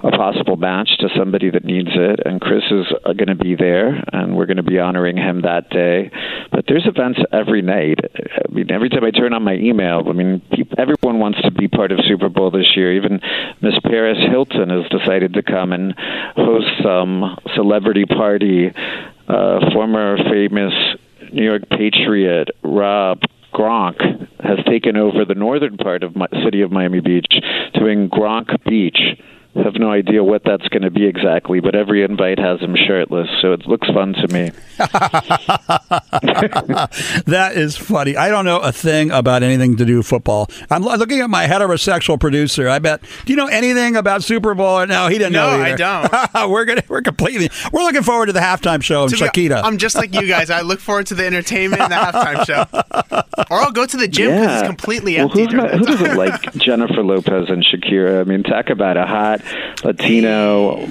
a 0.03 0.11
possible 0.11 0.55
match 0.55 0.89
to 0.99 1.09
somebody 1.17 1.49
that 1.49 1.65
needs 1.65 1.89
it. 1.91 2.21
And 2.25 2.39
Cris 2.39 2.63
is 2.71 2.85
uh, 3.03 3.11
going 3.11 3.27
to 3.27 3.35
be 3.35 3.55
there, 3.55 4.01
and 4.13 4.37
we're 4.37 4.45
going 4.45 4.57
to 4.57 4.63
be 4.63 4.79
honoring 4.79 5.17
him 5.17 5.41
that 5.41 5.69
day. 5.69 6.11
But 6.51 6.65
there's 6.69 6.85
events 6.87 7.19
every 7.33 7.61
night. 7.61 7.99
I 8.15 8.53
mean, 8.53 8.71
every 8.71 8.89
time 8.89 9.03
I 9.03 9.11
turn 9.11 9.33
on 9.33 9.43
my 9.43 9.55
email, 9.55 10.01
I 10.07 10.13
mean, 10.13 10.41
people, 10.53 10.77
everyone 10.79 11.19
wants 11.19 11.41
to 11.41 11.51
be 11.51 11.67
part 11.67 11.91
of 11.91 11.99
Super 12.07 12.29
Bowl 12.29 12.51
this 12.51 12.71
year. 12.75 12.93
Even 12.93 13.19
Miss 13.61 13.75
Paris 13.83 14.17
Hilton 14.29 14.69
has 14.69 14.87
decided 14.89 15.33
to 15.33 15.43
come 15.43 15.73
and 15.73 15.93
host 16.37 16.67
some 16.81 17.37
celebrity 17.53 18.05
party. 18.05 18.71
Uh, 19.27 19.71
former 19.73 20.17
famous 20.29 20.73
New 21.31 21.43
York 21.43 21.63
Patriot 21.69 22.49
Rob 22.63 23.21
Gronk 23.53 23.97
has 24.39 24.63
taken 24.65 24.97
over 24.97 25.25
the 25.25 25.33
northern 25.33 25.77
part 25.77 26.03
of 26.03 26.15
my 26.15 26.27
city 26.43 26.61
of 26.61 26.71
Miami 26.71 26.99
Beach, 26.99 27.25
doing 27.73 28.09
Gronk 28.09 28.63
Beach 28.65 28.99
have 29.63 29.75
no 29.75 29.91
idea 29.91 30.23
what 30.23 30.43
that's 30.43 30.67
going 30.67 30.81
to 30.81 30.91
be 30.91 31.05
exactly, 31.05 31.59
but 31.59 31.75
every 31.75 32.03
invite 32.03 32.39
has 32.39 32.59
him 32.59 32.75
shirtless, 32.75 33.29
so 33.41 33.53
it 33.53 33.65
looks 33.65 33.87
fun 33.87 34.13
to 34.13 34.27
me. 34.33 34.51
that 37.25 37.53
is 37.55 37.77
funny. 37.77 38.17
I 38.17 38.29
don't 38.29 38.43
know 38.45 38.59
a 38.59 38.71
thing 38.71 39.11
about 39.11 39.43
anything 39.43 39.77
to 39.77 39.85
do 39.85 39.97
with 39.97 40.07
football. 40.07 40.49
I'm 40.69 40.83
looking 40.83 41.21
at 41.21 41.29
my 41.29 41.47
heterosexual 41.47 42.19
producer. 42.19 42.67
I 42.67 42.79
bet. 42.79 43.01
Do 43.25 43.31
you 43.31 43.37
know 43.37 43.47
anything 43.47 43.95
about 43.95 44.23
Super 44.23 44.53
Bowl? 44.53 44.85
No, 44.85 45.07
he 45.07 45.17
didn't 45.17 45.33
no, 45.33 45.57
know. 45.57 45.63
I 45.63 45.75
don't. 45.75 46.11
we're 46.49 46.65
gonna 46.65 46.83
we're 46.87 47.01
completely 47.01 47.49
we're 47.71 47.83
looking 47.83 48.03
forward 48.03 48.25
to 48.27 48.33
the 48.33 48.41
halftime 48.41 48.83
show 48.83 49.03
and 49.03 49.13
Shakira. 49.13 49.61
I'm 49.63 49.77
just 49.77 49.95
like 49.95 50.13
you 50.13 50.27
guys. 50.27 50.49
I 50.49 50.61
look 50.61 50.79
forward 50.79 51.07
to 51.07 51.15
the 51.15 51.25
entertainment 51.25 51.81
and 51.81 51.91
the 51.91 51.95
halftime 51.95 52.45
show, 52.45 52.65
or 53.49 53.61
I'll 53.61 53.71
go 53.71 53.85
to 53.85 53.97
the 53.97 54.07
gym 54.07 54.31
because 54.31 54.47
yeah. 54.47 54.59
it's 54.59 54.67
completely 54.67 55.15
well, 55.15 55.25
empty. 55.25 55.45
Who's 55.45 55.53
not, 55.53 55.71
who 55.71 55.85
doesn't 55.85 56.17
like 56.17 56.53
Jennifer 56.55 57.03
Lopez 57.03 57.49
and 57.49 57.63
Shakira? 57.65 58.21
I 58.21 58.23
mean, 58.23 58.43
talk 58.43 58.69
about 58.69 58.97
a 58.97 59.05
hot 59.05 59.44
Latino, 59.83 60.87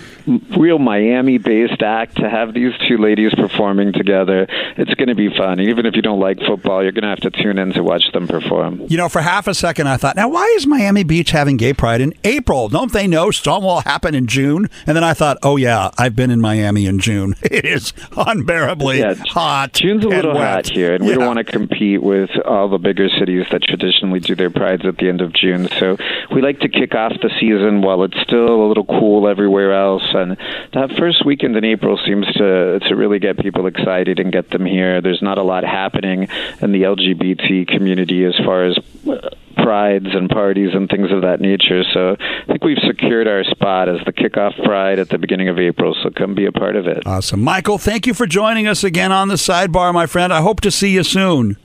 real 0.56 0.78
Miami 0.78 1.38
based 1.38 1.82
act 1.82 2.16
to 2.16 2.28
have 2.28 2.54
these 2.54 2.72
two 2.88 2.98
ladies 2.98 3.34
performing 3.34 3.92
together. 3.92 4.46
It's 4.76 4.94
going 4.94 5.08
to 5.08 5.14
be 5.14 5.28
fun. 5.36 5.60
Even 5.60 5.86
if 5.86 5.94
you 5.96 6.02
don't 6.02 6.20
like 6.20 6.38
football, 6.40 6.82
you're 6.82 6.92
going 6.92 7.02
to 7.02 7.08
have 7.08 7.20
to 7.20 7.30
tune 7.30 7.58
in 7.58 7.72
to 7.72 7.82
watch 7.82 8.04
them 8.12 8.26
perform. 8.26 8.86
You 8.88 8.96
know, 8.96 9.08
for 9.08 9.20
half 9.20 9.46
a 9.46 9.54
second, 9.54 9.88
I 9.88 9.96
thought, 9.96 10.16
now, 10.16 10.28
why 10.28 10.44
is 10.56 10.66
Miami 10.66 11.04
Beach 11.04 11.30
having 11.30 11.56
gay 11.56 11.72
pride 11.72 12.00
in 12.00 12.14
April? 12.24 12.68
Don't 12.68 12.92
they 12.92 13.06
know 13.06 13.30
Stonewall 13.30 13.80
happened 13.80 14.16
in 14.16 14.26
June? 14.26 14.68
And 14.86 14.96
then 14.96 15.04
I 15.04 15.14
thought, 15.14 15.38
oh, 15.42 15.56
yeah, 15.56 15.90
I've 15.98 16.16
been 16.16 16.30
in 16.30 16.40
Miami 16.40 16.86
in 16.86 16.98
June. 16.98 17.34
It 17.54 17.66
is 17.66 17.92
unbearably 18.16 18.98
yeah, 18.98 19.14
hot. 19.28 19.74
June's 19.74 20.04
a 20.04 20.08
little 20.08 20.36
hot 20.36 20.68
here, 20.68 20.94
and 20.94 21.04
yeah. 21.04 21.10
we 21.10 21.14
don't 21.14 21.26
want 21.26 21.38
to 21.38 21.44
compete 21.44 22.02
with 22.02 22.30
all 22.44 22.68
the 22.68 22.78
bigger 22.78 23.08
cities 23.08 23.46
that 23.52 23.62
traditionally 23.62 24.18
do 24.18 24.34
their 24.34 24.50
prides 24.50 24.84
at 24.84 24.96
the 24.96 25.08
end 25.08 25.20
of 25.20 25.32
June. 25.32 25.68
So 25.78 25.96
we 26.34 26.42
like 26.42 26.58
to 26.60 26.68
kick 26.68 26.96
off 26.96 27.12
the 27.22 27.30
season 27.38 27.80
while 27.82 28.02
it's 28.02 28.20
still 28.22 28.43
a 28.48 28.68
little 28.68 28.84
cool 28.84 29.28
everywhere 29.28 29.72
else. 29.72 30.04
And 30.14 30.36
that 30.72 30.92
first 30.98 31.24
weekend 31.24 31.56
in 31.56 31.64
April 31.64 31.98
seems 32.04 32.26
to 32.34 32.80
to 32.80 32.96
really 32.96 33.18
get 33.18 33.38
people 33.38 33.66
excited 33.66 34.18
and 34.18 34.32
get 34.32 34.50
them 34.50 34.64
here. 34.64 35.00
There's 35.00 35.22
not 35.22 35.38
a 35.38 35.42
lot 35.42 35.64
happening 35.64 36.28
in 36.60 36.72
the 36.72 36.82
LGBT 36.82 37.68
community 37.68 38.24
as 38.24 38.34
far 38.44 38.64
as 38.64 38.78
prides 39.56 40.08
and 40.12 40.28
parties 40.28 40.70
and 40.74 40.88
things 40.88 41.10
of 41.10 41.22
that 41.22 41.40
nature. 41.40 41.82
So 41.92 42.16
I 42.20 42.46
think 42.46 42.64
we've 42.64 42.78
secured 42.86 43.26
our 43.26 43.44
spot 43.44 43.88
as 43.88 44.04
the 44.04 44.12
kickoff 44.12 44.62
pride 44.62 44.98
at 44.98 45.08
the 45.08 45.18
beginning 45.18 45.48
of 45.48 45.58
April. 45.58 45.96
So 46.02 46.10
come 46.10 46.34
be 46.34 46.46
a 46.46 46.52
part 46.52 46.76
of 46.76 46.86
it. 46.86 47.06
Awesome. 47.06 47.42
Michael, 47.42 47.78
thank 47.78 48.06
you 48.06 48.14
for 48.14 48.26
joining 48.26 48.66
us 48.66 48.84
again 48.84 49.12
on 49.12 49.28
the 49.28 49.36
sidebar, 49.36 49.94
my 49.94 50.06
friend. 50.06 50.32
I 50.32 50.42
hope 50.42 50.60
to 50.62 50.70
see 50.70 50.90
you 50.90 51.02
soon. 51.02 51.56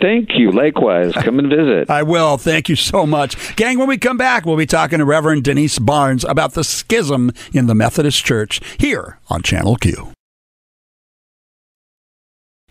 Thank 0.00 0.38
you. 0.38 0.52
Likewise. 0.52 1.12
Come 1.12 1.38
and 1.38 1.48
visit. 1.48 1.88
I 1.90 2.02
will. 2.02 2.36
Thank 2.36 2.68
you 2.68 2.76
so 2.76 3.06
much. 3.06 3.56
Gang, 3.56 3.78
when 3.78 3.88
we 3.88 3.98
come 3.98 4.16
back, 4.16 4.44
we'll 4.44 4.56
be 4.56 4.66
talking 4.66 4.98
to 4.98 5.04
Reverend 5.04 5.44
Denyse 5.44 5.78
Barnes 5.78 6.24
about 6.24 6.52
the 6.52 6.64
schism 6.64 7.32
in 7.52 7.66
the 7.66 7.74
Methodist 7.74 8.24
Church 8.24 8.60
here 8.78 9.18
on 9.28 9.42
Channel 9.42 9.76
Q. 9.76 10.15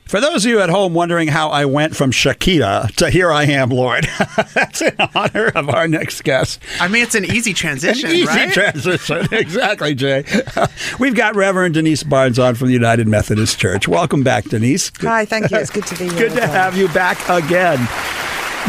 For 0.05 0.21
those 0.21 0.45
of 0.45 0.51
you 0.51 0.59
at 0.59 0.69
home 0.69 0.93
wondering 0.93 1.29
how 1.29 1.49
I 1.49 1.65
went 1.65 1.95
from 1.95 2.11
Shakira 2.11 2.93
to 2.97 3.09
Here 3.09 3.31
I 3.31 3.45
Am, 3.45 3.69
Lord, 3.71 4.07
that's 4.53 4.83
in 4.83 4.95
honor 5.15 5.47
of 5.55 5.67
our 5.67 5.87
next 5.87 6.23
guest. 6.23 6.61
I 6.79 6.87
mean, 6.87 7.01
it's 7.01 7.15
an 7.15 7.25
easy 7.25 7.55
transition, 7.55 8.11
An 8.11 8.15
easy 8.15 8.27
right? 8.27 8.53
transition. 8.53 9.27
exactly, 9.31 9.95
Jay. 9.95 10.23
We've 10.99 11.15
got 11.15 11.35
Reverend 11.35 11.73
Denyse 11.73 12.07
Barnes 12.07 12.37
on 12.37 12.53
from 12.53 12.67
the 12.67 12.73
United 12.73 13.07
Methodist 13.07 13.57
Church. 13.57 13.87
Welcome 13.87 14.21
back, 14.21 14.43
Denyse. 14.43 14.91
Hi, 15.01 15.25
thank 15.25 15.49
you. 15.49 15.57
It's 15.57 15.71
good 15.71 15.87
to 15.87 15.97
be 15.97 16.07
here. 16.07 16.29
Good 16.29 16.33
to 16.33 16.45
have 16.47 16.77
you 16.77 16.87
back 16.89 17.17
again. 17.27 17.79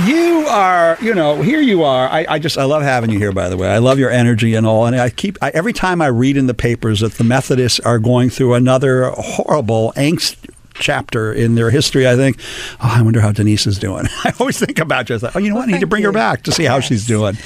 You 0.07 0.47
are, 0.49 0.97
you 1.03 1.15
know, 1.15 1.43
here 1.43 1.61
you 1.61 1.83
are. 1.83 2.09
I, 2.09 2.25
I, 2.31 2.39
just, 2.39 2.57
I 2.57 2.65
love 2.65 2.83
having 2.83 3.11
you 3.11 3.19
here. 3.19 3.33
By 3.33 3.51
the 3.51 3.59
way, 3.59 3.69
I 3.69 3.79
love 3.79 3.99
your 3.99 4.11
energy 4.11 4.55
and 4.55 4.67
all. 4.67 4.87
And 4.87 4.97
I 4.97 5.11
keep 5.11 5.37
I, 5.43 5.51
every 5.51 5.75
time 5.75 6.01
I 6.01 6.07
read 6.07 6.39
in 6.39 6.47
the 6.47 6.55
papers 6.55 7.01
that 7.01 7.13
the 7.13 7.25
Methodists 7.25 7.81
are 7.81 7.99
going 7.99 8.31
through 8.31 8.55
another 8.55 9.11
horrible 9.11 9.93
angst 9.97 10.37
chapter 10.79 11.33
in 11.33 11.55
their 11.55 11.71
history, 11.71 12.09
I 12.09 12.17
think, 12.17 12.39
oh, 12.81 12.95
I 12.97 13.03
wonder 13.03 13.21
how 13.21 13.33
Denyse 13.33 13.67
is 13.67 13.79
doing. 13.79 14.07
I 14.25 14.33
always 14.39 14.59
think 14.59 14.79
about 14.79 15.09
you. 15.09 15.17
I 15.17 15.19
thought, 15.19 15.37
oh, 15.37 15.39
you 15.39 15.49
know 15.49 15.57
well, 15.57 15.63
what? 15.63 15.69
I 15.71 15.73
need 15.73 15.81
to 15.81 15.87
bring 15.87 16.03
you. 16.03 16.09
her 16.09 16.13
back 16.13 16.43
to 16.45 16.53
see 16.53 16.65
how 16.65 16.77
yes. 16.77 16.85
she's 16.87 17.07
doing. 17.07 17.37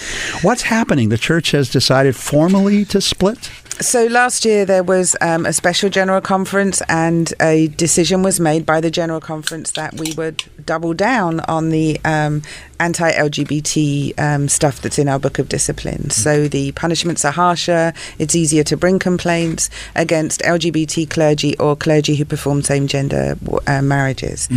What's 0.42 0.62
happening? 0.62 1.08
The 1.08 1.18
church 1.18 1.50
has 1.52 1.70
decided 1.70 2.16
formally 2.16 2.84
to 2.86 3.00
split. 3.00 3.50
So 3.80 4.04
last 4.06 4.44
year 4.44 4.66
there 4.66 4.82
was 4.82 5.16
um, 5.22 5.46
a 5.46 5.54
special 5.54 5.88
general 5.88 6.20
conference, 6.20 6.82
and 6.88 7.32
a 7.40 7.68
decision 7.68 8.22
was 8.22 8.38
made 8.38 8.66
by 8.66 8.80
the 8.80 8.90
general 8.90 9.20
conference 9.20 9.70
that 9.72 9.98
we 9.98 10.12
would 10.12 10.44
double 10.66 10.92
down 10.92 11.40
on 11.40 11.70
the 11.70 11.98
um, 12.04 12.42
anti-LGBT 12.80 14.18
um, 14.18 14.48
stuff 14.48 14.80
that's 14.80 14.98
in 14.98 15.08
our 15.08 15.18
Book 15.18 15.38
of 15.38 15.48
Discipline. 15.48 16.10
So 16.10 16.48
the 16.48 16.72
punishments 16.72 17.24
are 17.24 17.32
harsher. 17.32 17.92
It's 18.18 18.34
easier 18.34 18.64
to 18.64 18.76
bring 18.76 18.98
complaints 18.98 19.70
against 19.94 20.40
LGBT 20.40 21.08
clergy 21.10 21.56
or 21.58 21.76
clergy 21.76 22.16
who 22.16 22.24
perform 22.24 22.62
same-gender 22.62 23.36
uh, 23.66 23.82
marriages. 23.82 24.48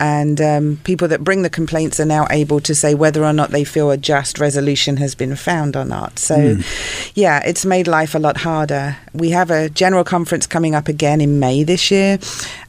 And 0.00 0.40
um, 0.40 0.78
people 0.84 1.08
that 1.08 1.24
bring 1.24 1.42
the 1.42 1.50
complaints 1.50 1.98
are 2.00 2.06
now 2.06 2.26
able 2.30 2.60
to 2.60 2.74
say 2.74 2.94
whether 2.94 3.24
or 3.24 3.32
not 3.32 3.50
they 3.50 3.64
feel 3.64 3.90
a 3.90 3.96
just 3.96 4.38
resolution 4.38 4.96
has 4.98 5.14
been 5.14 5.34
found 5.36 5.76
or 5.76 5.84
not. 5.84 6.18
So, 6.18 6.36
yeah, 7.14 7.42
it's 7.44 7.64
made 7.66 7.88
life 7.88 8.14
a 8.14 8.18
lot 8.18 8.38
harder. 8.38 8.96
We 9.12 9.30
have 9.30 9.50
a 9.50 9.68
general 9.68 10.04
conference 10.04 10.46
coming 10.46 10.74
up 10.74 10.86
again 10.88 11.20
in 11.20 11.40
May 11.40 11.64
this 11.64 11.90
year, 11.90 12.18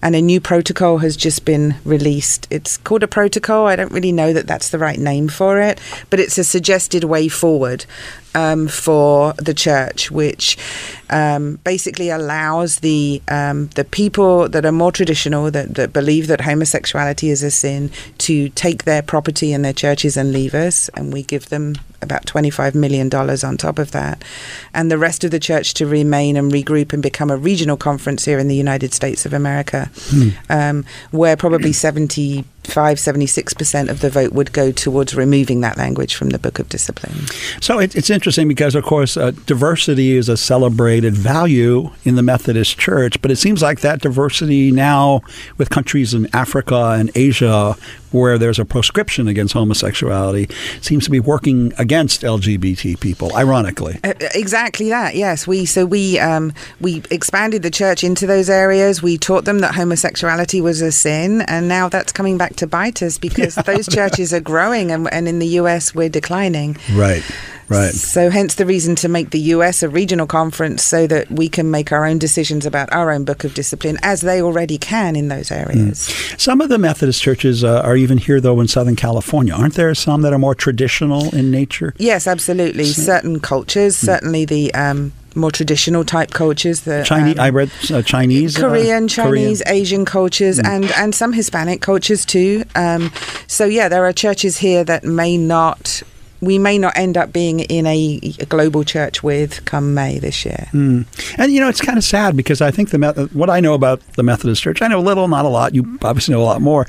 and 0.01 0.15
a 0.15 0.21
new 0.21 0.41
protocol 0.41 0.97
has 0.99 1.15
just 1.15 1.45
been 1.45 1.75
released. 1.85 2.47
It's 2.49 2.77
called 2.77 3.03
a 3.03 3.07
protocol. 3.07 3.67
I 3.67 3.75
don't 3.75 3.91
really 3.91 4.11
know 4.11 4.33
that 4.33 4.47
that's 4.47 4.69
the 4.69 4.79
right 4.79 4.88
name 4.97 5.27
for 5.27 5.59
it, 5.59 5.79
but 6.09 6.19
it's 6.19 6.37
a 6.37 6.43
suggested 6.43 7.03
way 7.03 7.27
forward 7.27 7.85
um, 8.35 8.67
for 8.67 9.33
the 9.33 9.53
church, 9.53 10.11
which 10.11 10.57
um, 11.09 11.55
basically 11.63 12.09
allows 12.09 12.79
the 12.79 13.21
um, 13.27 13.67
the 13.75 13.83
people 13.83 14.47
that 14.49 14.65
are 14.65 14.71
more 14.71 14.91
traditional, 14.91 15.49
that, 15.51 15.75
that 15.75 15.93
believe 15.93 16.27
that 16.27 16.41
homosexuality 16.41 17.29
is 17.29 17.43
a 17.43 17.51
sin, 17.51 17.91
to 18.19 18.49
take 18.49 18.83
their 18.83 19.01
property 19.01 19.53
and 19.53 19.65
their 19.65 19.73
churches 19.73 20.17
and 20.17 20.31
leave 20.31 20.53
us, 20.53 20.89
and 20.89 21.11
we 21.11 21.23
give 21.23 21.49
them 21.49 21.75
about 22.01 22.25
$25 22.25 22.75
million 22.75 23.13
on 23.13 23.57
top 23.57 23.77
of 23.77 23.91
that, 23.91 24.23
and 24.73 24.89
the 24.89 24.97
rest 24.97 25.23
of 25.23 25.31
the 25.31 25.39
church 25.39 25.73
to 25.73 25.85
remain 25.85 26.37
and 26.37 26.51
regroup 26.51 26.93
and 26.93 27.03
become 27.03 27.29
a 27.29 27.37
regional 27.37 27.75
conference 27.75 28.25
here 28.25 28.39
in 28.39 28.47
the 28.47 28.55
United 28.55 28.93
States 28.93 29.25
of 29.25 29.33
America, 29.33 29.89
um, 30.49 30.85
where 31.11 31.35
probably 31.35 31.73
75, 31.73 32.97
76% 32.97 33.89
of 33.89 33.99
the 33.99 34.09
vote 34.09 34.31
would 34.31 34.53
go 34.53 34.71
towards 34.71 35.13
removing 35.15 35.61
that 35.61 35.77
language 35.77 36.15
from 36.15 36.29
the 36.29 36.39
Book 36.39 36.59
of 36.59 36.69
Discipline. 36.69 37.25
So 37.59 37.79
it, 37.79 37.95
it's 37.95 38.09
interesting 38.09 38.18
because, 38.19 38.75
of 38.75 38.83
course, 38.83 39.17
uh, 39.17 39.31
diversity 39.45 40.15
is 40.15 40.29
a 40.29 40.37
celebrated 40.37 41.13
value 41.13 41.91
in 42.03 42.15
the 42.15 42.23
Methodist 42.23 42.77
Church, 42.77 43.21
but 43.21 43.31
it 43.31 43.37
seems 43.37 43.61
like 43.61 43.81
that 43.81 44.01
diversity 44.01 44.71
now 44.71 45.21
with 45.57 45.69
countries 45.69 46.13
in 46.13 46.27
Africa 46.33 46.95
and 46.97 47.11
Asia 47.15 47.75
where 48.11 48.37
there's 48.37 48.59
a 48.59 48.65
proscription 48.65 49.27
against 49.27 49.53
homosexuality 49.53 50.49
seems 50.81 51.05
to 51.05 51.11
be 51.11 51.19
working 51.19 51.73
against 51.77 52.21
LGBT 52.21 52.99
people, 52.99 53.35
ironically. 53.35 53.99
Uh, 54.03 54.13
exactly 54.33 54.89
that. 54.89 55.15
Yes, 55.15 55.47
we 55.47 55.65
so 55.65 55.85
we 55.85 56.19
um, 56.19 56.53
we 56.81 57.03
expanded 57.11 57.61
the 57.61 57.71
church 57.71 58.03
into 58.03 58.25
those 58.25 58.49
areas. 58.49 59.01
We 59.01 59.17
taught 59.17 59.45
them 59.45 59.59
that 59.59 59.75
homosexuality 59.75 60.61
was 60.61 60.81
a 60.81 60.91
sin, 60.91 61.41
and 61.41 61.67
now 61.67 61.89
that's 61.89 62.11
coming 62.11 62.37
back 62.37 62.55
to 62.57 62.67
bite 62.67 63.01
us 63.01 63.17
because 63.17 63.55
those 63.65 63.87
churches 63.87 64.33
are 64.33 64.39
growing, 64.39 64.91
and, 64.91 65.11
and 65.13 65.27
in 65.27 65.39
the 65.39 65.47
U.S. 65.47 65.93
we're 65.93 66.09
declining. 66.09 66.77
Right. 66.93 67.23
Right. 67.69 67.93
So, 67.93 68.29
hence 68.29 68.55
the 68.55 68.65
reason 68.65 68.95
to 68.95 69.07
make 69.07 69.29
the 69.29 69.39
US 69.39 69.83
a 69.83 69.89
regional 69.89 70.27
conference 70.27 70.83
so 70.83 71.07
that 71.07 71.31
we 71.31 71.47
can 71.47 71.69
make 71.69 71.91
our 71.91 72.05
own 72.05 72.17
decisions 72.17 72.65
about 72.65 72.91
our 72.91 73.11
own 73.11 73.23
book 73.23 73.43
of 73.43 73.53
discipline, 73.53 73.97
as 74.01 74.21
they 74.21 74.41
already 74.41 74.77
can 74.77 75.15
in 75.15 75.27
those 75.27 75.51
areas. 75.51 75.99
Some 76.37 76.61
of 76.61 76.69
the 76.69 76.77
Methodist 76.77 77.21
churches 77.21 77.63
uh, 77.63 77.81
are 77.81 77.95
even 77.95 78.17
here, 78.17 78.41
though, 78.41 78.59
in 78.59 78.67
Southern 78.67 78.95
California. 78.95 79.53
Aren't 79.53 79.75
there 79.75 79.93
some 79.93 80.21
that 80.23 80.33
are 80.33 80.39
more 80.39 80.55
traditional 80.55 81.33
in 81.33 81.51
nature? 81.51 81.93
Yes, 81.97 82.27
absolutely. 82.27 82.85
Certain 82.85 83.39
cultures, 83.39 83.95
certainly 83.95 84.45
the 84.45 84.73
um, 84.73 85.13
more 85.35 85.51
traditional 85.51 86.03
type 86.03 86.31
cultures, 86.31 86.81
the 86.81 87.03
Chinese, 87.03 87.37
um, 87.37 87.45
I 87.45 87.49
read 87.49 87.71
uh, 87.91 88.01
Chinese, 88.01 88.57
uh, 88.57 88.67
Korean, 88.67 89.07
Chinese, 89.07 89.61
Korean. 89.61 89.77
Asian 89.81 90.05
cultures, 90.05 90.59
and 90.59 90.85
and 90.93 91.13
some 91.13 91.33
Hispanic 91.33 91.81
cultures 91.81 92.25
too. 92.25 92.63
Um, 92.75 93.11
so 93.47 93.65
yeah, 93.65 93.89
there 93.89 94.05
are 94.05 94.13
churches 94.13 94.57
here 94.57 94.83
that 94.83 95.03
may 95.03 95.37
not. 95.37 96.01
We 96.41 96.57
may 96.57 96.77
not 96.77 96.97
end 96.97 97.17
up 97.17 97.33
being 97.33 97.59
in 97.61 97.85
a, 97.85 98.19
a 98.39 98.45
global 98.45 98.83
church 98.83 99.23
with 99.23 99.63
come 99.65 99.93
May 99.93 100.19
this 100.19 100.45
year. 100.45 100.69
Mm. 100.71 101.05
And 101.37 101.51
you 101.51 101.59
know, 101.59 101.69
it's 101.69 101.81
kind 101.81 101.97
of 101.97 102.03
sad 102.03 102.35
because 102.35 102.61
I 102.61 102.71
think 102.71 102.89
the 102.89 103.29
what 103.33 103.49
I 103.49 103.59
know 103.59 103.73
about 103.73 104.01
the 104.13 104.23
Methodist 104.23 104.61
Church, 104.61 104.81
I 104.81 104.87
know 104.87 104.99
a 104.99 105.01
little, 105.01 105.27
not 105.27 105.45
a 105.45 105.49
lot. 105.49 105.75
You 105.75 105.97
obviously 106.01 106.33
know 106.33 106.41
a 106.41 106.49
lot 106.53 106.61
more. 106.61 106.85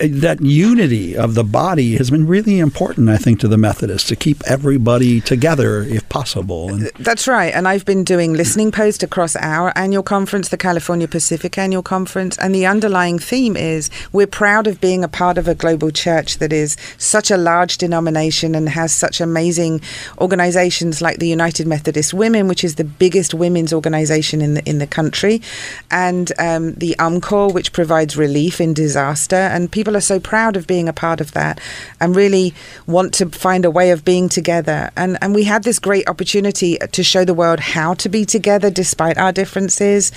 uh, 0.00 0.06
That 0.10 0.40
unity 0.40 1.16
of 1.16 1.34
the 1.34 1.44
body 1.44 1.96
has 1.96 2.10
been 2.10 2.26
really 2.26 2.58
important, 2.58 3.08
I 3.08 3.16
think, 3.16 3.40
to 3.40 3.48
the 3.48 3.56
Methodists 3.58 4.08
to 4.08 4.16
keep 4.16 4.42
everybody 4.46 5.20
together 5.20 5.82
if 5.82 6.08
possible. 6.08 6.68
And 6.70 6.90
That's 6.98 7.26
right. 7.28 7.52
And 7.54 7.66
I've 7.68 7.84
been 7.84 8.04
doing 8.04 8.32
listening 8.32 8.70
posts 8.72 9.02
across 9.02 9.36
our 9.36 9.72
annual 9.76 10.02
conference, 10.02 10.48
the 10.48 10.56
California 10.56 11.08
Pacific 11.08 11.58
Annual 11.58 11.82
Conference. 11.82 12.38
And 12.38 12.54
the 12.54 12.66
underlying 12.66 13.18
theme 13.18 13.56
is 13.56 13.90
we're 14.12 14.26
proud 14.26 14.66
of 14.66 14.80
being 14.80 15.04
a 15.04 15.08
part 15.08 15.38
of 15.38 15.48
a 15.48 15.54
global 15.54 15.90
church 15.90 16.38
that 16.38 16.52
is 16.52 16.76
such 16.98 17.30
a 17.30 17.36
large 17.36 17.78
denomination 17.78 18.54
and 18.54 18.68
has 18.70 18.85
such 18.92 19.20
amazing 19.20 19.80
organizations 20.18 21.00
like 21.00 21.18
the 21.18 21.28
United 21.28 21.66
Methodist 21.66 22.14
Women, 22.14 22.48
which 22.48 22.64
is 22.64 22.76
the 22.76 22.84
biggest 22.84 23.34
women's 23.34 23.72
organization 23.72 24.40
in 24.40 24.54
the, 24.54 24.68
in 24.68 24.78
the 24.78 24.86
country, 24.86 25.42
and 25.90 26.32
um, 26.38 26.74
the 26.74 26.94
UMCOR, 26.98 27.52
which 27.52 27.72
provides 27.72 28.16
relief 28.16 28.60
in 28.60 28.74
disaster. 28.74 29.36
And 29.36 29.70
people 29.70 29.96
are 29.96 30.00
so 30.00 30.20
proud 30.20 30.56
of 30.56 30.66
being 30.66 30.88
a 30.88 30.92
part 30.92 31.20
of 31.20 31.32
that 31.32 31.60
and 32.00 32.16
really 32.16 32.54
want 32.86 33.14
to 33.14 33.28
find 33.30 33.64
a 33.64 33.70
way 33.70 33.90
of 33.90 34.04
being 34.04 34.28
together. 34.28 34.90
And, 34.96 35.18
and 35.20 35.34
we 35.34 35.44
had 35.44 35.64
this 35.64 35.78
great 35.78 36.08
opportunity 36.08 36.78
to 36.78 37.02
show 37.02 37.24
the 37.24 37.34
world 37.34 37.60
how 37.60 37.94
to 37.94 38.08
be 38.08 38.24
together 38.24 38.70
despite 38.70 39.18
our 39.18 39.32
differences. 39.32 40.12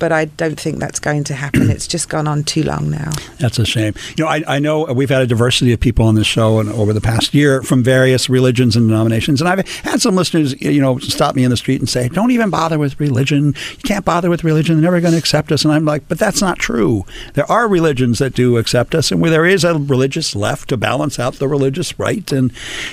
But 0.00 0.10
I 0.10 0.24
don't 0.24 0.58
think 0.58 0.80
that's 0.80 0.98
going 0.98 1.22
to 1.24 1.34
happen. 1.34 1.70
It's 1.70 1.86
just 1.86 2.08
gone 2.08 2.26
on 2.26 2.42
too 2.42 2.64
long 2.64 2.90
now. 2.90 3.10
That's 3.38 3.58
a 3.58 3.64
shame. 3.64 3.94
You 4.16 4.24
know, 4.24 4.30
I, 4.30 4.42
I 4.48 4.58
know 4.58 4.84
we've 4.92 5.10
had 5.10 5.22
a 5.22 5.26
diversity 5.26 5.72
of 5.72 5.78
people 5.78 6.06
on 6.06 6.16
this 6.16 6.26
show 6.26 6.58
and 6.58 6.68
over 6.70 6.92
the 6.92 7.00
past 7.00 7.34
year 7.34 7.62
from 7.62 7.84
various 7.84 8.28
religions 8.28 8.76
and 8.76 8.88
denominations, 8.88 9.40
and 9.40 9.48
I've 9.48 9.68
had 9.84 10.00
some 10.00 10.16
listeners, 10.16 10.60
you 10.60 10.80
know, 10.80 10.98
stop 10.98 11.36
me 11.36 11.44
in 11.44 11.50
the 11.50 11.56
street 11.56 11.80
and 11.80 11.88
say, 11.88 12.08
"Don't 12.08 12.30
even 12.32 12.50
bother 12.50 12.78
with 12.78 12.98
religion. 12.98 13.54
You 13.76 13.82
can't 13.84 14.04
bother 14.04 14.30
with 14.30 14.42
religion. 14.42 14.76
They're 14.76 14.90
never 14.90 15.00
going 15.00 15.12
to 15.12 15.18
accept 15.18 15.52
us." 15.52 15.64
And 15.64 15.72
I'm 15.72 15.84
like, 15.84 16.08
"But 16.08 16.18
that's 16.18 16.40
not 16.40 16.58
true. 16.58 17.04
There 17.34 17.50
are 17.50 17.68
religions 17.68 18.18
that 18.18 18.34
do 18.34 18.56
accept 18.56 18.94
us, 18.94 19.12
and 19.12 19.20
where 19.20 19.30
there 19.30 19.46
is 19.46 19.64
a 19.64 19.74
religious 19.78 20.34
left 20.34 20.70
to 20.70 20.76
balance 20.76 21.18
out 21.18 21.34
the 21.34 21.48
religious 21.48 21.98
right, 21.98 22.32
and 22.32 22.52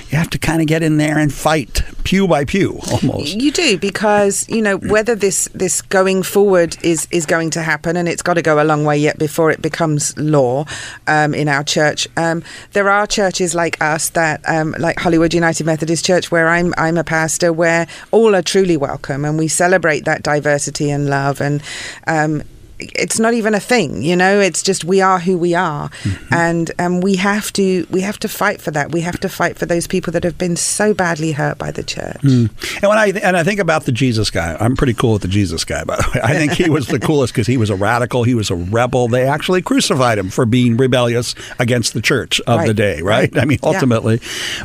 you 0.10 0.18
have 0.18 0.30
to 0.32 0.38
kind 0.38 0.62
of 0.62 0.68
get 0.68 0.84
in 0.84 0.98
there 0.98 1.18
and 1.18 1.34
fight 1.34 1.84
pew 2.04 2.28
by 2.28 2.44
pew, 2.44 2.80
almost." 2.92 3.36
You 3.36 3.52
do 3.52 3.78
because 3.78 4.46
you 4.50 4.62
know 4.62 4.78
whether 4.78 5.16
this 5.16 5.48
this 5.54 5.82
going 5.82 6.24
forward 6.24 6.78
is 6.84 6.97
is 7.12 7.26
going 7.26 7.50
to 7.52 7.62
happen, 7.62 7.98
and 7.98 8.08
it's 8.08 8.22
got 8.22 8.36
to 8.36 8.42
go 8.42 8.62
a 8.62 8.66
long 8.66 8.86
way 8.86 8.98
yet 8.98 9.20
before 9.20 9.52
it 9.52 9.62
becomes 9.62 10.18
law 10.18 10.66
um, 11.06 11.34
in 11.34 11.48
our 11.48 11.64
church. 11.64 12.08
Um, 12.18 12.44
there 12.74 12.90
are 12.90 13.06
churches 13.06 13.54
like 13.54 13.80
us 13.82 14.10
that, 14.10 14.42
um, 14.48 14.76
like 14.80 15.00
Hollywood 15.00 15.34
United 15.34 15.66
Methodist 15.66 16.06
Church, 16.06 16.32
where 16.32 16.48
I'm 16.48 16.74
I'm 16.78 16.98
a 16.98 17.04
pastor, 17.04 17.54
where 17.54 17.88
all 18.12 18.36
are 18.36 18.42
truly 18.42 18.78
welcome, 18.78 19.26
and 19.26 19.38
we 19.38 19.48
celebrate 19.48 20.06
that 20.06 20.24
diversity 20.24 20.90
and 20.90 21.10
love, 21.10 21.42
and 21.42 21.62
um, 22.08 22.44
it's 22.80 23.20
not 23.20 23.34
even 23.34 23.54
a 23.56 23.60
thing 23.60 24.02
you 24.04 24.16
know 24.16 24.40
it's 24.40 24.62
just 24.62 24.84
we 24.84 25.02
are 25.02 25.20
who 25.20 25.38
we 25.38 25.54
are 25.56 25.90
and 26.32 26.72
and 26.78 27.02
we 27.04 27.16
have 27.16 27.52
to 27.52 27.88
we 27.90 28.02
have 28.02 28.20
to 28.20 28.28
fight 28.28 28.62
for 28.62 28.72
that 28.72 28.92
we 28.92 29.02
have 29.02 29.20
to 29.20 29.28
fight 29.28 29.58
for 29.58 29.66
those 29.66 29.88
people 29.88 30.12
that 30.14 30.24
have 30.24 30.38
been 30.38 30.56
so 30.56 30.94
badly 30.94 31.32
hurt 31.32 31.58
by 31.58 31.72
the 31.72 31.84
church 31.84 32.18
Mm. 32.22 32.50
And 32.82 32.90
when 32.90 32.98
I 32.98 33.08
and 33.24 33.36
I 33.38 33.44
think 33.44 33.60
about 33.60 33.86
the 33.86 33.92
Jesus 33.92 34.30
guy, 34.30 34.56
I'm 34.60 34.76
pretty 34.76 34.94
cool 34.94 35.14
with 35.14 35.22
the 35.22 35.28
Jesus 35.28 35.64
guy. 35.66 35.84
By 35.84 35.96
the 35.98 36.10
way, 36.14 36.22
I 36.24 36.34
think 36.34 36.54
he 36.54 36.70
was 36.70 36.88
the 36.88 37.00
coolest 37.08 37.34
because 37.34 37.48
he 37.48 37.58
was 37.58 37.70
a 37.70 37.76
radical, 37.76 38.24
he 38.24 38.34
was 38.36 38.50
a 38.50 38.56
rebel. 38.56 39.08
They 39.08 39.26
actually 39.28 39.62
crucified 39.62 40.18
him 40.18 40.30
for 40.30 40.46
being 40.46 40.78
rebellious 40.78 41.36
against 41.60 41.94
the 41.94 42.02
church 42.02 42.40
of 42.42 42.66
the 42.66 42.74
day, 42.74 43.02
right? 43.02 43.34
right. 43.34 43.42
I 43.42 43.46
mean, 43.46 43.60
Yeah. 43.64 43.70
ultimately, 43.70 44.20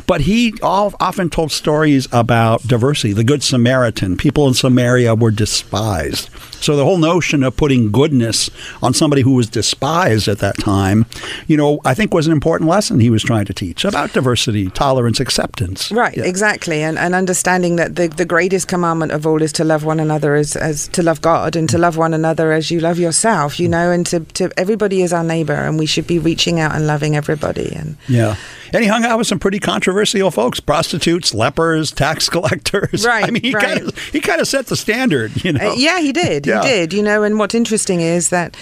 but 0.07 0.21
he 0.21 0.53
all, 0.61 0.93
often 0.99 1.29
told 1.29 1.51
stories 1.51 2.07
about 2.11 2.67
diversity. 2.67 3.13
The 3.13 3.23
Good 3.23 3.43
Samaritan, 3.43 4.17
people 4.17 4.47
in 4.47 4.53
Samaria 4.53 5.15
were 5.15 5.31
despised. 5.31 6.29
So 6.61 6.75
the 6.75 6.85
whole 6.85 6.97
notion 6.97 7.43
of 7.43 7.57
putting 7.57 7.91
goodness 8.03 8.49
on 8.81 8.93
somebody 8.93 9.21
who 9.21 9.33
was 9.33 9.49
despised 9.49 10.27
at 10.27 10.39
that 10.39 10.57
time, 10.57 11.05
you 11.47 11.55
know, 11.55 11.79
I 11.85 11.93
think 11.93 12.13
was 12.13 12.27
an 12.27 12.33
important 12.33 12.69
lesson 12.69 12.99
he 12.99 13.09
was 13.09 13.23
trying 13.23 13.45
to 13.45 13.53
teach 13.53 13.85
about 13.85 14.11
diversity, 14.11 14.69
tolerance, 14.69 15.21
acceptance. 15.21 15.89
Right, 15.91 16.17
exactly, 16.17 16.83
and 16.83 16.99
and 16.99 17.15
understanding 17.15 17.77
that 17.77 17.95
the 17.95 18.07
the 18.07 18.25
greatest 18.25 18.67
commandment 18.67 19.13
of 19.13 19.25
all 19.25 19.41
is 19.41 19.53
to 19.53 19.63
love 19.63 19.85
one 19.85 20.01
another 20.01 20.35
as 20.35 20.57
as 20.57 20.89
to 20.89 21.01
love 21.01 21.21
God 21.21 21.55
and 21.55 21.69
to 21.69 21.77
love 21.77 21.95
one 21.95 22.13
another 22.13 22.51
as 22.51 22.69
you 22.71 22.79
love 22.81 22.99
yourself, 22.99 23.59
you 23.59 23.69
know, 23.69 23.91
and 23.91 24.05
to 24.07 24.19
to 24.39 24.49
everybody 24.57 25.01
is 25.01 25.13
our 25.13 25.23
neighbor, 25.23 25.59
and 25.67 25.79
we 25.79 25.85
should 25.85 26.07
be 26.07 26.19
reaching 26.19 26.59
out 26.59 26.75
and 26.75 26.85
loving 26.85 27.15
everybody. 27.15 27.71
And 27.73 27.95
Yeah. 28.09 28.35
And 28.73 28.83
he 28.83 28.89
hung 28.89 29.05
out 29.05 29.19
with 29.19 29.27
some 29.27 29.37
pretty 29.37 29.59
controversial 29.59 30.31
folks, 30.31 30.59
prostitutes, 30.59 31.31
lepers, 31.31 31.91
tax 31.91 32.27
collectors. 32.35 33.05
Right, 33.05 33.23
I 33.23 33.29
mean, 33.29 33.43
he 33.43 33.53
right. 33.53 33.63
kind 33.63 33.79
of 33.81 33.97
he 34.11 34.19
kind 34.19 34.41
of 34.41 34.47
set 34.47 34.65
the 34.65 34.75
standard, 34.75 35.43
you 35.45 35.53
know. 35.53 35.71
Uh, 35.71 35.75
yeah, 35.75 35.99
he 35.99 36.11
did. 36.11 36.47
Yeah. 36.47 36.63
He 36.63 36.67
did. 36.67 36.93
You 36.93 37.03
know, 37.03 37.21
and 37.21 37.37
what's 37.37 37.53
interesting 37.53 37.92
is 38.01 38.29
that. 38.29 38.55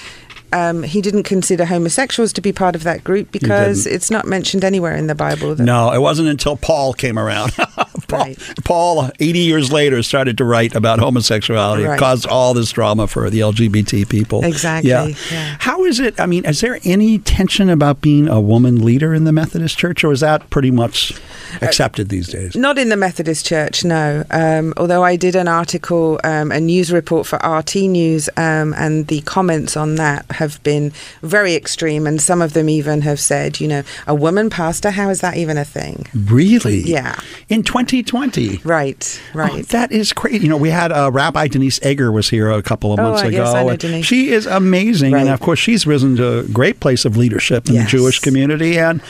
Um, 0.54 0.84
he 0.84 1.00
didn't 1.00 1.24
consider 1.24 1.64
homosexuals 1.64 2.34
to 2.34 2.42
be 2.42 2.52
part 2.52 2.76
of 2.76 2.84
that 2.84 3.06
group 3.06 3.32
because 3.32 3.88
it's 3.88 4.12
not 4.12 4.26
mentioned 4.28 4.66
anywhere 4.66 4.98
in 4.98 5.08
the 5.08 5.16
Bible. 5.16 5.56
That, 5.56 5.64
No, 5.64 5.94
it 5.94 6.00
wasn't 6.00 6.28
until 6.28 6.58
Paul 6.58 6.92
came 6.92 7.18
around. 7.18 7.54
Paul, 8.08 8.20
Right. 8.20 8.38
Paul, 8.64 9.10
80 9.20 9.40
years 9.40 9.72
later, 9.72 10.02
started 10.04 10.38
to 10.38 10.46
write 10.46 10.76
about 10.76 11.00
homosexuality. 11.00 11.84
It 11.84 11.98
caused 12.00 12.26
all 12.28 12.54
this 12.54 12.72
drama 12.72 13.08
for 13.08 13.30
the 13.30 13.40
LGBT 13.40 14.08
people. 14.10 14.44
Exactly, 14.44 14.90
Yeah. 14.90 15.08
yeah. 15.32 15.56
How 15.60 15.84
is 15.86 16.00
it? 16.00 16.20
I 16.20 16.26
mean, 16.26 16.46
is 16.46 16.62
there 16.62 16.80
any 16.84 17.20
tension 17.20 17.70
about 17.70 18.02
being 18.02 18.28
a 18.28 18.40
woman 18.42 18.84
leader 18.84 19.14
in 19.14 19.24
the 19.24 19.32
Methodist 19.32 19.78
Church, 19.78 20.04
or 20.04 20.12
is 20.12 20.20
that 20.22 20.50
pretty 20.50 20.72
much 20.72 21.14
accepted 21.62 22.10
these 22.10 22.28
days? 22.28 22.56
Not 22.56 22.78
in 22.78 22.90
the 22.90 22.98
Methodist 22.98 23.46
Church, 23.46 23.84
no. 23.84 24.24
Um, 24.32 24.74
although 24.78 25.04
I 25.04 25.16
did 25.16 25.36
an 25.36 25.48
article, 25.48 26.20
um, 26.24 26.52
a 26.52 26.60
news 26.60 26.92
report 26.92 27.28
for 27.28 27.38
RT 27.38 27.76
News, 27.88 28.30
um, 28.38 28.74
and 28.78 29.08
the 29.08 29.22
comments 29.22 29.76
on 29.78 29.96
that 29.96 30.26
have 30.32 30.62
been 30.64 30.92
very 31.22 31.56
extreme, 31.56 32.08
and 32.08 32.22
some 32.22 32.42
of 32.42 32.54
them 32.54 32.70
even 32.70 33.02
have 33.02 33.20
said, 33.20 33.60
you 33.60 33.68
know, 33.68 33.84
a 34.08 34.16
woman 34.16 34.50
pastor, 34.50 34.92
how 34.92 35.10
is 35.10 35.22
that 35.22 35.38
even 35.38 35.58
a 35.58 35.66
thing? 35.66 36.06
Really? 36.14 36.80
Yeah. 36.82 37.16
In 37.50 37.64
2020. 37.86 38.58
Right, 38.64 39.22
right. 39.34 39.52
Oh, 39.54 39.62
that 39.64 39.92
is 39.92 40.14
great. 40.14 40.42
You 40.42 40.50
know, 40.50 40.58
we 40.58 40.70
had 40.70 40.92
uh, 40.92 41.10
Rabbi 41.12 41.48
Denise 41.48 41.80
Eger 41.86 42.12
was 42.12 42.30
here 42.30 42.50
a 42.52 42.62
couple 42.62 42.94
of 42.94 43.00
Oh, 43.00 43.04
months 43.04 43.24
uh, 43.24 43.28
ago. 43.28 43.38
yes, 43.44 43.54
I 43.54 43.64
know 43.64 43.76
Denise. 43.76 44.06
She 44.06 44.30
is 44.30 44.46
amazing, 44.46 45.14
and 45.14 45.30
of 45.30 45.40
course, 45.40 45.60
she's 45.60 45.86
risen 45.88 46.16
to 46.18 46.40
a 46.40 46.44
great 46.44 46.80
place 46.80 47.06
of 47.06 47.18
leadership 47.18 47.68
in 47.70 47.76
Yes. 47.76 47.86
the 47.92 47.98
Jewish 47.98 48.20
community. 48.20 48.78
And 48.80 49.02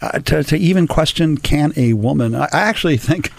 uh, 0.00 0.18
to, 0.20 0.42
to 0.44 0.56
even 0.56 0.86
question, 0.86 1.36
can 1.38 1.72
a 1.76 1.92
woman? 1.94 2.34
I, 2.34 2.44
I 2.52 2.60
actually 2.60 2.96
think 2.96 3.32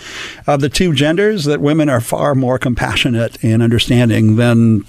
of 0.47 0.61
the 0.61 0.69
two 0.69 0.93
genders 0.93 1.45
that 1.45 1.61
women 1.61 1.89
are 1.89 2.01
far 2.01 2.35
more 2.35 2.57
compassionate 2.59 3.43
and 3.43 3.61
understanding 3.63 4.35
than. 4.37 4.85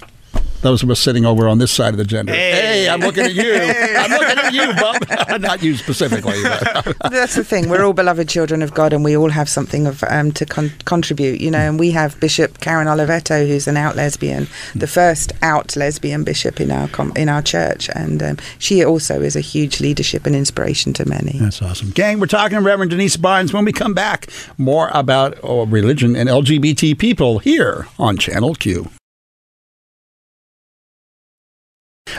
Those 0.61 0.81
of 0.81 0.89
us 0.89 0.99
sitting 0.99 1.25
over 1.25 1.47
on 1.47 1.59
this 1.59 1.71
side 1.71 1.93
of 1.93 1.97
the 1.97 2.03
gender. 2.03 2.33
Hey, 2.33 2.89
I'm 2.89 2.99
looking 2.99 3.25
at 3.25 3.35
you. 3.35 3.53
I'm 3.53 4.09
looking 4.09 4.37
at 4.37 4.53
you, 4.53 4.73
Bob. 4.73 5.41
Not 5.41 5.61
you 5.61 5.75
specifically. 5.75 6.41
That's 7.09 7.35
the 7.35 7.43
thing. 7.43 7.69
We're 7.69 7.85
all 7.85 7.93
beloved 7.93 8.27
children 8.27 8.61
of 8.63 8.73
God, 8.73 8.91
and 8.91 9.03
we 9.03 9.15
all 9.15 9.29
have 9.29 9.47
something 9.47 9.85
of 9.85 10.03
um, 10.09 10.31
to 10.33 10.45
con- 10.45 10.71
contribute. 10.85 11.41
You 11.41 11.51
know, 11.51 11.59
and 11.59 11.79
we 11.79 11.91
have 11.91 12.19
Bishop 12.19 12.59
Karen 12.59 12.87
Oliveto, 12.87 13.47
who's 13.47 13.67
an 13.67 13.77
out 13.77 13.95
lesbian, 13.95 14.47
the 14.73 14.87
first 14.87 15.31
out 15.43 15.75
lesbian 15.75 16.23
bishop 16.23 16.59
in 16.59 16.71
our 16.71 16.87
com- 16.87 17.13
in 17.15 17.29
our 17.29 17.41
church, 17.41 17.89
and 17.93 18.23
um, 18.23 18.37
she 18.57 18.83
also 18.83 19.21
is 19.21 19.35
a 19.35 19.41
huge 19.41 19.79
leadership 19.79 20.25
and 20.25 20.35
inspiration 20.35 20.91
to 20.93 21.07
many. 21.07 21.37
That's 21.37 21.61
awesome. 21.61 21.91
Gang, 21.91 22.19
we're 22.19 22.25
talking 22.25 22.57
to 22.57 22.63
Reverend 22.63 22.91
Denyse 22.91 23.21
Barnes. 23.21 23.53
When 23.53 23.63
we 23.63 23.71
come 23.71 23.93
back, 23.93 24.27
more 24.57 24.89
about 24.93 25.37
oh, 25.43 25.65
religion 25.67 26.15
and 26.15 26.27
LGBT 26.27 26.97
people 26.97 27.39
here 27.39 27.87
on 27.99 28.17
Channel 28.17 28.55
Q. 28.55 28.89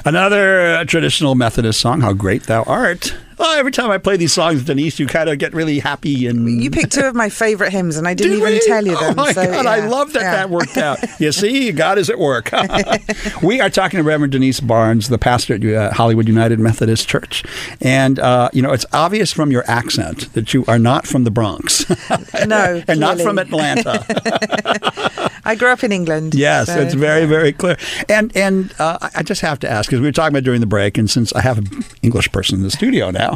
Another 0.04 0.74
uh, 0.74 0.84
traditional 0.84 1.34
Methodist 1.34 1.80
song, 1.80 2.00
How 2.00 2.12
Great 2.12 2.44
Thou 2.44 2.62
Art. 2.64 3.14
Well, 3.38 3.56
every 3.58 3.70
time 3.72 3.90
I 3.90 3.98
play 3.98 4.16
these 4.16 4.32
songs, 4.32 4.64
Denyse, 4.64 4.98
you 4.98 5.06
kind 5.06 5.28
of 5.28 5.38
get 5.38 5.54
really 5.54 5.78
happy 5.78 6.26
and. 6.26 6.62
You 6.62 6.70
picked 6.70 6.92
two 6.92 7.04
of 7.04 7.14
my 7.14 7.28
favorite 7.28 7.70
hymns, 7.72 7.96
and 7.96 8.08
I 8.08 8.14
didn't 8.14 8.32
Did 8.32 8.38
even 8.40 8.52
we? 8.54 8.60
tell 8.66 8.84
you 8.84 8.96
them. 8.98 9.14
Oh 9.18 9.24
my 9.24 9.32
so, 9.32 9.44
God, 9.46 9.66
I 9.66 9.86
love 9.86 10.12
that 10.14 10.22
yeah. 10.22 10.32
that 10.36 10.50
worked 10.50 10.76
out. 10.76 10.98
You 11.18 11.32
see, 11.32 11.72
God 11.72 11.98
is 11.98 12.10
at 12.10 12.18
work. 12.18 12.50
we 13.42 13.60
are 13.60 13.68
talking 13.70 13.98
to 13.98 14.04
Reverend 14.04 14.32
Denyse 14.32 14.60
Barnes, 14.64 15.08
the 15.08 15.18
pastor 15.18 15.54
at 15.54 15.64
uh, 15.64 15.92
Hollywood 15.92 16.28
United 16.28 16.60
Methodist 16.60 17.08
Church. 17.08 17.42
And, 17.80 18.18
uh, 18.20 18.50
you 18.52 18.62
know, 18.62 18.72
it's 18.72 18.86
obvious 18.92 19.32
from 19.32 19.50
your 19.50 19.64
accent 19.68 20.32
that 20.34 20.54
you 20.54 20.64
are 20.68 20.78
not 20.78 21.06
from 21.06 21.24
the 21.24 21.30
Bronx. 21.30 21.84
No, 22.46 22.82
and 22.86 23.00
not 23.00 23.20
from 23.20 23.38
Atlanta. 23.38 24.02
I 25.44 25.54
grew 25.54 25.68
up 25.68 25.82
in 25.82 25.92
England. 25.92 26.34
Yes, 26.34 26.68
so, 26.68 26.78
it's 26.80 26.94
very, 26.94 27.26
very 27.26 27.52
clear. 27.52 27.76
And 28.08 28.34
and 28.36 28.72
uh, 28.78 28.98
I- 29.02 29.10
I 29.16 29.22
just 29.22 29.40
have 29.40 29.58
to 29.60 29.70
ask 29.70 29.88
because 29.90 30.00
we 30.00 30.06
were 30.06 30.12
talking 30.12 30.34
about 30.34 30.44
during 30.44 30.60
the 30.60 30.66
break, 30.66 30.96
and 30.96 31.10
since 31.10 31.32
I 31.34 31.40
have 31.40 31.58
an 31.58 31.84
English 32.02 32.30
person 32.32 32.56
in 32.56 32.62
the 32.62 32.70
studio 32.70 33.10
now, 33.10 33.27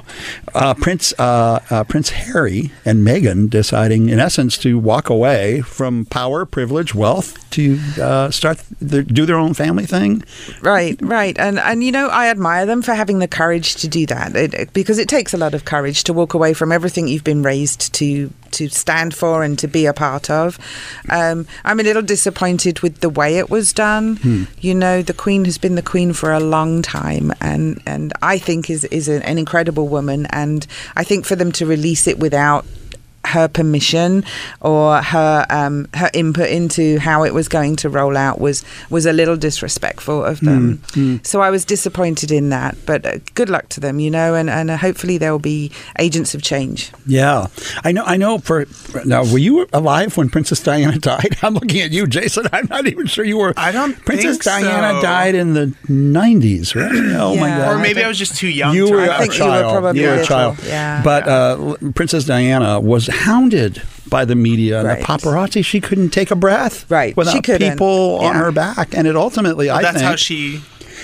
uh, 0.54 0.74
Prince 0.74 1.12
uh, 1.18 1.60
uh, 1.70 1.84
Prince 1.84 2.10
Harry 2.10 2.70
and 2.84 3.06
Meghan 3.06 3.48
deciding, 3.50 4.08
in 4.08 4.18
essence, 4.18 4.56
to 4.58 4.78
walk 4.78 5.10
away 5.10 5.60
from 5.62 6.04
power, 6.06 6.44
privilege, 6.44 6.94
wealth 6.94 7.38
to 7.50 7.78
uh, 8.00 8.30
start 8.30 8.62
their, 8.80 9.02
do 9.02 9.26
their 9.26 9.36
own 9.36 9.54
family 9.54 9.84
thing. 9.86 10.22
Right, 10.62 10.98
right, 11.02 11.38
and 11.38 11.58
and 11.58 11.82
you 11.84 11.92
know 11.92 12.08
I 12.08 12.28
admire 12.28 12.66
them 12.66 12.82
for 12.82 12.94
having 12.94 13.18
the 13.18 13.28
courage 13.28 13.74
to 13.76 13.88
do 13.88 14.06
that. 14.06 14.34
It- 14.36 14.72
because 14.72 14.98
it 14.98 15.08
takes 15.08 15.34
a 15.34 15.36
lot 15.36 15.54
of 15.54 15.64
courage 15.64 16.04
to 16.04 16.12
walk 16.12 16.34
away 16.34 16.54
from 16.54 16.72
everything 16.72 17.08
you've 17.08 17.24
been 17.24 17.42
raised 17.42 17.92
to 17.94 18.30
to 18.52 18.68
stand 18.68 19.14
for 19.14 19.42
and 19.42 19.58
to 19.58 19.68
be 19.68 19.86
a 19.86 19.92
part 19.92 20.30
of. 20.30 20.58
Um, 21.10 21.46
I'm 21.64 21.80
a 21.80 21.82
little 21.82 22.02
disappointed 22.02 22.80
with 22.80 23.00
the 23.00 23.08
way 23.08 23.38
it 23.38 23.50
was 23.50 23.72
done. 23.72 24.16
Hmm. 24.16 24.44
You 24.60 24.74
know, 24.74 25.02
the 25.02 25.14
Queen 25.14 25.44
has 25.44 25.58
been 25.58 25.74
the 25.74 25.82
Queen 25.82 26.12
for 26.12 26.32
a 26.32 26.40
long 26.40 26.82
time, 26.82 27.32
and 27.40 27.80
and 27.86 28.12
I 28.22 28.38
think 28.38 28.70
is 28.70 28.84
is 28.84 29.08
an, 29.08 29.22
an 29.22 29.38
incredible 29.38 29.88
woman, 29.88 30.26
and 30.26 30.66
I 30.96 31.04
think 31.04 31.24
for 31.24 31.36
them 31.36 31.52
to 31.52 31.66
release 31.66 32.06
it 32.06 32.18
without 32.18 32.64
her 33.24 33.48
permission 33.48 34.24
or 34.60 35.00
her 35.02 35.46
um, 35.50 35.88
her 35.94 36.10
input 36.12 36.48
into 36.48 36.98
how 36.98 37.24
it 37.24 37.32
was 37.32 37.48
going 37.48 37.76
to 37.76 37.88
roll 37.88 38.16
out 38.16 38.40
was 38.40 38.64
was 38.90 39.06
a 39.06 39.12
little 39.12 39.36
disrespectful 39.36 40.24
of 40.24 40.40
them. 40.40 40.78
Mm, 40.92 41.24
So 41.26 41.40
I 41.40 41.50
was 41.50 41.64
disappointed 41.64 42.30
in 42.32 42.50
that. 42.50 42.76
But 42.86 43.06
uh, 43.06 43.18
good 43.34 43.48
luck 43.48 43.68
to 43.70 43.80
them, 43.80 44.00
you 44.00 44.10
know, 44.10 44.34
and 44.34 44.50
and 44.50 44.70
uh, 44.70 44.76
hopefully 44.76 45.18
there 45.18 45.30
will 45.32 45.38
be 45.38 45.70
agents 45.98 46.34
of 46.34 46.42
change. 46.42 46.90
Yeah, 47.06 47.46
I 47.84 47.92
know. 47.92 48.04
I 48.04 48.16
know. 48.16 48.38
For 48.38 48.66
now, 49.04 49.22
were 49.24 49.38
you 49.38 49.66
alive 49.72 50.16
when 50.16 50.28
Princess 50.28 50.60
Diana 50.62 50.98
died? 51.12 51.36
I'm 51.42 51.54
looking 51.54 51.80
at 51.80 51.90
you, 51.92 52.06
Jason. 52.06 52.46
I'm 52.52 52.66
not 52.70 52.86
even 52.86 53.06
sure 53.06 53.24
you 53.24 53.38
were. 53.38 53.54
I 53.56 53.70
don't 53.72 53.94
Princess 54.04 54.38
think 54.38 54.44
Diana 54.44 54.98
so. 54.98 55.02
died 55.02 55.34
in 55.34 55.54
the 55.54 55.66
90s, 55.88 56.74
right? 56.74 56.90
Oh 57.20 57.36
my 57.36 57.48
God! 57.48 57.76
Or 57.76 57.78
maybe 57.78 58.02
I 58.02 58.08
was 58.08 58.18
just 58.18 58.36
too 58.36 58.48
young. 58.48 58.74
you 58.74 58.86
to 58.88 58.92
were 58.92 59.04
a 59.04 59.18
think 59.18 59.38
you 59.38 59.44
were 59.44 59.50
child. 59.50 59.72
probably 59.72 60.00
You 60.02 60.08
were 60.08 60.14
a 60.14 60.24
child. 60.24 60.58
yeah. 60.64 61.02
But 61.04 61.28
uh, 61.28 61.76
Princess 61.94 62.24
Diana 62.24 62.80
was 62.80 63.06
hounded 63.12 63.82
by 64.08 64.24
the 64.24 64.34
media 64.34 64.80
and 64.80 64.88
Right. 64.88 64.98
the 65.00 65.04
paparazzi. 65.06 65.64
She 65.64 65.80
couldn't 65.80 66.10
take 66.10 66.30
a 66.30 66.36
breath. 66.36 66.84
Right. 66.90 67.16
Without 67.16 67.32
She 67.32 67.40
couldn't. 67.40 67.70
people 67.72 68.18
on 68.20 68.34
her 68.34 68.52
back, 68.52 68.94
and 68.96 69.06
it 69.06 69.16
ultimately, 69.16 69.70
I 69.70 69.80
That's 69.82 69.98
think, 69.98 70.06
how 70.06 70.16
she. 70.16 70.60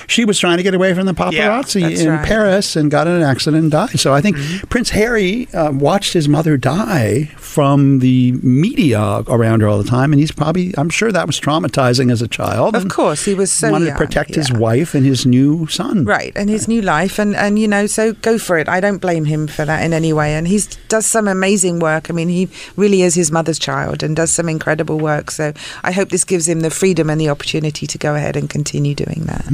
She 0.07 0.25
was 0.25 0.39
trying 0.39 0.57
to 0.57 0.63
get 0.63 0.75
away 0.75 0.95
from 0.95 1.07
the 1.07 1.13
paparazzi 1.15 1.83
that's 1.83 2.01
in 2.01 2.11
right. 2.11 2.27
Paris 2.27 2.77
and 2.77 2.91
got 2.91 3.07
in 3.07 3.15
an 3.15 3.23
accident 3.23 3.63
and 3.63 3.71
died. 3.71 3.99
So 3.99 4.15
I 4.15 4.21
think 4.21 4.39
Mm-hmm. 4.39 4.67
Prince 4.69 4.91
Harry 4.91 5.49
uh, 5.53 5.73
watched 5.73 6.13
his 6.13 6.29
mother 6.29 6.57
die 6.57 7.25
from 7.37 7.99
the 7.99 8.33
media 8.43 9.25
around 9.27 9.63
her 9.63 9.69
all 9.69 9.79
the 9.79 9.89
time, 9.89 10.13
and 10.13 10.21
he's 10.21 10.31
probably, 10.33 10.75
I'm 10.79 10.91
sure 10.91 11.11
that 11.11 11.27
was 11.27 11.41
traumatizing 11.41 12.13
as 12.13 12.23
a 12.23 12.29
child. 12.29 12.77
Of 12.77 12.89
course, 12.89 13.25
he 13.25 13.35
was 13.35 13.51
so 13.51 13.71
wanted 13.71 13.87
young, 13.87 13.97
to 13.97 14.05
protect 14.05 14.35
his 14.35 14.53
wife 14.53 14.95
and 14.95 15.05
his 15.05 15.27
new 15.27 15.67
son. 15.67 16.05
Right, 16.05 16.33
and 16.37 16.49
his 16.49 16.69
new 16.69 16.83
life, 16.83 17.19
and 17.19 17.35
and 17.35 17.59
you 17.59 17.67
know, 17.67 17.87
so 17.87 18.13
go 18.13 18.39
for 18.39 18.59
it. 18.59 18.69
I 18.69 18.81
don't 18.81 18.99
blame 18.99 19.25
him 19.25 19.49
for 19.49 19.65
that 19.65 19.83
in 19.83 19.93
any 19.93 20.13
way, 20.13 20.35
and 20.35 20.47
he 20.47 20.61
does 20.89 21.07
some 21.07 21.27
amazing 21.27 21.81
work. 21.81 22.11
I 22.11 22.13
mean, 22.13 22.29
he 22.29 22.49
really 22.77 23.03
is 23.03 23.15
his 23.15 23.33
mother's 23.33 23.59
child 23.59 24.03
and 24.03 24.15
does 24.15 24.31
some 24.31 24.49
incredible 24.49 24.99
work. 24.99 25.31
So 25.31 25.53
I 25.83 25.93
hope 25.93 26.11
this 26.11 26.25
gives 26.25 26.49
him 26.49 26.61
the 26.61 26.71
freedom 26.71 27.11
and 27.11 27.21
the 27.21 27.29
opportunity 27.29 27.87
to 27.87 27.99
go 27.99 28.15
ahead 28.15 28.37
and 28.37 28.49
continue 28.49 28.95
doing 28.95 29.25
that. 29.25 29.47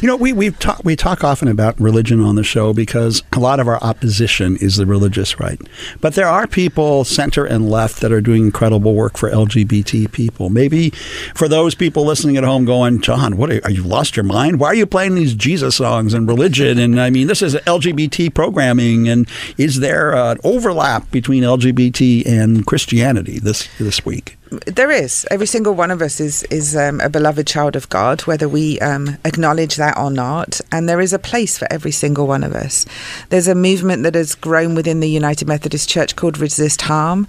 You 0.00 0.08
know, 0.08 0.16
we 0.16 0.32
we 0.32 0.50
talk 0.50 0.80
we 0.84 0.96
talk 0.96 1.24
often 1.24 1.48
about 1.48 1.78
religion 1.80 2.20
on 2.20 2.34
the 2.36 2.44
show 2.44 2.72
because 2.72 3.22
a 3.32 3.40
lot 3.40 3.60
of 3.60 3.68
our 3.68 3.82
opposition 3.82 4.56
is 4.56 4.76
the 4.76 4.86
religious 4.86 5.38
right, 5.40 5.60
but 6.00 6.14
there 6.14 6.28
are 6.28 6.46
people 6.46 7.04
center 7.04 7.44
and 7.44 7.70
left 7.70 8.00
that 8.00 8.12
are 8.12 8.20
doing 8.20 8.44
incredible 8.44 8.94
work 8.94 9.16
for 9.16 9.30
LGBT 9.30 10.10
people. 10.12 10.50
Maybe 10.50 10.90
for 11.34 11.48
those 11.48 11.74
people 11.74 12.04
listening 12.04 12.36
at 12.36 12.44
home, 12.44 12.64
going, 12.64 13.00
John, 13.00 13.36
what 13.36 13.50
are, 13.50 13.60
are 13.64 13.70
you 13.70 13.82
lost 13.82 14.16
your 14.16 14.24
mind? 14.24 14.60
Why 14.60 14.68
are 14.68 14.74
you 14.74 14.86
playing 14.86 15.14
these 15.14 15.34
Jesus 15.34 15.76
songs 15.76 16.14
and 16.14 16.28
religion? 16.28 16.78
And 16.78 17.00
I 17.00 17.10
mean, 17.10 17.26
this 17.26 17.42
is 17.42 17.54
LGBT 17.54 18.32
programming, 18.32 19.08
and 19.08 19.28
is 19.56 19.80
there 19.80 20.14
an 20.14 20.38
overlap 20.44 21.10
between 21.10 21.42
LGBT 21.42 22.26
and 22.26 22.66
Christianity 22.66 23.38
this 23.38 23.68
this 23.78 24.04
week? 24.04 24.37
There 24.66 24.90
is. 24.90 25.26
Every 25.30 25.46
single 25.46 25.74
one 25.74 25.90
of 25.90 26.00
us 26.00 26.20
is 26.20 26.42
is 26.44 26.76
um, 26.76 27.00
a 27.00 27.08
beloved 27.08 27.46
child 27.46 27.76
of 27.76 27.88
God, 27.88 28.22
whether 28.22 28.48
we 28.48 28.80
um, 28.80 29.18
acknowledge 29.24 29.76
that 29.76 29.98
or 29.98 30.10
not. 30.10 30.60
And 30.72 30.88
there 30.88 31.00
is 31.00 31.12
a 31.12 31.18
place 31.18 31.58
for 31.58 31.66
every 31.70 31.90
single 31.90 32.26
one 32.26 32.44
of 32.44 32.54
us. 32.54 32.86
There's 33.28 33.48
a 33.48 33.54
movement 33.54 34.04
that 34.04 34.14
has 34.14 34.34
grown 34.34 34.74
within 34.74 35.00
the 35.00 35.08
United 35.10 35.48
Methodist 35.48 35.88
Church 35.88 36.16
called 36.16 36.38
Resist 36.38 36.82
Harm. 36.82 37.26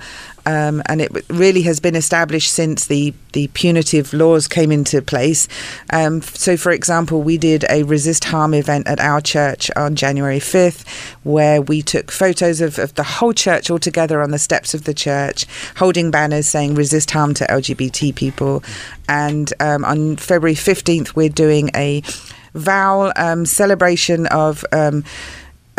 Um, 0.50 0.82
and 0.88 1.00
it 1.00 1.12
really 1.30 1.62
has 1.62 1.80
been 1.80 1.96
established 1.96 2.52
since 2.52 2.88
the, 2.88 3.14
the 3.34 3.50
punitive 3.50 4.14
laws 4.14 4.48
came 4.48 4.72
into 4.72 5.00
place. 5.00 5.48
Um, 5.94 6.24
so, 6.24 6.58
for 6.58 6.72
example, 6.72 7.22
we 7.22 7.38
did 7.38 7.66
a 7.70 7.84
resist 7.84 8.24
harm 8.24 8.56
event 8.56 8.88
at 8.88 9.00
our 9.00 9.22
church 9.22 9.70
on 9.76 9.96
January 9.96 10.40
5th, 10.40 10.88
where 11.22 11.62
we 11.62 11.84
took 11.84 12.10
photos 12.10 12.62
of, 12.62 12.80
of 12.80 12.96
the 12.96 13.04
whole 13.04 13.32
church 13.32 13.70
all 13.70 13.78
together 13.78 14.24
on 14.24 14.32
the 14.32 14.40
steps 14.40 14.74
of 14.74 14.86
the 14.86 14.94
church, 14.94 15.46
holding 15.76 16.10
banners 16.10 16.48
saying 16.48 16.74
resist 16.74 17.12
harm 17.12 17.36
to 17.36 17.46
LGBT 17.46 18.16
people. 18.16 18.64
And 19.08 19.54
um, 19.60 19.86
on 19.86 20.16
February 20.16 20.56
15th, 20.56 21.16
we're 21.16 21.30
doing 21.30 21.70
a 21.76 22.02
vow 22.56 23.14
um, 23.16 23.46
celebration 23.46 24.26
of. 24.28 24.66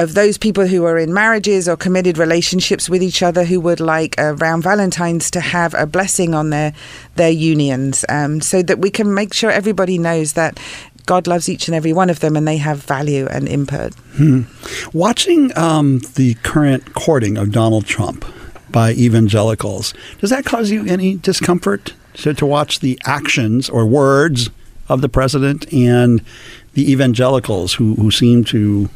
Of 0.00 0.14
those 0.14 0.38
people 0.38 0.66
who 0.66 0.84
are 0.84 0.98
in 0.98 1.12
marriages 1.12 1.68
or 1.68 1.76
committed 1.76 2.16
relationships 2.16 2.88
with 2.88 3.02
each 3.02 3.22
other 3.22 3.44
who 3.44 3.60
would 3.60 3.80
like 3.80 4.14
around 4.16 4.62
Valentine's 4.62 5.30
to 5.32 5.40
have 5.40 5.74
a 5.74 5.84
blessing 5.84 6.34
on 6.34 6.48
their 6.48 6.72
their 7.16 7.30
unions, 7.30 8.04
um, 8.08 8.40
so 8.40 8.62
that 8.62 8.78
we 8.78 8.90
can 8.90 9.12
make 9.12 9.34
sure 9.34 9.50
everybody 9.50 9.98
knows 9.98 10.32
that 10.32 10.58
God 11.04 11.26
loves 11.26 11.50
each 11.50 11.68
and 11.68 11.74
every 11.74 11.92
one 11.92 12.08
of 12.08 12.20
them 12.20 12.34
and 12.34 12.48
they 12.48 12.56
have 12.56 12.82
value 12.82 13.26
and 13.30 13.46
input. 13.46 13.92
Watching 14.94 15.56
um, 15.58 15.98
the 16.14 16.34
current 16.42 16.94
courting 16.94 17.36
of 17.36 17.52
Donald 17.52 17.84
Trump, 17.84 18.24
by 18.70 18.92
evangelicals. 18.92 19.92
Does 20.20 20.30
that 20.30 20.44
cause 20.44 20.70
you 20.70 20.86
any 20.86 21.16
discomfort 21.16 21.92
to, 22.14 22.34
to 22.34 22.46
watch 22.46 22.80
the 22.80 22.98
actions 23.04 23.68
or 23.68 23.86
words 23.86 24.50
of 24.88 25.00
the 25.00 25.08
president 25.08 25.70
and 25.72 26.22
the 26.74 26.90
evangelicals 26.90 27.74
who, 27.74 27.94
who 27.96 28.10
seem 28.10 28.44
to 28.44 28.88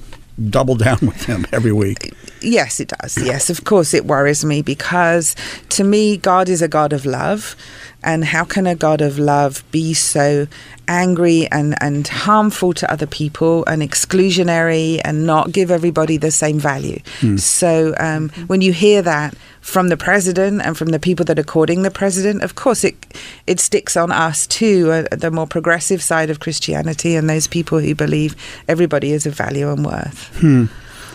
double 0.50 0.74
down 0.74 0.98
with 1.02 1.24
him 1.24 1.46
every 1.52 1.72
week? 1.72 2.12
Yes, 2.44 2.80
it 2.80 2.92
does. 3.00 3.16
Yes, 3.18 3.50
of 3.50 3.64
course, 3.64 3.94
it 3.94 4.04
worries 4.04 4.44
me 4.44 4.62
because 4.62 5.34
to 5.70 5.84
me, 5.84 6.16
God 6.16 6.48
is 6.48 6.62
a 6.62 6.68
God 6.68 6.92
of 6.92 7.06
love. 7.06 7.56
And 8.06 8.22
how 8.22 8.44
can 8.44 8.66
a 8.66 8.74
God 8.74 9.00
of 9.00 9.18
love 9.18 9.64
be 9.70 9.94
so 9.94 10.46
angry 10.86 11.46
and, 11.50 11.74
and 11.80 12.06
harmful 12.06 12.74
to 12.74 12.92
other 12.92 13.06
people 13.06 13.64
and 13.64 13.80
exclusionary 13.80 15.00
and 15.06 15.24
not 15.26 15.52
give 15.52 15.70
everybody 15.70 16.18
the 16.18 16.30
same 16.30 16.58
value? 16.58 16.98
So 17.38 17.94
um, 17.98 18.28
when 18.46 18.60
you 18.60 18.74
hear 18.74 19.00
that 19.00 19.34
from 19.62 19.88
the 19.88 19.96
president 19.96 20.60
and 20.62 20.76
from 20.76 20.88
the 20.90 20.98
people 20.98 21.24
that 21.24 21.38
are 21.38 21.42
courting 21.44 21.80
the 21.80 21.90
president, 21.90 22.42
of 22.42 22.54
course, 22.56 22.84
it 22.84 22.94
it 23.46 23.58
sticks 23.58 23.96
on 23.96 24.12
us 24.12 24.46
too, 24.46 24.90
uh, 24.92 25.16
the 25.16 25.30
more 25.30 25.46
progressive 25.46 26.02
side 26.02 26.28
of 26.28 26.40
Christianity 26.40 27.16
and 27.16 27.30
those 27.30 27.46
people 27.46 27.78
who 27.78 27.94
believe 27.94 28.36
everybody 28.68 29.12
is 29.12 29.24
of 29.24 29.34
value 29.34 29.70
and 29.72 29.82
worth. 29.86 30.30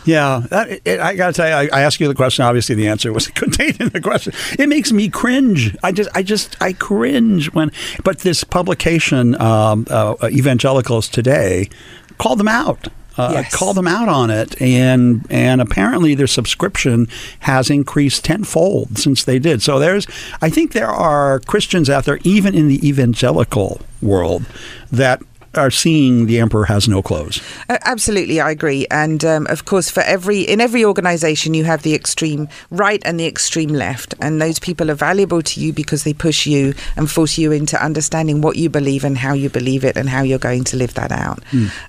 Yeah, 0.06 0.44
that, 0.50 0.82
it, 0.86 1.00
I 1.00 1.16
got 1.16 1.28
to 1.28 1.34
tell 1.34 1.48
you, 1.48 1.70
I, 1.72 1.80
I 1.80 1.82
asked 1.82 2.00
you 2.00 2.08
the 2.08 2.16
question. 2.16 2.46
Obviously, 2.46 2.76
the 2.76 2.88
answer 2.88 3.12
was 3.14 3.28
contained 3.44 3.80
in 3.82 3.90
the 3.90 4.02
question. 4.02 4.34
It 4.58 4.70
makes 4.70 4.92
me 4.92 5.10
cringe. 5.10 5.76
I 5.84 5.92
just, 5.92 6.10
I 6.16 6.24
just, 6.24 6.62
I 6.62 6.74
cringe 6.74 7.54
when. 7.54 7.72
But 8.04 8.20
this 8.20 8.44
publication, 8.44 9.40
um, 9.42 9.86
uh, 9.90 10.16
Evangelicals 10.32 11.08
Today, 11.10 11.70
called 12.18 12.40
them 12.40 12.48
out. 12.48 12.88
Uh, 13.18 13.32
Yes. 13.34 13.54
Called 13.54 13.76
them 13.76 13.88
out 13.88 14.08
on 14.08 14.30
it, 14.30 14.60
and 14.62 15.28
and 15.30 15.60
apparently 15.60 16.16
their 16.16 16.28
subscription 16.28 17.08
has 17.40 17.70
increased 17.70 18.24
tenfold 18.24 18.98
since 18.98 19.26
they 19.26 19.40
did. 19.40 19.62
So 19.62 19.78
there's, 19.78 20.08
I 20.42 20.50
think 20.50 20.72
there 20.72 20.88
are 20.88 21.42
Christians 21.42 21.90
out 21.90 22.06
there, 22.06 22.20
even 22.24 22.56
in 22.56 22.70
the 22.70 22.88
evangelical 22.88 23.82
world, 24.02 24.46
that 24.90 25.22
are 25.56 25.72
seeing 25.72 26.26
the 26.26 26.40
emperor 26.40 26.66
has 26.66 26.88
no 26.88 27.02
clothes. 27.02 27.42
Uh, 27.68 27.78
Absolutely, 27.86 28.40
I 28.40 28.52
agree. 28.52 28.86
And 28.92 29.26
um, 29.26 29.48
of 29.48 29.66
course, 29.66 29.90
for 29.90 30.02
every 30.02 30.42
in 30.42 30.62
every 30.62 30.86
organisation, 30.86 31.54
you 31.54 31.64
have 31.64 31.82
the 31.84 31.96
extreme 31.96 32.48
right 32.70 33.02
and 33.06 33.20
the 33.20 33.26
extreme 33.26 33.70
left, 33.70 34.14
and 34.22 34.42
those 34.42 34.60
people 34.60 34.92
are 34.92 34.96
valuable 34.96 35.42
to 35.42 35.60
you 35.60 35.74
because 35.74 36.04
they 36.04 36.14
push 36.14 36.46
you 36.46 36.74
and 36.96 37.10
force 37.10 37.38
you 37.38 37.52
into 37.52 37.84
understanding 37.84 38.42
what 38.42 38.56
you 38.58 38.70
believe 38.70 39.04
and 39.04 39.18
how 39.18 39.34
you 39.34 39.50
believe 39.50 39.84
it 39.84 39.98
and 39.98 40.10
how 40.10 40.22
you're 40.22 40.40
going 40.40 40.64
to 40.66 40.78
live 40.78 40.94
that 40.94 41.12
out. 41.12 41.40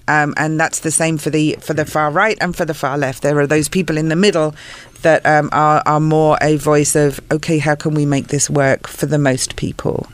Um, 0.09 0.35
and 0.37 0.59
that's 0.59 0.81
the 0.81 0.91
same 0.91 1.19
for 1.19 1.31
the 1.31 1.57
for 1.61 1.75
the 1.75 1.85
far 1.85 2.11
right 2.11 2.39
and 2.41 2.57
for 2.57 2.65
the 2.65 2.75
far 2.75 2.97
left. 2.97 3.23
There 3.23 3.39
are 3.39 3.47
those 3.47 3.69
people 3.69 3.99
in 3.99 4.09
the 4.09 4.17
middle 4.17 4.55
that 5.03 5.25
um, 5.27 5.49
are 5.53 5.83
are 5.87 6.01
more 6.01 6.39
a 6.41 6.57
voice 6.57 6.95
of 6.95 7.21
okay, 7.31 7.59
how 7.59 7.75
can 7.75 7.95
we 7.95 8.07
make 8.07 8.29
this 8.29 8.49
work 8.51 8.87
for 8.87 9.07
the 9.07 9.19
most 9.19 9.57
people? 9.57 10.07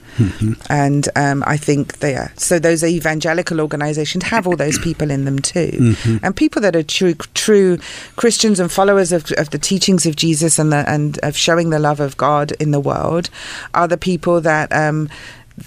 and 0.70 1.09
um, 1.14 1.45
I 1.47 1.57
think 1.57 1.99
they 1.99 2.14
are. 2.14 2.32
So 2.37 2.59
those 2.59 2.82
evangelical 2.82 3.61
organisations 3.61 4.24
have 4.24 4.47
all 4.47 4.57
those 4.57 4.78
people 4.78 5.11
in 5.11 5.24
them 5.24 5.39
too, 5.39 5.95
and 6.22 6.34
people 6.34 6.62
that 6.62 6.74
are 6.74 6.82
true 6.82 7.14
true 7.34 7.78
Christians 8.16 8.59
and 8.59 8.72
followers 8.72 9.12
of, 9.12 9.30
of 9.37 9.51
the 9.51 9.59
teachings 9.59 10.07
of 10.07 10.16
Jesus 10.16 10.59
and 10.59 10.72
the, 10.72 10.89
and 10.89 11.18
of 11.22 11.37
showing 11.37 11.70
the 11.70 11.78
love 11.78 12.01
of 12.01 12.16
God 12.16 12.53
in 12.53 12.70
the 12.70 12.80
world 12.80 13.30
are 13.74 13.89
the 13.89 13.99
people 13.99 14.41
that. 14.41 14.72
Um, 14.72 15.09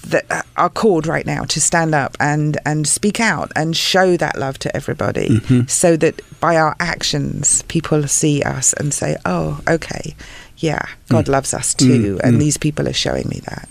that 0.07 0.45
are 0.55 0.69
called 0.69 1.07
right 1.07 1.25
now 1.25 1.43
to 1.45 1.59
stand 1.59 1.95
up 1.95 2.15
and, 2.19 2.57
and 2.65 2.87
speak 2.87 3.19
out 3.19 3.51
and 3.55 3.75
show 3.75 4.17
that 4.17 4.37
love 4.37 4.59
to 4.59 4.75
everybody 4.75 5.39
so 5.67 5.97
that 5.97 6.21
by 6.39 6.55
our 6.57 6.75
actions 6.79 7.63
people 7.63 8.07
see 8.07 8.41
us 8.43 8.73
and 8.73 8.93
say 8.93 9.17
oh 9.25 9.59
okay. 9.67 10.15
Yeah 10.57 10.85
god 11.09 11.27
loves 11.27 11.53
us 11.53 11.73
too. 11.73 12.19
And 12.23 12.39
these 12.41 12.57
people 12.57 12.87
are 12.87 12.93
showing 12.93 13.27
me 13.29 13.41
that. 13.45 13.69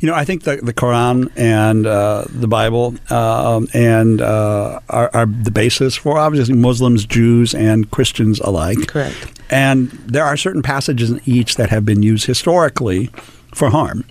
You 0.00 0.08
know, 0.08 0.14
I 0.14 0.24
think 0.24 0.44
the, 0.44 0.56
the 0.56 0.72
Quran 0.72 1.30
and 1.36 1.86
uh, 1.86 2.24
the 2.28 2.48
Bible 2.48 2.94
um, 3.10 3.68
and 3.74 4.20
uh, 4.22 4.80
are, 4.88 5.10
are 5.12 5.26
the 5.26 5.50
basis 5.50 5.94
for 5.94 6.18
obviously 6.18 6.54
Muslims, 6.54 7.04
Jews, 7.04 7.54
and 7.54 7.90
Christians 7.90 8.40
alike. 8.40 8.88
Correct. 8.88 9.38
And 9.50 9.90
there 9.90 10.24
are 10.24 10.38
certain 10.38 10.62
passages 10.62 11.10
in 11.10 11.20
each 11.26 11.56
that 11.56 11.68
have 11.68 11.84
been 11.84 12.02
used 12.02 12.24
historically 12.26 13.10
for 13.54 13.68
harm. 13.68 14.04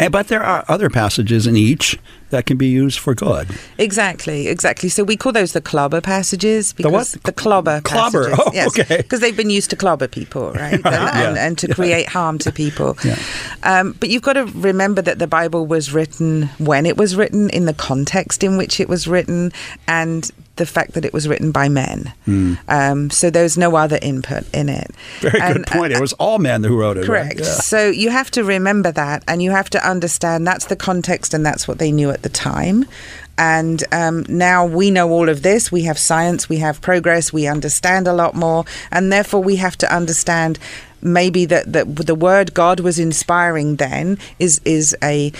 And, 0.00 0.10
but 0.10 0.28
there 0.28 0.42
are 0.42 0.64
other 0.66 0.88
passages 0.88 1.46
in 1.46 1.56
each 1.56 1.98
that 2.30 2.46
can 2.46 2.56
be 2.56 2.66
used 2.68 2.98
for 2.98 3.14
good. 3.14 3.48
Exactly, 3.78 4.48
exactly. 4.48 4.88
So 4.88 5.04
we 5.04 5.16
call 5.16 5.32
those 5.32 5.52
the 5.52 5.60
clobber 5.60 6.00
passages 6.00 6.72
because 6.72 6.92
what? 7.14 7.22
the 7.24 7.32
clobber 7.32 7.80
Clobber. 7.82 8.30
passages. 8.30 8.44
Oh, 8.46 8.50
yes, 8.54 8.66
okay. 8.80 8.96
Because 8.98 9.20
they've 9.20 9.36
been 9.36 9.50
used 9.50 9.70
to 9.70 9.76
clobber 9.76 10.08
people, 10.08 10.52
right? 10.52 10.74
and, 10.84 10.86
and, 10.86 11.38
and 11.38 11.58
to 11.58 11.74
create 11.74 12.08
harm 12.08 12.38
to 12.38 12.52
people. 12.52 12.96
Yeah. 13.04 13.18
Um, 13.62 13.92
but 14.00 14.08
you've 14.08 14.22
got 14.22 14.34
to 14.34 14.44
remember 14.46 15.02
that 15.02 15.18
the 15.18 15.26
Bible 15.26 15.66
was 15.66 15.92
written 15.92 16.46
when 16.58 16.86
it 16.86 16.96
was 16.96 17.16
written, 17.16 17.50
in 17.50 17.66
the 17.66 17.74
context 17.74 18.42
in 18.44 18.56
which 18.56 18.80
it 18.80 18.88
was 18.88 19.06
written, 19.08 19.52
and 19.86 20.30
the 20.56 20.66
fact 20.66 20.92
that 20.92 21.04
it 21.06 21.12
was 21.14 21.26
written 21.26 21.52
by 21.52 21.68
men. 21.70 22.12
Um, 22.68 23.08
so 23.10 23.30
there's 23.30 23.56
no 23.56 23.76
other 23.76 23.98
input 24.02 24.44
in 24.54 24.68
it. 24.68 24.90
Very 25.20 25.40
And, 25.40 25.54
good 25.56 25.66
point. 25.66 25.92
it 25.94 26.00
was 26.00 26.12
all 26.14 26.38
men 26.38 26.62
who 26.64 26.78
wrote 26.78 26.96
it. 26.98 27.00
right? 27.00 27.06
Correct. 27.06 27.40
Yeah. 27.40 27.44
So 27.46 27.88
you 27.88 28.10
have 28.10 28.30
to 28.32 28.44
remember 28.44 28.92
that, 28.92 29.24
and 29.26 29.42
you 29.42 29.50
have 29.52 29.70
to 29.70 29.88
understand 29.88 30.46
that's 30.46 30.66
the 30.66 30.76
context, 30.76 31.32
and 31.34 31.44
that's 31.46 31.66
what 31.66 31.78
they 31.78 31.90
knew 31.90 32.10
at 32.10 32.19
the 32.22 32.28
time. 32.28 32.86
And 33.38 33.82
um, 33.90 34.26
now 34.28 34.66
we 34.66 34.90
know 34.90 35.10
all 35.10 35.30
of 35.30 35.42
this. 35.42 35.72
We 35.72 35.84
have 35.84 35.98
science, 35.98 36.48
we 36.48 36.58
have 36.58 36.82
progress, 36.82 37.32
we 37.32 37.46
understand 37.46 38.06
a 38.06 38.12
lot 38.12 38.34
more, 38.34 38.66
and 38.90 39.10
therefore 39.10 39.42
we 39.42 39.56
have 39.56 39.78
to 39.78 39.94
understand 39.94 40.58
maybe 41.00 41.46
that, 41.46 41.72
that 41.72 41.96
the 41.96 42.14
word 42.14 42.52
God 42.52 42.80
was 42.80 42.98
inspiring 42.98 43.76
then 43.76 44.18
is 44.38 44.60
is 44.66 44.94
a 45.02 45.32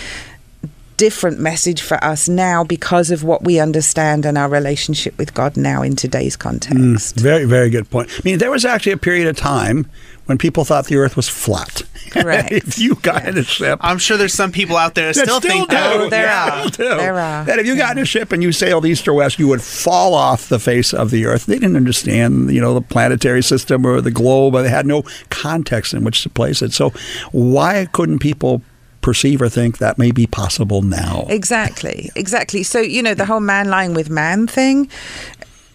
different 1.01 1.41
message 1.41 1.81
for 1.81 1.97
us 2.05 2.29
now 2.29 2.63
because 2.63 3.11
of 3.11 3.25
what 3.25 3.43
we 3.43 3.59
understand 3.59 4.27
and 4.27 4.37
our 4.37 4.51
relationship 4.51 5.17
with 5.17 5.33
God 5.33 5.57
now 5.57 5.81
in 5.81 5.97
today's 5.97 6.37
context. 6.37 6.77
Mm, 6.77 7.21
very, 7.23 7.47
very 7.47 7.71
good 7.71 7.89
point. 7.89 8.11
I 8.13 8.21
mean, 8.23 8.37
there 8.37 8.51
was 8.51 8.67
actually 8.67 8.93
a 8.93 8.99
period 8.99 9.27
of 9.27 9.35
time 9.35 9.91
when 10.27 10.37
people 10.37 10.67
thought 10.67 10.89
the 10.89 10.97
Earth 10.97 11.17
was 11.17 11.27
flat. 11.27 11.81
Correct. 12.11 12.53
if 12.53 12.79
you 12.79 12.97
got 12.97 13.27
in 13.27 13.39
a 13.39 13.43
ship, 13.43 13.79
I'm 13.81 13.97
sure 13.97 14.19
there's 14.19 14.35
some 14.35 14.53
people 14.53 14.77
out 14.77 14.95
there 14.95 15.07
that 15.07 15.17
that 15.17 15.25
still, 15.25 15.41
think 15.41 15.71
do. 15.71 15.75
that. 15.75 15.91
Oh, 15.91 16.05
oh 16.05 16.09
there 16.11 16.27
Yeah, 16.27 16.65
are. 16.65 16.71
There 16.71 17.19
are. 17.19 17.45
That 17.47 17.59
if 17.59 17.67
you 17.67 17.79
got 17.79 17.93
in 17.93 17.99
a 17.99 18.03
mm. 18.03 18.07
ship 18.07 18.31
and 18.31 18.43
you 18.43 18.53
sailed 18.53 18.85
east 18.85 19.09
or 19.09 19.15
west, 19.15 19.39
you 19.39 19.49
would 19.49 19.63
fall 19.63 20.13
off 20.13 20.51
the 20.51 20.59
face 20.59 20.93
of 20.93 21.11
the 21.11 21.25
Earth. 21.25 21.47
They 21.47 21.59
didn't 21.59 21.77
understand, 21.77 22.53
you 22.53 22.61
know, 22.61 22.75
the 22.75 22.83
planetary 22.83 23.43
system 23.43 23.87
or 23.87 24.03
the 24.03 24.11
globe. 24.11 24.53
They 24.53 24.69
had 24.69 24.85
no 24.85 25.05
context 25.31 25.95
in 25.95 26.05
which 26.05 26.23
to 26.25 26.29
place 26.29 26.61
it. 26.61 26.75
So, 26.75 26.91
why 27.33 27.87
couldn't 27.91 28.19
people 28.19 28.61
perceive 29.01 29.41
or 29.43 29.49
think 29.49 29.79
that 29.79 29.99
may 29.99 30.11
be 30.11 30.27
possible 30.27 30.83
now? 30.83 31.27
Exactly, 31.29 32.11
exactly. 32.15 32.63
So 32.63 32.81
you 32.81 33.03
know 33.03 33.15
the 33.15 33.27
whole 33.27 33.41
man 33.41 33.69
lying 33.69 33.95
with 33.95 34.11
man 34.11 34.47
thing. 34.47 34.91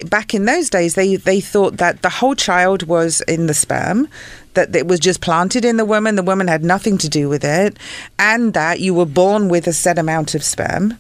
Back 0.08 0.34
in 0.34 0.46
those 0.46 0.70
days, 0.70 0.96
they 0.96 1.16
they 1.16 1.40
thought 1.40 1.78
that 1.78 2.02
the 2.02 2.10
whole 2.10 2.36
child 2.36 2.84
was 2.84 3.22
in 3.22 3.48
the 3.48 3.54
sperm, 3.54 4.08
that 4.54 4.76
it 4.76 4.88
was 4.88 5.00
just 5.00 5.22
planted 5.22 5.64
in 5.64 5.78
the 5.78 5.86
woman. 5.86 6.16
The 6.16 6.24
woman 6.24 6.48
had 6.48 6.64
nothing 6.64 6.98
to 7.00 7.10
do 7.10 7.30
with 7.30 7.44
it, 7.44 7.78
and 8.20 8.54
that 8.54 8.80
you 8.80 8.94
were 8.94 9.06
born 9.06 9.48
with 9.50 9.68
a 9.68 9.74
set 9.74 9.98
amount 9.98 10.36
of 10.36 10.44
sperm. 10.44 10.96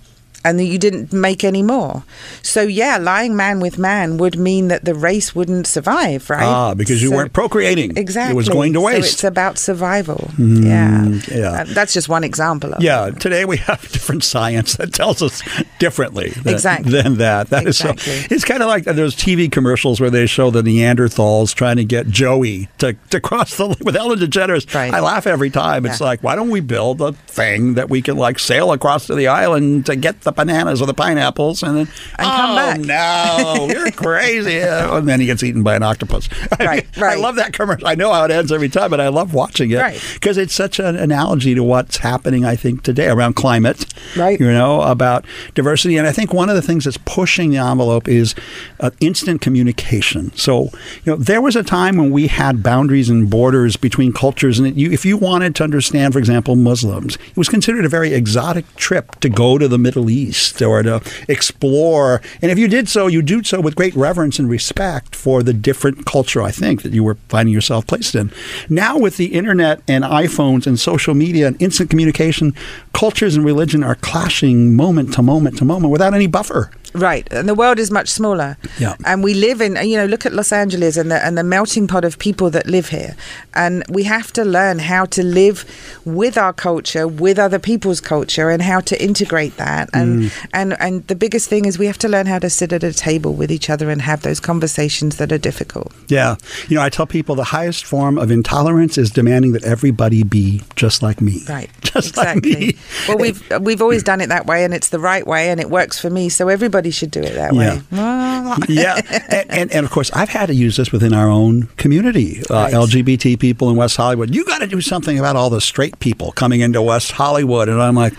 And 0.46 0.60
that 0.60 0.66
you 0.66 0.78
didn't 0.78 1.12
make 1.12 1.43
any 1.43 1.64
more. 1.64 2.04
So 2.43 2.62
yeah, 2.62 2.98
lying 2.98 3.36
man 3.36 3.60
with 3.60 3.78
man 3.80 4.18
would 4.20 4.38
mean 4.38 4.68
that 4.70 4.86
the 4.86 4.93
race 4.93 5.34
wouldn't 5.36 5.66
survive, 5.68 6.30
right? 6.30 6.43
Ah, 6.43 6.74
because 6.76 7.02
you 7.02 7.10
So- 7.10 7.16
weren't 7.16 7.34
procreating. 7.34 7.98
Exactly. 7.98 8.34
It 8.34 8.36
was 8.38 8.48
going 8.48 8.74
to 8.74 8.80
So 8.80 8.86
waste. 8.86 9.14
it's 9.14 9.24
about 9.24 9.58
survival. 9.58 10.30
yeah. 10.38 11.08
yeah. 11.32 11.50
Uh, 11.62 11.64
that's 11.68 11.93
just 11.93 12.08
one 12.10 12.24
example 12.24 12.74
of 12.74 12.80
it. 12.80 12.84
yeah, 12.86 13.10
today 13.10 13.43
we 13.46 13.58
have 13.70 13.82
different 13.91 14.24
science 14.24 14.76
that 14.76 14.93
tells 14.93 15.22
us 15.22 15.41
differently 15.80 16.30
than, 16.30 16.54
Exactly. 16.54 16.91
than 16.91 17.18
that. 17.18 17.50
That 17.50 17.68
is 17.68 17.80
Exactly. 17.82 18.14
so. 18.22 18.28
It's 18.30 18.46
kind 18.46 18.62
of 18.62 18.68
like 18.70 18.84
those 18.86 19.16
TV 19.16 19.52
commercials 19.52 20.00
where 20.00 20.10
they 20.12 20.28
show 20.28 20.52
the 20.52 20.62
Neanderthals 20.62 21.54
trying 21.56 21.78
to 21.78 21.84
get 21.84 22.08
Joey 22.08 22.70
to, 22.78 22.93
to 23.10 23.20
cross 23.20 23.58
the 23.58 23.76
with 23.82 23.96
Ellen 23.96 24.20
DeGeneres. 24.20 24.74
Right. 24.74 24.93
I 24.93 25.00
laugh 25.00 25.26
every 25.26 25.50
time. 25.50 25.86
It's 25.86 26.00
like, 26.02 26.22
why 26.22 26.36
don't 26.36 26.50
we 26.52 26.60
build 26.60 27.02
a 27.02 27.14
thing 27.14 27.74
that 27.76 27.89
we 27.89 28.02
can 28.02 28.18
like 28.18 28.38
sail 28.39 28.72
across 28.72 29.08
to 29.08 29.16
the 29.16 29.28
island 29.28 29.86
to 29.88 29.96
get 29.96 30.22
the 30.22 30.35
bananas 30.36 30.82
or 30.82 30.86
the 30.88 30.94
pineapples 30.94 31.64
and 31.64 31.78
then 31.78 31.88
And 32.20 32.28
oh 32.28 32.32
come 32.36 32.56
back." 32.56 32.80
no, 32.80 33.68
you're 33.72 33.92
crazy. 33.92 34.60
and 34.60 35.08
then 35.08 35.20
he 35.20 35.26
gets 35.26 35.44
eaten 35.44 35.64
by 35.64 35.76
an 35.76 35.84
octopus. 35.84 36.30
Right, 36.60 36.86
I 36.98 37.02
right. 37.02 37.20
love 37.20 37.36
that 37.36 37.54
commercial. 37.54 37.88
I 37.88 37.96
know 37.96 38.12
how 38.14 38.24
it 38.26 38.32
ends 38.32 38.52
every 38.52 38.70
time, 38.70 38.90
but 38.90 39.00
I 39.02 39.10
love 39.10 39.34
watching 39.34 39.72
it 39.72 39.78
Right. 39.78 40.02
because 40.16 40.38
it's 40.38 40.54
such 40.54 40.80
an 40.80 40.96
analogy 40.96 41.54
to 41.54 41.64
what's 41.64 41.98
happening, 41.98 42.44
I 42.46 42.56
think, 42.56 42.82
today 42.84 43.08
around 43.08 43.34
climate. 43.36 43.86
Right. 44.16 44.40
You 44.40 44.52
know, 44.52 44.82
about 44.82 45.26
diversity. 45.54 45.98
And 45.98 46.08
I 46.08 46.12
think 46.12 46.34
one 46.34 46.50
of 46.50 46.56
the 46.56 46.62
things 46.62 46.86
that's 46.86 46.98
pushing 47.06 47.52
the 47.52 47.58
envelope 47.58 48.08
is 48.08 48.34
uh, 48.80 48.90
instant 49.00 49.42
communication. 49.42 50.32
So, 50.36 50.64
you 51.04 51.12
know, 51.14 51.16
there 51.18 51.42
was 51.42 51.56
a 51.56 51.64
time 51.64 51.98
when 51.98 52.12
we 52.12 52.28
had 52.28 52.64
boundaries 52.64 53.10
and 53.10 53.30
borders 53.30 53.76
between 53.78 54.14
cultures. 54.14 54.58
And 54.60 54.76
you, 54.80 54.92
if 54.92 55.06
you 55.06 55.18
wanted 55.18 55.56
to 55.56 55.64
understand, 55.64 56.14
for 56.14 56.20
example, 56.20 56.56
Muslims, 56.56 57.16
it 57.16 57.38
was 57.38 57.50
considered 57.50 57.86
a 57.86 57.90
very 57.90 58.14
exotic 58.14 58.66
trip 58.76 59.20
to 59.20 59.30
go 59.30 59.58
to 59.58 59.68
the 59.68 59.78
Middle 59.78 60.10
East. 60.10 60.25
Or 60.62 60.84
to 60.84 61.02
explore. 61.28 62.22
And 62.42 62.52
if 62.52 62.58
you 62.58 62.68
did 62.68 62.88
so, 62.90 63.08
you 63.08 63.22
do 63.22 63.44
so 63.44 63.60
with 63.60 63.76
great 63.76 63.96
reverence 63.96 64.40
and 64.40 64.50
respect 64.50 65.16
for 65.16 65.44
the 65.44 65.54
different 65.54 66.06
culture, 66.06 66.42
I 66.42 66.52
think, 66.52 66.84
that 66.84 66.94
you 66.94 67.04
were 67.04 67.18
finding 67.30 67.54
yourself 67.54 67.88
placed 67.88 68.16
in. 68.16 68.32
Now, 68.70 68.98
with 68.98 69.18
the 69.18 69.34
internet 69.34 69.82
and 69.88 70.04
iPhones 70.04 70.68
and 70.68 70.80
social 70.80 71.14
media 71.14 71.48
and 71.48 71.62
instant 71.62 71.90
communication, 71.90 72.54
cultures 72.94 73.36
and 73.36 73.46
religion 73.46 73.84
are 73.84 73.96
clashing 73.96 74.76
moment 74.76 75.14
to 75.14 75.22
moment 75.22 75.58
to 75.58 75.66
moment 75.66 75.92
without 75.92 76.14
any 76.14 76.28
buffer. 76.28 76.72
Right, 76.96 77.28
and 77.32 77.48
the 77.48 77.56
world 77.56 77.80
is 77.80 77.91
much 77.91 78.10
smaller. 78.10 78.58
Yeah. 78.80 78.96
and 79.06 79.24
we 79.24 79.34
live 79.34 79.62
in 79.62 79.76
you 79.88 79.98
know 79.98 80.06
look 80.06 80.26
at 80.26 80.34
Los 80.34 80.52
Angeles 80.52 80.98
and 80.98 81.12
the 81.12 81.24
and 81.26 81.38
the 81.38 81.43
melting 81.43 81.88
pot 81.88 82.04
of 82.06 82.18
people 82.20 82.50
that 82.52 82.66
live 82.68 82.89
here, 82.89 83.16
and 83.54 83.84
we 83.89 84.04
have 84.04 84.32
to 84.34 84.43
learn 84.46 84.80
how 84.80 85.06
to 85.06 85.24
live 85.24 85.66
with 86.06 86.38
our 86.38 86.54
culture, 86.54 87.08
with 87.08 87.38
other 87.39 87.60
people's 87.60 88.02
culture, 88.02 88.50
and 88.50 88.62
how 88.62 88.80
to 88.82 88.96
integrate 89.04 89.58
that. 89.58 89.89
And 89.93 90.06
Mm. 90.16 90.32
and 90.54 90.76
and 90.80 91.08
the 91.08 91.16
biggest 91.16 91.50
thing 91.50 91.66
is 91.66 91.78
we 91.80 91.88
have 91.88 91.98
to 92.00 92.08
learn 92.08 92.26
how 92.28 92.39
to 92.39 92.50
sit 92.50 92.72
at 92.74 92.84
a 92.84 92.93
table 92.93 93.34
with 93.34 93.52
each 93.52 93.70
other 93.70 93.89
and 93.89 94.02
have 94.02 94.22
those 94.22 94.39
conversations 94.39 95.18
that 95.18 95.32
are 95.32 95.38
difficult. 95.38 95.91
Yeah. 96.08 96.36
You 96.70 96.78
know, 96.78 96.84
I 96.84 96.89
tell 96.89 97.06
people 97.08 97.36
the 97.36 97.43
highest 97.58 97.86
form 97.86 98.18
of 98.18 98.32
intolerance 98.32 98.98
is 98.98 99.10
demanding 99.12 99.52
that 99.54 99.64
everybody 99.64 100.24
be 100.24 100.62
just 100.76 101.02
like 101.02 101.22
me. 101.22 101.41
Right. 101.50 101.70
Just 101.96 102.18
like 102.18 102.38
exactly. 102.38 102.68
me. 102.68 102.78
well, 103.08 103.18
we've 103.18 103.41
we've 103.62 103.82
always 103.82 104.04
done 104.04 104.20
it 104.20 104.28
that 104.28 104.46
way, 104.46 104.66
and 104.66 104.74
it's 104.74 104.89
the 104.89 105.00
right 105.00 105.26
way, 105.26 105.50
and 105.50 105.62
it 105.62 105.70
works 105.70 105.98
for 105.98 106.10
me. 106.10 106.28
So 106.28 106.50
everybody 106.50 106.85
should 106.92 107.12
do 107.12 107.22
it 107.22 107.34
that 107.34 107.54
way. 107.54 107.82
yeah, 108.74 109.02
and, 109.30 109.52
and 109.52 109.72
and 109.72 109.86
of 109.86 109.92
course, 109.92 110.12
I've 110.14 110.30
had 110.30 110.48
to 110.48 110.56
use 110.56 110.78
this 110.78 110.92
within 110.92 111.14
our 111.14 111.30
own 111.30 111.64
community, 111.78 112.42
uh, 112.50 112.68
LGBT 112.68 113.40
people 113.40 113.70
in 113.70 113.76
West 113.76 113.98
Hollywood. 113.98 114.34
You 114.34 114.46
got 114.46 114.60
to 114.60 114.68
do 114.68 114.82
something 114.82 115.20
about 115.20 115.36
all 115.36 115.50
the 115.50 115.62
straight 115.62 116.00
people 116.00 116.32
coming 116.32 116.62
into 116.62 116.82
West 116.82 117.12
Hollywood, 117.12 117.70
and 117.70 117.82
I'm 117.82 117.96
like, 117.96 118.14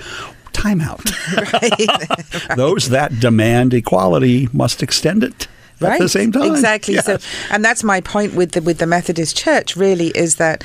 time 0.53 0.81
out. 0.81 1.05
Those 2.57 2.89
that 2.89 3.21
demand 3.21 3.75
equality 3.75 4.49
must 4.53 4.83
extend 4.83 5.23
it 5.23 5.49
at 5.81 5.89
right 5.89 6.01
the 6.01 6.09
same 6.09 6.33
time. 6.33 6.51
exactly 6.51 6.95
Yes. 6.95 7.05
so 7.07 7.19
and 7.51 7.65
that's 7.65 7.85
my 7.85 8.01
point 8.01 8.35
with 8.35 8.53
the 8.53 8.63
with 8.63 8.79
the 8.79 8.87
methodist 8.87 9.37
church 9.37 9.77
really 9.77 10.09
is 10.09 10.37
that 10.37 10.65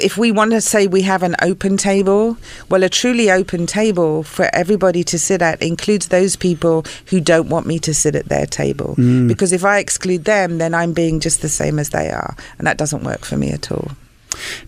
if 0.00 0.16
we 0.16 0.30
want 0.30 0.52
to 0.52 0.60
say 0.60 0.86
we 0.86 1.02
have 1.02 1.22
an 1.22 1.34
open 1.42 1.76
table 1.76 2.36
well 2.70 2.82
a 2.84 2.88
truly 2.88 3.30
open 3.30 3.66
table 3.66 4.22
for 4.22 4.48
everybody 4.52 5.02
to 5.04 5.18
sit 5.18 5.42
at 5.42 5.60
includes 5.62 6.08
those 6.08 6.36
people 6.36 6.84
who 7.10 7.20
don't 7.20 7.48
want 7.48 7.66
me 7.66 7.78
to 7.80 7.92
sit 7.92 8.14
at 8.14 8.26
their 8.28 8.46
table 8.46 8.94
Mm. 8.96 9.26
because 9.28 9.52
if 9.52 9.64
i 9.64 9.78
exclude 9.78 10.24
them 10.24 10.58
then 10.58 10.72
i'm 10.74 10.92
being 10.92 11.18
just 11.20 11.42
the 11.42 11.48
same 11.48 11.78
as 11.80 11.90
they 11.90 12.10
are 12.10 12.36
and 12.58 12.66
that 12.66 12.76
doesn't 12.78 13.02
work 13.02 13.24
for 13.24 13.36
me 13.36 13.50
at 13.50 13.70
all 13.72 13.90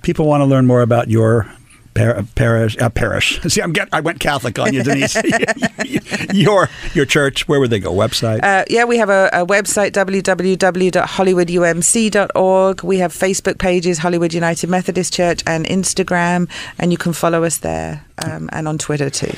People 0.03 0.26
want 0.26 0.43
to 0.43 0.45
learn 0.47 0.64
more 0.66 0.80
about 0.80 1.11
your 1.11 1.51
par- 1.97 2.24
parish. 2.34 2.76
Uh, 2.78 2.88
parish. 2.88 3.40
See, 3.49 3.61
I'm 3.61 3.72
get, 3.72 3.88
I 3.92 4.01
went 4.01 4.20
Catholic 4.20 4.59
on 4.59 4.72
you, 4.72 4.82
Denyse. 4.82 5.16
your 6.34 6.70
your 6.94 7.05
church. 7.05 7.47
Where 7.49 7.61
would 7.61 7.68
they 7.70 7.80
go? 7.80 7.92
Website. 7.92 8.42
Uh, 8.42 8.64
yeah, 8.68 8.84
we 8.84 8.99
have 8.99 9.11
a, 9.11 9.30
a 9.32 9.47
website, 9.47 9.92
www.hollywoodumc.org. 9.92 12.82
We 12.82 12.99
have 12.99 13.12
Facebook 13.12 13.59
pages, 13.59 13.99
Hollywood 13.99 14.34
United 14.34 14.68
Methodist 14.70 15.14
Church, 15.14 15.42
and 15.47 15.64
Instagram, 15.66 16.49
and 16.78 16.90
you 16.92 16.99
can 16.99 17.12
follow 17.12 17.44
us 17.44 17.59
there 17.59 18.05
um, 18.25 18.49
and 18.53 18.67
on 18.67 18.79
Twitter 18.79 19.11
too. 19.11 19.33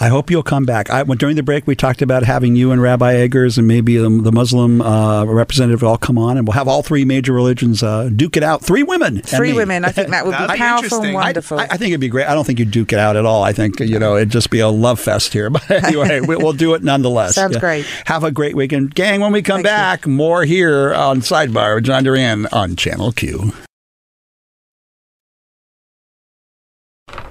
I 0.00 0.08
hope 0.08 0.30
you'll 0.30 0.42
come 0.42 0.64
back. 0.64 0.90
I, 0.90 1.02
when, 1.02 1.18
during 1.18 1.36
the 1.36 1.42
break, 1.42 1.66
we 1.66 1.74
talked 1.74 2.02
about 2.02 2.22
having 2.24 2.56
you 2.56 2.70
and 2.72 2.80
Rabbi 2.82 3.14
Eggers 3.14 3.58
and 3.58 3.66
maybe 3.66 3.96
the, 3.96 4.08
the 4.08 4.32
Muslim 4.32 4.80
uh, 4.82 5.24
representative 5.24 5.82
all 5.82 5.96
come 5.98 6.18
on, 6.18 6.36
and 6.36 6.46
we'll 6.46 6.54
have 6.54 6.68
all 6.68 6.82
three 6.82 7.04
major 7.04 7.32
religions 7.32 7.82
uh, 7.82 8.08
duke 8.14 8.36
it 8.36 8.42
out. 8.42 8.62
Three 8.62 8.82
women. 8.82 9.22
Three 9.22 9.52
women. 9.52 9.84
I 9.84 9.90
think 9.92 10.08
that 10.10 10.24
would 10.24 10.32
be 10.32 10.38
That'd 10.38 10.54
be 10.54 10.58
powerful 10.58 10.98
and 10.98 11.06
interesting. 11.06 11.14
wonderful. 11.14 11.60
I, 11.60 11.64
I 11.64 11.76
think 11.76 11.90
it'd 11.90 12.00
be 12.00 12.08
great. 12.08 12.26
I 12.26 12.34
don't 12.34 12.44
think 12.46 12.58
you'd 12.58 12.70
duke 12.70 12.92
it 12.92 12.98
out 12.98 13.16
at 13.16 13.24
all. 13.24 13.42
I 13.42 13.52
think 13.52 13.80
you 13.80 13.98
know 13.98 14.16
it'd 14.16 14.30
just 14.30 14.50
be 14.50 14.60
a 14.60 14.68
love 14.68 15.00
fest 15.00 15.32
here. 15.32 15.50
But 15.58 15.70
anyway, 15.70 16.20
we, 16.20 16.36
we'll 16.36 16.52
do 16.52 16.74
it 16.74 16.84
nonetheless. 16.84 17.34
Sounds 17.34 17.56
great. 17.56 17.84
Have 18.04 18.22
a 18.22 18.30
great 18.30 18.54
weekend, 18.54 18.94
gang. 18.94 19.20
When 19.20 19.32
we 19.32 19.42
come 19.42 19.56
Thank 19.62 19.66
you. 19.66 19.70
back, 19.70 20.06
more 20.06 20.44
here 20.44 20.94
on 20.94 21.20
Sidebar 21.20 21.76
with 21.76 21.84
John 21.84 22.04
Duran 22.04 22.46
on 22.52 22.76
Channel 22.76 23.12
Q. 23.12 23.52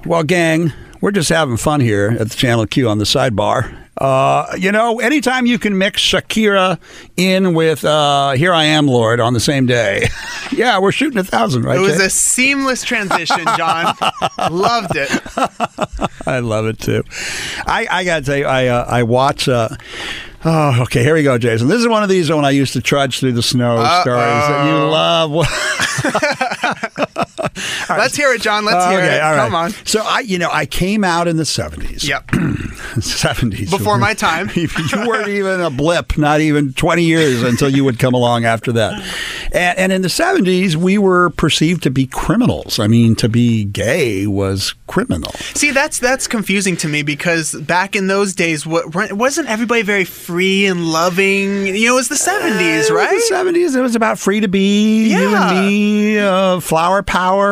Well, 0.06 0.24
gang, 0.24 0.74
we're 1.02 1.12
just 1.12 1.30
having 1.30 1.58
fun 1.58 1.80
here 1.80 2.16
at 2.20 2.30
the 2.30 2.36
Channel 2.36 2.68
Q 2.68 2.90
on 2.90 2.98
the 2.98 3.06
sidebar. 3.06 3.84
Uh, 3.98 4.56
you 4.58 4.72
know, 4.72 5.00
anytime 5.00 5.48
you 5.48 5.58
can 5.58 5.78
mix 5.78 6.02
Shakira 6.02 6.80
in 7.16 7.56
with 7.56 7.84
uh, 7.84 8.32
"Here 8.32 8.54
I 8.54 8.66
Am, 8.66 8.88
Lord" 8.88 9.20
on 9.20 9.34
the 9.34 9.40
same 9.40 9.66
day, 9.66 10.08
yeah, 10.52 10.78
we're 10.80 10.92
shooting 10.92 11.18
a 11.18 11.24
thousand, 11.24 11.64
right? 11.64 11.78
It 11.78 11.82
was 11.82 11.98
Jay? 11.98 12.06
a 12.06 12.10
seamless 12.10 12.84
transition, 12.84 13.44
John. 13.58 13.96
Loved 14.52 14.96
it. 14.96 15.10
I 16.28 16.40
love 16.40 16.68
it 16.68 16.80
too. 16.80 17.04
I, 17.66 17.88
I 17.90 18.04
got 18.04 18.20
to 18.20 18.26
tell 18.26 18.38
you, 18.38 18.46
I 18.46 18.68
uh, 18.68 18.86
I 18.88 19.04
watch. 19.04 19.50
Uh, 19.50 19.70
oh, 20.46 20.82
okay. 20.84 21.04
Here 21.04 21.16
we 21.16 21.24
go, 21.24 21.38
Jason. 21.40 21.68
This 21.68 21.80
is 21.80 21.88
one 21.88 22.04
of 22.04 22.10
these 22.10 22.30
when 22.30 22.46
I 22.46 22.52
used 22.52 22.74
to 22.74 22.82
trudge 22.82 23.20
through 23.20 23.32
the 23.32 23.44
snow 23.44 23.78
stories 24.02 24.48
that 24.48 24.68
you 24.68 24.74
love. 24.90 25.48
Let's 27.90 28.16
hear 28.16 28.32
it, 28.34 28.42
John. 28.42 28.66
Let's 28.66 28.86
hear 28.86 29.00
Okay, 29.00 29.18
it. 29.18 29.22
all 29.22 29.32
right. 29.34 29.46
Come 29.46 29.56
on. 29.56 29.72
So 29.86 30.02
I, 30.04 30.20
you 30.22 30.38
know, 30.38 30.50
I 30.52 30.66
came 30.66 31.04
out 31.04 31.28
in 31.28 31.38
the 31.38 31.46
seventies. 31.46 32.08
Yep. 32.08 32.32
Seventies 33.00 33.70
Before 33.70 33.98
my 33.98 34.14
time. 34.14 34.50
you 34.56 34.68
weren't 35.08 35.28
even 35.28 35.62
a 35.62 35.70
blip, 35.70 36.18
not 36.18 36.42
even 36.42 36.74
20 36.74 37.04
years 37.04 37.44
until 37.44 37.70
you 37.70 37.84
would 37.84 38.00
come 38.00 38.14
along 38.14 38.46
after 38.46 38.72
that. 38.74 38.94
And, 39.52 39.78
and 39.78 39.92
in 39.92 40.02
the 40.02 40.08
70s, 40.08 40.76
we 40.76 40.98
were 40.98 41.30
perceived 41.32 41.84
to 41.84 41.92
be 41.92 42.08
criminals. 42.08 42.80
I 42.80 42.88
mean, 42.88 43.16
to 43.18 43.30
be 43.30 43.66
gay 43.66 44.26
was 44.28 44.74
criminal. 44.88 45.32
See, 45.54 45.72
that's 45.72 46.00
that's 46.00 46.28
confusing 46.28 46.78
to 46.78 46.88
me 46.88 47.04
because 47.04 47.54
back 47.54 47.96
in 47.96 48.08
those 48.08 48.34
days, 48.34 48.66
what 48.66 49.14
wasn't 49.14 49.50
everybody 49.50 49.82
very 49.82 50.06
free 50.06 50.66
and 50.66 50.86
loving? 50.92 51.68
You 51.68 51.88
know, 51.88 51.94
it 51.94 51.96
was 51.96 52.10
the 52.10 52.16
seventies, 52.16 52.90
was 52.90 52.92
right? 52.92 53.10
The 53.30 53.36
70s, 53.36 53.76
it 53.76 53.82
was 53.82 53.96
about 53.96 54.18
free 54.20 54.40
to 54.40 54.48
be, 54.48 55.10
you 55.12 55.36
and 55.36 55.68
me, 55.68 56.20
uh, 56.20 56.60
flower 56.62 57.04
power, 57.04 57.47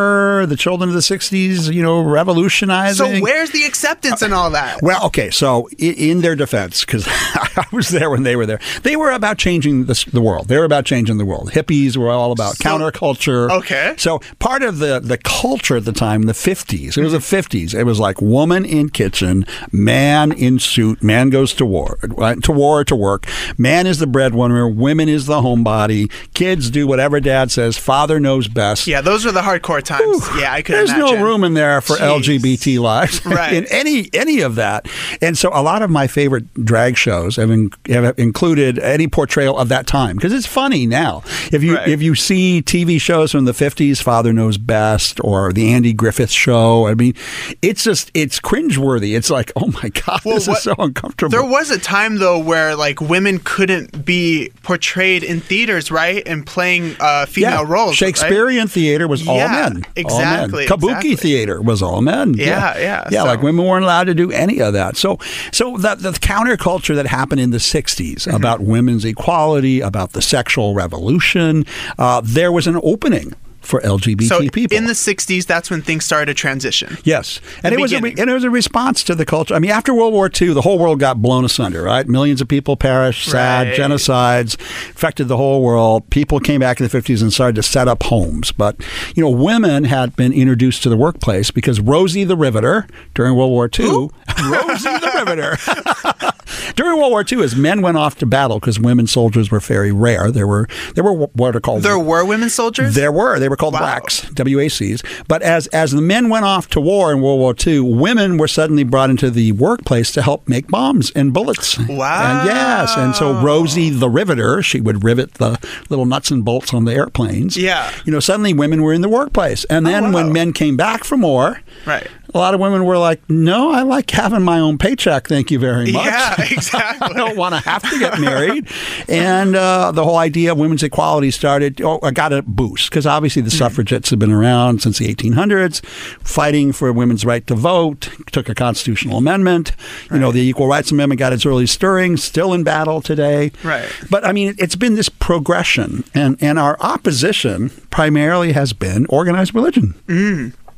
the 0.46 0.56
children 0.56 0.90
of 0.90 0.94
the 0.94 1.02
60s, 1.02 1.74
you 1.74 1.82
know, 1.82 2.02
revolutionizing. 2.02 3.16
So 3.16 3.22
where's 3.22 3.52
the 3.52 3.64
acceptance 3.64 4.22
and 4.22 4.34
all 4.34 4.50
that? 4.52 4.82
Well, 4.82 5.06
okay, 5.08 5.30
so 5.30 5.70
in 5.78 6.22
their 6.22 6.36
defense, 6.36 6.86
because 6.86 7.06
I 7.10 7.66
was 7.72 7.90
there 7.90 8.10
when 8.10 8.24
they 8.24 8.36
were 8.36 8.46
there, 8.46 8.60
they 8.84 8.96
were 8.96 9.12
about 9.12 9.38
changing 9.38 9.86
the, 9.86 10.06
the 10.12 10.22
world. 10.22 10.48
They 10.48 10.58
were 10.58 10.66
about 10.66 10.86
changing 10.86 11.18
the 11.18 11.26
world. 11.26 11.52
Hippies 11.52 11.98
were 11.98 12.10
all 12.10 12.32
about 12.32 12.56
So- 12.58 12.70
counterculture. 12.70 13.50
Okay. 13.50 13.96
So 13.98 14.20
part 14.40 14.64
of 14.64 14.80
the, 14.80 15.00
the 15.00 15.18
culture 15.18 15.78
at 15.78 15.86
the 15.86 15.94
time, 15.94 16.24
the 16.24 16.34
50s, 16.34 16.98
it 16.98 17.02
was 17.02 17.14
the 17.14 17.20
mm-hmm. 17.20 17.58
50s. 17.58 17.74
It 17.74 17.84
was 17.84 18.00
like 18.00 18.22
woman 18.22 18.66
in 18.66 18.90
kitchen, 18.90 19.46
man 19.72 20.32
in 20.32 20.60
suit, 20.60 21.04
man 21.04 21.30
goes 21.30 21.54
to 21.56 21.66
war, 21.66 21.98
to 21.98 22.52
war 22.52 22.84
to 22.84 22.96
work. 22.96 23.26
Man 23.58 23.88
is 23.88 24.00
the 24.00 24.08
breadwinner, 24.08 24.68
women 24.68 25.10
is 25.10 25.26
the 25.26 25.42
homebody. 25.42 26.12
Kids 26.34 26.70
do 26.70 26.88
whatever 26.88 27.20
dad 27.20 27.52
says. 27.52 27.78
Father 27.78 28.20
knows 28.20 28.48
best. 28.48 28.88
yeah, 28.88 29.02
those 29.02 29.26
are 29.26 29.32
the 29.32 29.42
hardcore 29.42 29.84
times. 29.86 30.28
yeah, 30.38 30.52
I 30.54 30.62
could 30.62 30.76
There's 30.76 30.90
imagine. 30.92 31.18
no 31.20 31.24
room 31.24 31.44
in 31.44 31.54
there 31.54 31.82
for 31.82 31.96
Jeez. 31.96 32.22
LGBT 32.22 32.80
lives 32.80 33.26
Right. 33.26 33.54
in 33.54 33.66
any 33.68 34.10
any 34.14 34.42
of 34.42 34.56
that. 34.56 34.88
And 35.22 35.38
so 35.38 35.50
a 35.54 35.62
lot 35.62 35.82
of 35.82 35.90
my 35.90 36.08
favorite 36.08 36.52
drag 36.66 36.98
shows 36.98 37.36
have, 37.38 37.50
in, 37.52 37.72
have 37.88 38.18
included 38.20 38.80
any 38.80 39.08
portrayal 39.08 39.58
of 39.58 39.70
that 39.70 39.88
time 39.88 40.16
because 40.18 40.34
it's 40.34 40.48
funny 40.48 40.86
now. 40.86 41.24
If 41.52 41.64
you 41.64 41.76
Right. 41.76 41.88
if 41.88 42.02
you 42.02 42.16
see 42.16 42.62
TV 42.62 43.00
shows 43.00 43.32
from 43.32 43.46
the 43.46 43.52
50s, 43.54 44.02
Father 44.02 44.32
Knows 44.34 44.58
Best 44.58 45.20
or 45.24 45.52
the 45.54 45.72
Andy 45.72 45.94
Griffith 45.94 46.32
Show, 46.32 46.88
I 46.88 46.94
mean, 46.96 47.14
it's 47.62 47.84
just 47.84 48.12
it's 48.14 48.40
cringeworthy. 48.40 49.16
It's 49.16 49.30
like, 49.30 49.52
oh 49.56 49.68
my 49.68 49.90
god, 50.06 50.22
Well, 50.26 50.36
this 50.36 50.48
what- 50.48 50.58
is 50.58 50.64
so 50.64 50.76
uncomfortable. 50.80 51.32
There 51.32 51.44
was 51.50 51.70
a 51.72 51.80
time 51.80 52.18
though 52.18 52.40
where 52.40 52.76
like 52.76 53.02
women 53.02 53.40
couldn't 53.40 54.06
be 54.06 54.52
portrayed 54.64 55.24
in 55.24 55.40
theaters, 55.42 55.92
right, 55.92 56.24
and 56.26 56.46
playing 56.46 56.96
uh, 57.00 57.26
female 57.26 57.66
roles. 57.66 57.90
right? 58.02 58.08
Shakespearean 58.16 58.68
theater 58.68 59.08
was 59.08 59.28
all 59.28 59.36
Yeah, 59.38 59.52
men. 59.70 59.75
All 60.06 60.20
men. 60.20 60.44
exactly, 60.46 60.66
Kabuki 60.66 60.88
exactly. 60.90 61.16
theater 61.16 61.62
was 61.62 61.82
all 61.82 62.02
men. 62.02 62.34
Yeah, 62.36 62.78
yeah, 62.78 63.08
Yeah, 63.12 63.22
so- 63.22 63.26
like 63.28 63.42
women 63.42 63.66
weren't 63.66 63.84
allowed 63.84 64.06
to 64.06 64.14
do 64.14 64.32
any 64.32 64.60
of 64.62 64.74
that. 64.74 64.98
So, 64.98 65.18
so 65.52 65.78
the, 65.78 65.96
the 65.96 66.12
counterculture 66.12 66.96
that 66.96 67.08
happened 67.08 67.42
in 67.42 67.52
the 67.52 67.58
'60s 67.58 67.96
Mm-hmm. 68.26 68.36
about 68.36 68.62
women's 68.62 69.06
equality, 69.06 69.82
about 69.82 70.12
the 70.14 70.22
sexual 70.22 70.74
revolution, 70.74 71.66
uh, 72.00 72.22
there 72.24 72.52
was 72.52 72.68
an 72.68 72.80
opening 72.84 73.34
for 73.66 73.82
LGBT 73.82 74.24
So 74.28 74.48
people. 74.50 74.78
in 74.78 74.86
the 74.86 74.94
'60s, 74.94 75.46
that's 75.46 75.70
when 75.70 75.82
things 75.82 76.06
started 76.06 76.26
to 76.28 76.34
transition. 76.34 76.98
Yes, 77.04 77.40
and 77.64 77.74
it 77.74 77.80
was 77.80 77.92
a 77.94 77.98
and 77.98 78.30
it 78.30 78.34
was 78.34 78.44
a 78.44 78.50
response 78.50 79.04
to 79.06 79.16
the 79.16 79.26
culture. 79.26 79.54
I 79.56 79.60
mean, 79.60 79.72
after 79.72 79.94
World 79.94 80.14
War 80.14 80.30
II, 80.30 80.54
the 80.54 80.62
whole 80.62 80.78
world 80.80 81.00
got 81.00 81.22
blown 81.22 81.46
asunder. 81.46 81.84
Right, 81.84 82.08
millions 82.08 82.42
of 82.42 82.48
people 82.48 82.76
perished, 82.78 83.30
sad 83.30 83.68
Right. 83.68 83.78
genocides 83.80 84.56
affected 84.96 85.28
the 85.28 85.38
whole 85.38 85.62
world. 85.64 86.10
People 86.10 86.40
came 86.40 86.60
back 86.62 86.80
in 86.80 86.84
the 86.86 86.90
fifties 86.90 87.22
and 87.22 87.32
started 87.34 87.56
to 87.56 87.64
set 87.64 87.88
up 87.88 88.04
homes. 88.04 88.52
But 88.52 88.76
you 89.16 89.24
know, 89.24 89.30
women 89.30 89.86
had 89.86 90.16
been 90.16 90.34
introduced 90.34 90.84
to 90.84 90.90
the 90.90 90.98
workplace 90.98 91.52
because 91.52 91.80
Rosie 91.80 92.24
the 92.24 92.36
Riveter 92.38 92.88
during 93.14 93.36
World 93.36 93.52
War 93.52 93.70
II. 93.78 93.86
Rosie 94.50 94.90
the 94.90 95.12
Riveter. 95.26 95.58
During 96.76 96.98
World 97.00 97.12
War 97.12 97.24
II, 97.30 97.42
as 97.44 97.56
men 97.56 97.82
went 97.82 97.98
off 97.98 98.18
to 98.20 98.26
battle, 98.26 98.60
because 98.60 98.80
women 98.80 99.08
soldiers 99.08 99.50
were 99.52 99.60
very 99.60 99.92
rare, 99.92 100.30
there 100.32 100.48
were 100.48 100.68
there 100.94 101.04
were 101.04 101.14
what 101.14 101.56
are 101.56 101.60
called 101.60 101.84
There 101.84 101.98
were 102.00 102.24
women 102.26 102.50
soldiers. 102.50 102.96
There 102.96 103.12
were. 103.12 103.40
They 103.40 103.50
were 103.50 103.55
called 103.56 103.74
Wow. 103.74 104.00
WACs, 104.00 104.34
WACs. 104.34 105.26
But 105.28 105.42
as 105.42 105.68
as 105.68 105.92
the 105.92 106.02
men 106.02 106.30
went 106.30 106.46
off 106.46 106.70
to 106.70 106.82
war 106.82 107.12
in 107.12 107.22
World 107.22 107.40
War 107.40 107.56
II, 107.66 107.80
women 107.82 108.38
were 108.38 108.48
suddenly 108.48 108.84
brought 108.84 109.10
into 109.10 109.30
the 109.30 109.52
workplace 109.54 110.12
to 110.14 110.22
help 110.22 110.48
make 110.48 110.68
bombs 110.68 111.12
and 111.12 111.34
bullets. 111.34 111.78
Wow. 111.78 112.40
And 112.42 112.48
yes, 112.48 112.94
and 112.98 113.16
so 113.16 113.42
Rosie 113.42 113.90
the 113.90 114.10
Riveter, 114.10 114.62
she 114.62 114.82
would 114.82 115.04
rivet 115.04 115.36
the 115.36 115.60
little 115.90 116.06
nuts 116.06 116.32
and 116.32 116.44
bolts 116.44 116.74
on 116.74 116.86
the 116.86 116.94
airplanes. 116.94 117.58
Yeah. 117.58 117.92
You 118.06 118.12
know, 118.12 118.20
suddenly 118.20 118.54
women 118.54 118.82
were 118.82 118.94
in 118.94 119.02
the 119.02 119.10
workplace. 119.10 119.66
And 119.66 119.88
oh, 119.88 119.90
then 119.90 120.12
when 120.12 120.32
men 120.34 120.54
came 120.54 120.78
back 120.78 121.04
from 121.04 121.22
war, 121.22 121.62
Right. 121.86 122.08
A 122.36 122.38
lot 122.38 122.54
of 122.54 122.60
women 122.60 122.84
were 122.86 122.98
like, 122.98 123.22
"No, 123.30 123.72
I 123.72 123.84
like 123.84 124.12
having 124.12 124.44
my 124.44 124.60
own 124.60 124.78
paycheck. 124.78 125.28
Thank 125.28 125.50
you 125.52 125.58
very 125.58 125.92
much. 125.92 126.06
Yeah, 126.06 126.36
exactly. 126.52 127.08
I 127.10 127.14
don't 127.14 127.38
want 127.38 127.56
to 127.56 127.62
have 127.62 127.82
to 127.90 127.98
get 127.98 128.20
married." 128.20 128.68
and 129.08 129.56
uh, 129.56 129.92
the 129.94 130.04
whole 130.04 130.18
idea 130.18 130.52
of 130.52 130.58
women's 130.58 130.84
equality 130.84 131.32
started. 131.32 131.82
Oh, 131.82 132.00
I 132.04 132.12
got 132.12 132.34
a 132.34 132.42
boost 132.42 132.90
because 132.90 133.08
obviously 133.08 133.42
the 133.42 133.50
suffragettes 133.52 134.10
have 134.10 134.20
been 134.20 134.32
around 134.32 134.82
since 134.82 134.98
the 135.00 135.14
1800s, 135.16 135.84
fighting 135.86 136.72
for 136.74 136.92
women's 136.92 137.24
right 137.26 137.46
to 137.48 137.56
vote. 137.56 138.10
Took 138.32 138.50
a 138.50 138.56
constitutional 138.56 139.18
amendment. 139.18 139.72
You 140.12 140.20
know, 140.20 140.32
the 140.34 140.42
Equal 140.42 140.68
Rights 140.68 140.92
Amendment 140.92 141.20
got 141.20 141.32
its 141.34 141.46
early 141.46 141.66
stirring. 141.68 142.18
Still 142.18 142.54
in 142.54 142.64
battle 142.64 143.02
today. 143.02 143.52
Right. 143.64 143.90
But 144.10 144.26
I 144.26 144.34
mean, 144.34 144.50
it- 144.50 144.60
it's 144.60 144.76
been 144.76 144.96
this 144.96 145.08
progression, 145.10 146.04
and 146.14 146.38
and 146.42 146.60
our 146.60 146.76
opposition 146.82 147.70
primarily 147.92 148.52
has 148.52 148.74
been 148.74 149.06
organized 149.10 149.56
religion 149.56 149.94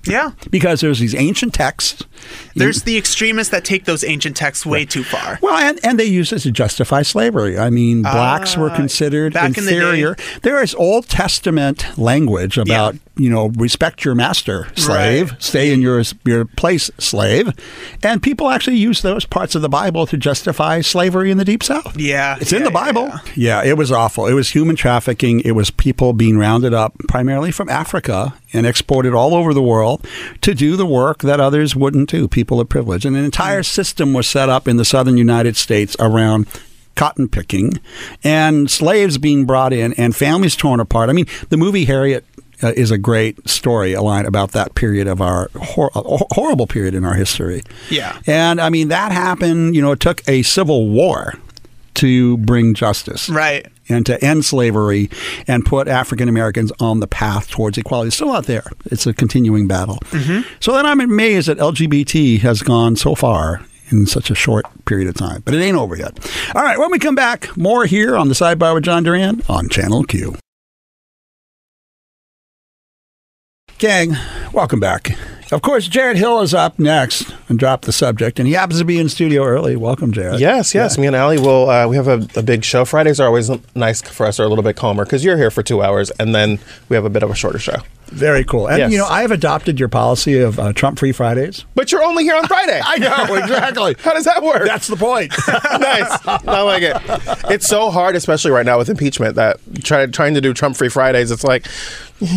Yeah. 0.08 0.32
because 0.50 0.82
there's 0.82 1.00
these 1.00 1.16
ancient 1.16 1.54
texts. 1.54 2.04
There's 2.56 2.84
the 2.84 2.98
extremists 2.98 3.52
that 3.52 3.64
take 3.64 3.86
those 3.86 4.04
ancient 4.04 4.36
texts 4.36 4.66
way 4.66 4.86
too 4.86 5.04
far. 5.04 5.38
Well, 5.42 5.56
and, 5.56 5.80
and 5.86 6.00
they 6.00 6.06
use 6.06 6.34
it 6.34 6.40
to 6.40 6.52
justify 6.52 7.04
slavery. 7.04 7.58
I 7.60 7.70
mean, 7.70 8.02
blacks 8.02 8.58
were 8.58 8.70
considered 8.72 9.36
Ah, 9.36 9.48
back 9.48 9.58
in 9.58 9.66
the 9.66 9.74
inferior. 9.76 10.16
There 10.42 10.62
is 10.62 10.74
Old 10.76 11.08
Testament 11.08 11.86
language 11.98 12.58
about, 12.58 12.96
you 13.16 13.30
know, 13.30 13.50
respect 13.56 14.04
your 14.04 14.16
master, 14.16 14.68
slave, 14.76 15.32
Right. 15.32 15.44
stay 15.44 15.72
in 15.72 15.82
your 15.82 16.02
your 16.26 16.46
place, 16.46 16.90
slave. 16.98 17.52
And 18.04 18.22
people 18.24 18.50
actually 18.50 18.78
use 18.78 19.02
those 19.04 19.26
parts 19.26 19.54
of 19.56 19.62
the 19.62 19.70
Bible 19.70 20.08
to 20.08 20.18
justify 20.18 20.82
slavery 20.82 21.30
in 21.32 21.38
the 21.38 21.46
Deep 21.46 21.64
South. 21.64 21.96
Yeah. 22.00 22.38
It's 22.42 22.52
in 22.54 22.64
the 22.64 22.72
Bible. 22.72 23.08
yeah. 23.36 23.62
Yeah. 23.64 23.64
it 23.72 23.78
was 23.78 23.92
awful. 23.92 24.26
It 24.28 24.34
was 24.34 24.50
human 24.50 24.76
trafficking. 24.76 25.40
It 25.42 25.52
was 25.52 25.70
people 25.72 26.14
being 26.14 26.38
rounded 26.38 26.74
up 26.74 26.94
primarily 27.08 27.52
from 27.52 27.70
Africa 27.70 28.34
and 28.54 28.66
exported 28.66 29.14
all 29.14 29.34
over 29.34 29.54
the 29.54 29.62
world 29.62 30.06
to 30.42 30.54
do 30.54 30.76
the 30.76 30.86
work 30.86 31.20
that 31.20 31.40
others 31.40 31.76
wouldn't 31.76 32.10
do, 32.10 32.28
people 32.28 32.60
of 32.60 32.70
privilege. 32.70 33.06
And 33.06 33.16
an 33.16 33.24
entire 33.24 33.64
system 33.64 34.14
was 34.14 34.28
set 34.28 34.50
up 34.50 34.68
in 34.68 34.78
the 34.78 34.86
southern 34.86 35.18
United 35.18 35.58
States 35.58 35.96
around 36.00 36.48
cotton 36.96 37.28
picking 37.30 37.80
and 38.24 38.72
slaves 38.72 39.18
being 39.18 39.46
brought 39.46 39.72
in 39.72 39.94
and 39.94 40.16
families 40.16 40.56
torn 40.56 40.80
apart. 40.80 41.10
I 41.10 41.14
mean, 41.14 41.28
the 41.50 41.58
movie 41.58 41.86
Harriet 41.86 42.26
uh, 42.64 42.74
is 42.76 42.90
a 42.90 42.98
great 42.98 43.48
story, 43.48 43.94
a 43.94 44.02
line 44.02 44.26
about 44.26 44.52
that 44.52 44.74
period 44.74 45.08
of 45.08 45.22
our 45.22 45.50
hor- 45.56 45.92
uh, 45.94 46.02
horrible 46.32 46.66
period 46.66 46.96
in 46.96 47.06
our 47.06 47.14
history. 47.14 47.62
Yeah. 47.90 48.20
And 48.26 48.60
I 48.60 48.70
mean, 48.70 48.88
that 48.88 49.12
happened, 49.12 49.76
you 49.76 49.82
know, 49.82 49.92
it 49.92 50.00
took 50.00 50.28
a 50.28 50.42
civil 50.42 50.90
war 50.90 51.36
to 51.98 52.38
bring 52.38 52.74
justice. 52.74 53.30
Right. 53.30 53.68
And 53.90 54.06
to 54.06 54.24
end 54.24 54.46
slavery 54.46 55.10
and 55.48 55.66
put 55.66 55.88
African 55.88 56.28
Americans 56.28 56.72
on 56.80 57.00
the 57.00 57.08
path 57.08 57.50
towards 57.50 57.78
equality. 57.78 58.08
It's 58.08 58.18
still 58.18 58.34
out 58.34 58.46
there. 58.46 58.66
It's 58.86 59.08
a 59.08 59.14
continuing 59.14 59.68
battle. 59.68 59.98
Mm-hmm. 60.12 60.42
So 60.60 60.74
then 60.74 60.86
I'm 60.86 61.00
amazed 61.00 61.48
that 61.48 61.58
LGBT 61.58 62.40
has 62.42 62.62
gone 62.62 62.96
so 62.96 63.16
far 63.16 63.62
in 63.90 64.06
such 64.06 64.30
a 64.30 64.36
short 64.36 64.66
period 64.86 65.08
of 65.08 65.16
time. 65.16 65.42
But 65.46 65.54
it 65.54 65.62
ain't 65.62 65.78
over 65.78 65.96
yet. 65.96 66.20
All 66.54 66.64
right, 66.64 66.78
when 66.78 66.92
we 66.92 67.00
come 67.00 67.16
back, 67.16 67.56
more 67.56 67.86
here 67.86 68.18
on 68.18 68.28
the 68.28 68.34
Sidebar 68.34 68.74
with 68.74 68.84
John 68.84 69.04
Duran 69.04 69.42
on 69.48 69.70
Channel 69.70 70.04
Q. 70.04 70.36
Gang, 73.78 74.16
welcome 74.54 74.80
back. 74.80 75.16
Of 75.52 75.62
course, 75.62 75.88
Jared 75.88 76.18
Hill 76.18 76.42
is 76.42 76.52
up 76.54 76.80
next 76.80 77.32
and 77.48 77.60
dropped 77.60 77.86
the 77.86 77.92
subject, 77.92 78.40
and 78.40 78.48
he 78.48 78.54
happens 78.54 78.80
to 78.80 78.86
be 78.86 78.98
in 79.00 79.08
studio 79.08 79.44
early. 79.44 79.76
Welcome, 79.76 80.12
Jared. 80.12 80.40
Yes, 80.40 80.74
yes. 80.74 80.98
Me 80.98 81.06
and 81.06 81.16
Allie 81.16 81.38
will. 81.38 81.70
Uh, 81.70 81.88
we 81.88 81.96
have 81.96 82.08
a, 82.08 82.28
a 82.36 82.42
big 82.42 82.64
show. 82.66 82.86
Fridays 82.86 83.20
are 83.20 83.28
always 83.28 83.52
nice 83.76 84.02
for 84.02 84.26
us. 84.26 84.40
Are 84.40 84.44
a 84.44 84.50
little 84.50 84.64
bit 84.64 84.76
calmer 84.76 85.06
because 85.06 85.24
you're 85.24 85.38
here 85.38 85.52
for 85.52 85.62
two 85.62 85.84
hours, 85.84 86.10
and 86.20 86.34
then 86.34 86.58
we 86.90 86.96
have 86.96 87.06
a 87.06 87.10
bit 87.10 87.22
of 87.22 87.30
a 87.30 87.36
shorter 87.36 87.60
show. 87.60 87.78
Very 88.10 88.44
cool. 88.44 88.68
And 88.68 88.78
Yes. 88.80 88.92
you 88.92 88.98
know, 88.98 89.06
I 89.08 89.22
have 89.22 89.32
adopted 89.32 89.80
your 89.80 89.90
policy 89.90 90.40
of 90.40 90.60
uh, 90.60 90.74
Trump-free 90.74 91.12
Fridays. 91.12 91.66
But 91.76 91.92
you're 91.92 92.04
only 92.04 92.24
here 92.24 92.36
on 92.36 92.48
Friday. 92.48 92.82
I 92.86 92.98
know 92.98 93.36
exactly. 93.36 93.96
How 94.00 94.14
does 94.14 94.26
that 94.26 94.42
work? 94.44 94.66
That's 94.66 94.88
the 94.88 94.96
point. 94.96 95.32
nice. 95.48 96.20
I 96.28 96.62
like 96.62 96.84
it. 96.84 96.96
It's 97.52 97.68
so 97.68 97.90
hard, 97.92 98.16
especially 98.16 98.52
right 98.52 98.66
now 98.66 98.78
with 98.78 98.90
impeachment, 98.90 99.36
that 99.36 99.58
try, 99.84 100.06
trying 100.08 100.34
to 100.36 100.42
do 100.42 100.54
Trump-free 100.54 100.90
Fridays. 100.90 101.32
It's 101.32 101.44
like, 101.44 101.68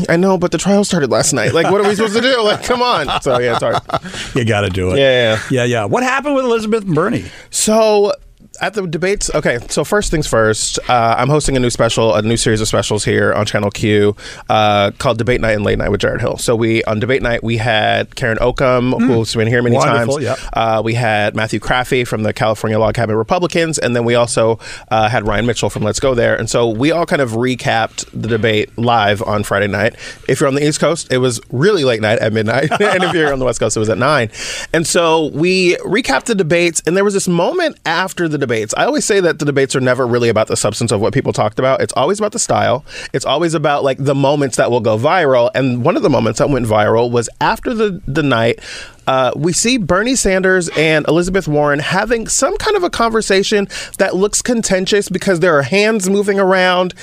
I 0.08 0.16
know, 0.16 0.36
but 0.36 0.50
the 0.52 0.58
trial 0.58 0.84
started 0.84 1.10
last 1.10 1.32
night. 1.32 1.54
Like, 1.54 1.70
what 1.70 1.80
are 1.80 1.88
we 1.88 1.94
supposed 1.94 2.14
to 2.14 2.20
do? 2.20 2.42
Like, 2.42 2.62
come 2.64 2.82
on. 2.82 3.22
So 3.22 3.38
yeah, 3.38 3.56
it's 3.56 3.62
hard. 3.62 4.34
you 4.36 4.44
got 4.44 4.62
to 4.62 4.68
do 4.70 4.90
it. 4.92 4.98
Yeah, 4.98 5.34
yeah. 5.34 5.40
yeah, 5.50 5.64
yeah. 5.64 5.84
What 5.86 6.02
happened 6.02 6.34
with 6.34 6.44
Elizabeth 6.44 6.84
and 6.84 6.94
Bernie? 6.94 7.24
So 7.50 8.12
at 8.60 8.74
the 8.74 8.86
debates, 8.86 9.30
okay. 9.34 9.58
So 9.68 9.84
first 9.84 10.10
things 10.10 10.26
first, 10.26 10.78
uh, 10.88 11.14
I'm 11.18 11.28
hosting 11.28 11.56
a 11.56 11.60
new 11.60 11.70
special, 11.70 12.14
a 12.14 12.22
new 12.22 12.36
series 12.36 12.60
of 12.60 12.68
specials 12.68 13.04
here 13.04 13.32
on 13.32 13.46
Channel 13.46 13.70
Q 13.70 14.14
uh, 14.48 14.90
called 14.98 15.18
Debate 15.18 15.40
Night 15.40 15.52
and 15.52 15.64
Late 15.64 15.78
Night 15.78 15.90
with 15.90 16.00
Jared 16.00 16.20
Hill. 16.20 16.36
So 16.38 16.54
we 16.54 16.84
on 16.84 17.00
Debate 17.00 17.22
Night 17.22 17.42
we 17.42 17.56
had 17.56 18.14
Karen 18.16 18.38
Ocamb, 18.38 19.00
who's 19.00 19.34
been 19.34 19.48
here 19.48 19.62
many. 19.62 19.76
Wonderful, 19.76 20.14
times. 20.14 20.24
yep. 20.24 20.38
Uh, 20.52 20.82
we 20.84 20.94
had 20.94 21.34
Matthew 21.34 21.60
Craffey 21.60 22.06
from 22.06 22.22
the 22.22 22.32
California 22.32 22.78
Log 22.78 22.94
Cabin 22.94 23.16
Republicans, 23.16 23.78
and 23.78 23.96
then 23.96 24.04
we 24.04 24.14
also 24.14 24.58
uh, 24.90 25.08
had 25.08 25.26
Ryan 25.26 25.46
Mitchell 25.46 25.70
from 25.70 25.82
Let's 25.82 26.00
Go 26.00 26.14
There. 26.14 26.36
And 26.36 26.50
so 26.50 26.68
we 26.68 26.90
all 26.90 27.06
kind 27.06 27.22
of 27.22 27.30
recapped 27.32 28.08
the 28.12 28.28
debate 28.28 28.76
live 28.76 29.22
on 29.22 29.42
Friday 29.42 29.68
night. 29.68 29.94
If 30.28 30.40
you're 30.40 30.48
on 30.48 30.54
the 30.54 30.66
East 30.66 30.80
Coast, 30.80 31.12
it 31.12 31.18
was 31.18 31.40
really 31.50 31.84
late 31.84 32.00
night 32.00 32.18
at 32.18 32.32
midnight, 32.32 32.70
and 32.80 33.04
if 33.04 33.14
you're 33.14 33.32
on 33.32 33.38
the 33.38 33.44
West 33.44 33.60
Coast, 33.60 33.76
it 33.76 33.80
was 33.80 33.88
at 33.88 33.98
nine. 33.98 34.30
And 34.72 34.86
so 34.86 35.26
we 35.26 35.76
recapped 35.76 36.24
the 36.24 36.34
debates, 36.34 36.82
and 36.86 36.96
there 36.96 37.04
was 37.04 37.14
this 37.14 37.28
moment 37.28 37.78
after 37.86 38.28
the 38.28 38.38
debates. 38.50 38.74
I 38.76 38.84
always 38.84 39.04
say 39.04 39.20
that 39.20 39.38
the 39.38 39.44
debates 39.44 39.76
are 39.76 39.80
never 39.80 40.06
really 40.06 40.28
about 40.28 40.48
the 40.48 40.56
substance 40.56 40.90
of 40.90 41.00
what 41.00 41.14
people 41.14 41.32
talked 41.32 41.60
about. 41.60 41.80
It's 41.80 41.92
always 41.92 42.18
about 42.18 42.32
the 42.32 42.38
style. 42.40 42.84
It's 43.12 43.24
always 43.24 43.54
about 43.54 43.84
like 43.84 43.98
the 43.98 44.14
moments 44.14 44.56
that 44.56 44.70
will 44.72 44.80
go 44.80 44.98
viral. 44.98 45.50
And 45.54 45.84
one 45.84 45.96
of 45.96 46.02
the 46.02 46.10
moments 46.10 46.40
that 46.40 46.50
went 46.50 46.66
viral 46.66 47.10
was 47.10 47.28
after 47.40 47.72
the 47.72 48.02
the 48.06 48.22
night. 48.22 48.58
Uh, 49.06 49.32
we 49.34 49.52
see 49.52 49.76
Bernie 49.76 50.14
Sanders 50.14 50.68
and 50.76 51.06
Elizabeth 51.08 51.48
Warren 51.48 51.80
having 51.80 52.28
some 52.28 52.56
kind 52.58 52.76
of 52.76 52.84
a 52.84 52.90
conversation 52.90 53.66
that 53.98 54.14
looks 54.14 54.40
contentious 54.40 55.08
because 55.08 55.40
there 55.40 55.56
are 55.58 55.62
hands 55.62 56.08
moving 56.08 56.38
around. 56.38 56.94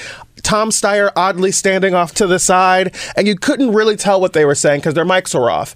Tom 0.44 0.70
Steyer 0.70 1.12
oddly 1.16 1.52
standing 1.52 1.94
off 1.94 2.14
to 2.16 2.28
the 2.28 2.40
side, 2.40 2.96
and 3.18 3.28
you 3.28 3.36
couldn't 3.36 3.74
really 3.74 3.98
tell 3.98 4.22
what 4.22 4.34
they 4.34 4.46
were 4.46 4.56
saying 4.56 4.80
because 4.80 4.94
their 4.94 5.06
mics 5.06 5.38
were 5.38 5.50
off. 5.50 5.74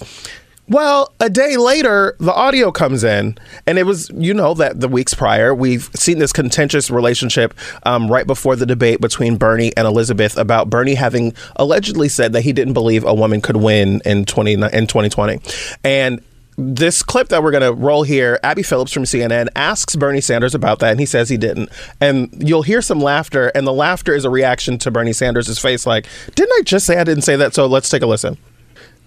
Well, 0.67 1.13
a 1.19 1.29
day 1.29 1.57
later, 1.57 2.15
the 2.19 2.33
audio 2.33 2.71
comes 2.71 3.03
in, 3.03 3.37
and 3.67 3.77
it 3.77 3.85
was, 3.85 4.09
you 4.15 4.33
know, 4.33 4.53
that 4.53 4.79
the 4.79 4.87
weeks 4.87 5.13
prior, 5.13 5.53
we've 5.53 5.89
seen 5.95 6.19
this 6.19 6.31
contentious 6.31 6.89
relationship 6.89 7.53
um, 7.83 8.09
right 8.09 8.25
before 8.25 8.55
the 8.55 8.65
debate 8.65 9.01
between 9.01 9.37
Bernie 9.37 9.75
and 9.75 9.85
Elizabeth 9.85 10.37
about 10.37 10.69
Bernie 10.69 10.95
having 10.95 11.33
allegedly 11.57 12.07
said 12.07 12.31
that 12.33 12.41
he 12.41 12.53
didn't 12.53 12.73
believe 12.73 13.03
a 13.03 13.13
woman 13.13 13.41
could 13.41 13.57
win 13.57 14.01
in 14.05 14.23
20, 14.23 14.53
in 14.53 14.87
2020. 14.87 15.39
And 15.83 16.21
this 16.57 17.01
clip 17.03 17.29
that 17.29 17.43
we're 17.43 17.51
going 17.51 17.63
to 17.63 17.73
roll 17.73 18.03
here, 18.03 18.39
Abby 18.43 18.63
Phillips 18.63 18.91
from 18.91 19.03
CNN 19.03 19.47
asks 19.55 19.95
Bernie 19.95 20.21
Sanders 20.21 20.53
about 20.53 20.79
that, 20.79 20.91
and 20.91 20.99
he 20.99 21.05
says 21.05 21.29
he 21.29 21.37
didn't. 21.37 21.69
And 21.99 22.29
you'll 22.37 22.61
hear 22.61 22.81
some 22.81 22.99
laughter, 22.99 23.47
and 23.55 23.65
the 23.65 23.73
laughter 23.73 24.13
is 24.13 24.25
a 24.25 24.29
reaction 24.29 24.77
to 24.79 24.91
Bernie 24.91 25.13
Sanders' 25.13 25.57
face, 25.59 25.85
like, 25.85 26.07
didn't 26.35 26.53
I 26.59 26.61
just 26.63 26.85
say 26.85 26.97
I 26.97 27.03
didn't 27.03 27.23
say 27.23 27.35
that? 27.35 27.53
So 27.53 27.65
let's 27.65 27.89
take 27.89 28.03
a 28.03 28.07
listen. 28.07 28.37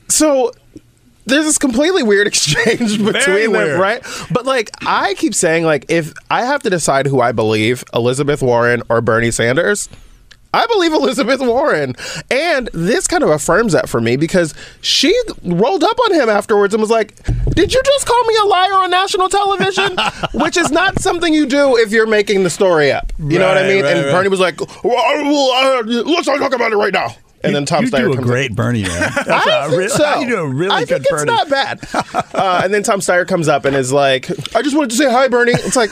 So 0.08 0.52
there's 1.26 1.44
this 1.44 1.58
completely 1.58 2.02
weird 2.02 2.26
exchange 2.32 2.98
between 3.02 3.52
them, 3.52 3.52
weird. 3.52 3.80
right? 3.80 4.02
But 4.30 4.44
like 4.46 4.70
I 4.86 5.14
keep 5.14 5.34
saying, 5.34 5.64
like 5.64 5.86
if 5.88 6.12
I 6.30 6.44
have 6.44 6.62
to 6.62 6.70
decide 6.70 7.06
who 7.06 7.20
I 7.20 7.32
believe, 7.32 7.84
Elizabeth 7.94 8.42
Warren 8.42 8.82
or 8.88 9.00
Bernie 9.00 9.30
Sanders. 9.30 9.88
I 10.52 10.66
believe 10.66 10.92
Elizabeth 10.92 11.40
Warren. 11.40 11.96
And 12.30 12.70
this 12.72 13.08
kind 13.08 13.24
of 13.24 13.30
affirms 13.30 13.72
that 13.72 13.88
for 13.88 14.00
me 14.00 14.16
because 14.16 14.54
she 14.82 15.12
rolled 15.42 15.82
up 15.82 15.98
on 16.04 16.14
him 16.14 16.28
afterwards 16.28 16.72
and 16.72 16.80
was 16.80 16.90
like, 16.90 17.16
Did 17.50 17.74
you 17.74 17.82
just 17.84 18.06
call 18.06 18.24
me 18.24 18.36
a 18.40 18.44
liar 18.44 18.74
on 18.74 18.88
national 18.88 19.28
television? 19.28 19.96
Which 20.34 20.56
is 20.56 20.70
not 20.70 21.00
something 21.00 21.34
you 21.34 21.46
do 21.46 21.76
if 21.76 21.90
you're 21.90 22.06
making 22.06 22.44
the 22.44 22.50
story 22.50 22.92
up. 22.92 23.12
You 23.18 23.40
know 23.40 23.48
what 23.48 23.58
I 23.58 23.66
mean? 23.66 23.82
right, 23.82 23.96
and 23.96 24.06
right. 24.06 24.12
Bernie 24.12 24.28
was 24.28 24.38
like, 24.38 24.60
well, 24.84 25.82
Let's 25.84 26.28
not 26.28 26.38
talk 26.38 26.54
about 26.54 26.70
it 26.70 26.76
right 26.76 26.92
now. 26.92 27.16
And 27.44 27.54
then 27.54 27.64
Tom 27.66 27.84
you 27.84 27.90
Steyer 27.90 28.12
do 28.12 28.18
a 28.18 28.22
great 28.22 28.50
in. 28.50 28.56
Bernie 28.56 28.82
man. 28.82 28.90
That's 29.26 29.28
I 29.46 29.66
a 29.66 29.70
think 29.70 29.90
so. 29.90 30.14
You 30.20 30.26
do 30.28 30.36
a 30.38 30.48
really 30.48 30.70
I 30.74 30.80
good 30.84 31.02
think 31.04 31.06
it's 31.10 31.24
not 31.24 31.48
bad. 31.48 31.80
Uh, 32.34 32.60
and 32.64 32.74
then 32.74 32.82
Tom 32.82 32.98
Steyer 33.00 33.26
comes 33.26 33.46
up 33.48 33.64
and 33.64 33.76
is 33.76 33.92
like, 33.92 34.28
"I 34.56 34.60
just 34.62 34.74
wanted 34.76 34.90
to 34.90 34.96
say 34.96 35.08
hi, 35.10 35.28
Bernie." 35.28 35.52
It's 35.52 35.76
like, 35.76 35.90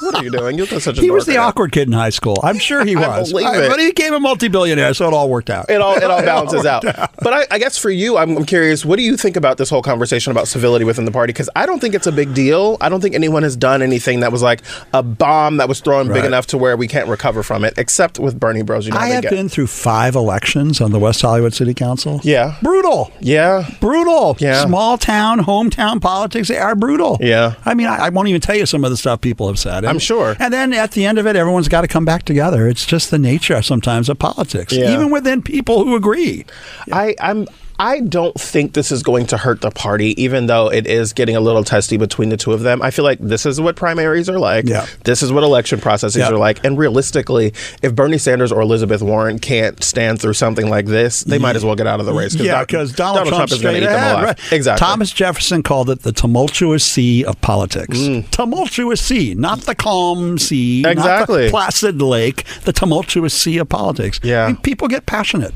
what 0.00 0.14
are 0.16 0.24
you 0.24 0.30
doing? 0.30 0.56
You're 0.56 0.66
such 0.66 0.96
a 0.98 1.00
He 1.00 1.10
was 1.10 1.26
the 1.26 1.32
right 1.32 1.36
now. 1.42 1.48
awkward 1.48 1.70
kid 1.72 1.86
in 1.86 1.92
high 1.92 2.08
school. 2.10 2.38
I'm 2.42 2.58
sure 2.58 2.82
he 2.84 2.96
I 2.96 3.18
was. 3.20 3.30
believe 3.30 3.46
I- 3.46 3.64
it. 3.64 3.68
But 3.68 3.78
he 3.78 3.86
became 3.88 4.14
a 4.14 4.20
multi-billionaire, 4.20 4.94
so 4.94 5.06
it 5.06 5.12
all 5.14 5.28
worked 5.28 5.50
out. 5.50 5.68
It 5.68 5.80
all 5.82 5.94
it 5.96 6.04
all 6.04 6.22
balances 6.22 6.64
out. 6.64 6.84
worked 6.84 6.98
out. 6.98 7.10
But 7.22 7.32
I, 7.34 7.46
I 7.50 7.58
guess 7.58 7.76
for 7.76 7.90
you, 7.90 8.16
I'm, 8.16 8.38
I'm 8.38 8.46
curious. 8.46 8.84
What 8.86 8.96
do 8.96 9.02
you 9.02 9.16
think 9.18 9.36
about 9.36 9.58
this 9.58 9.68
whole 9.68 9.82
conversation 9.82 10.30
about 10.30 10.48
civility 10.48 10.84
within 10.86 11.04
the 11.04 11.12
party? 11.12 11.32
Because 11.34 11.50
I 11.54 11.66
don't 11.66 11.78
think 11.78 11.94
it's 11.94 12.06
a 12.06 12.12
big 12.12 12.32
deal. 12.32 12.78
I 12.80 12.88
don't 12.88 13.02
think 13.02 13.14
anyone 13.14 13.42
has 13.42 13.54
done 13.54 13.82
anything 13.82 14.20
that 14.20 14.32
was 14.32 14.42
like 14.42 14.62
a 14.94 15.02
bomb 15.02 15.58
that 15.58 15.68
was 15.68 15.80
thrown 15.80 16.08
big 16.08 16.24
enough 16.24 16.46
to 16.48 16.58
where 16.58 16.76
we 16.76 16.88
can't 16.88 17.08
recover 17.08 17.42
from 17.42 17.64
it, 17.66 17.74
except 17.76 18.18
with 18.18 18.40
Bernie 18.40 18.62
Bros. 18.62 18.86
You 18.86 18.92
know 18.92 18.98
I 18.98 19.08
have 19.08 19.22
get. 19.22 19.30
been 19.30 19.48
through 19.50 19.66
five 19.66 20.14
elections 20.16 20.59
on 20.60 20.90
the 20.92 20.98
West 20.98 21.22
Hollywood 21.22 21.54
City 21.54 21.72
Council. 21.74 22.20
Yeah. 22.22 22.56
Brutal. 22.62 23.10
Yeah. 23.20 23.68
Brutal. 23.80 24.36
Yeah. 24.40 24.64
Small 24.66 24.98
town, 24.98 25.40
hometown 25.40 26.00
politics, 26.00 26.48
they 26.48 26.58
are 26.58 26.74
brutal. 26.74 27.16
Yeah. 27.20 27.54
I 27.64 27.74
mean, 27.74 27.86
I, 27.86 27.96
I 28.06 28.08
won't 28.10 28.28
even 28.28 28.40
tell 28.40 28.56
you 28.56 28.66
some 28.66 28.84
of 28.84 28.90
the 28.90 28.96
stuff 28.96 29.20
people 29.22 29.46
have 29.48 29.58
said. 29.58 29.84
I'm 29.84 29.98
sure. 29.98 30.36
And 30.38 30.52
then 30.52 30.72
at 30.74 30.92
the 30.92 31.06
end 31.06 31.18
of 31.18 31.26
it, 31.26 31.34
everyone's 31.36 31.68
got 31.68 31.80
to 31.82 31.88
come 31.88 32.04
back 32.04 32.24
together. 32.24 32.68
It's 32.68 32.84
just 32.84 33.10
the 33.10 33.18
nature 33.18 33.60
sometimes 33.62 34.08
of 34.08 34.18
politics, 34.18 34.72
Yeah. 34.74 34.92
even 34.92 35.10
within 35.10 35.40
people 35.42 35.84
who 35.84 35.94
agree. 35.96 36.44
I, 36.92 37.14
I'm. 37.20 37.46
I 37.82 38.00
don't 38.00 38.38
think 38.38 38.74
this 38.74 38.92
is 38.92 39.02
going 39.02 39.24
to 39.28 39.38
hurt 39.38 39.62
the 39.62 39.70
party, 39.70 40.20
even 40.22 40.46
though 40.46 40.70
it 40.70 40.86
is 40.86 41.14
getting 41.14 41.34
a 41.34 41.40
little 41.40 41.64
testy 41.64 41.96
between 41.96 42.28
the 42.28 42.36
two 42.36 42.52
of 42.52 42.60
them. 42.60 42.82
I 42.82 42.90
feel 42.90 43.06
like 43.06 43.18
this 43.20 43.46
is 43.46 43.58
what 43.58 43.74
primaries 43.74 44.28
are 44.28 44.38
like. 44.38 44.68
Yeah. 44.68 44.84
This 45.04 45.22
is 45.22 45.32
what 45.32 45.44
election 45.44 45.80
processes 45.80 46.18
Yeah. 46.18 46.28
are 46.28 46.36
like. 46.36 46.62
And 46.62 46.76
realistically, 46.76 47.54
if 47.82 47.94
Bernie 47.94 48.18
Sanders 48.18 48.52
or 48.52 48.60
Elizabeth 48.60 49.00
Warren 49.00 49.38
can't 49.38 49.82
stand 49.82 50.20
through 50.20 50.34
something 50.34 50.68
like 50.68 50.84
this, 50.84 51.20
they 51.22 51.38
might 51.38 51.56
as 51.56 51.64
well 51.64 51.74
get 51.74 51.86
out 51.86 52.00
of 52.00 52.06
the 52.06 52.12
race. 52.12 52.34
Yeah, 52.34 52.60
because 52.60 52.92
Donald, 52.92 53.28
Trump 53.28 53.50
is 53.50 53.62
going 53.62 53.76
to 53.76 53.80
eat 53.82 53.86
them 53.86 54.12
alive. 54.12 54.24
Right. 54.24 54.52
Exactly. 54.52 54.84
Thomas 54.86 55.10
Jefferson 55.10 55.62
called 55.62 55.88
it 55.88 56.02
the 56.02 56.12
tumultuous 56.12 56.84
sea 56.84 57.24
of 57.24 57.40
politics. 57.40 57.96
Mm. 57.96 58.28
Tumultuous 58.30 59.00
sea, 59.00 59.34
not 59.34 59.62
the 59.62 59.74
calm 59.74 60.36
sea, 60.38 60.82
not 60.82 60.92
Exactly. 60.92 61.44
the 61.46 61.50
placid 61.50 62.02
lake, 62.02 62.44
the 62.64 62.74
tumultuous 62.74 63.32
sea 63.32 63.56
of 63.56 63.70
politics. 63.70 64.20
Yeah. 64.22 64.44
I 64.44 64.46
mean, 64.48 64.56
people 64.58 64.86
get 64.86 65.06
passionate. 65.06 65.54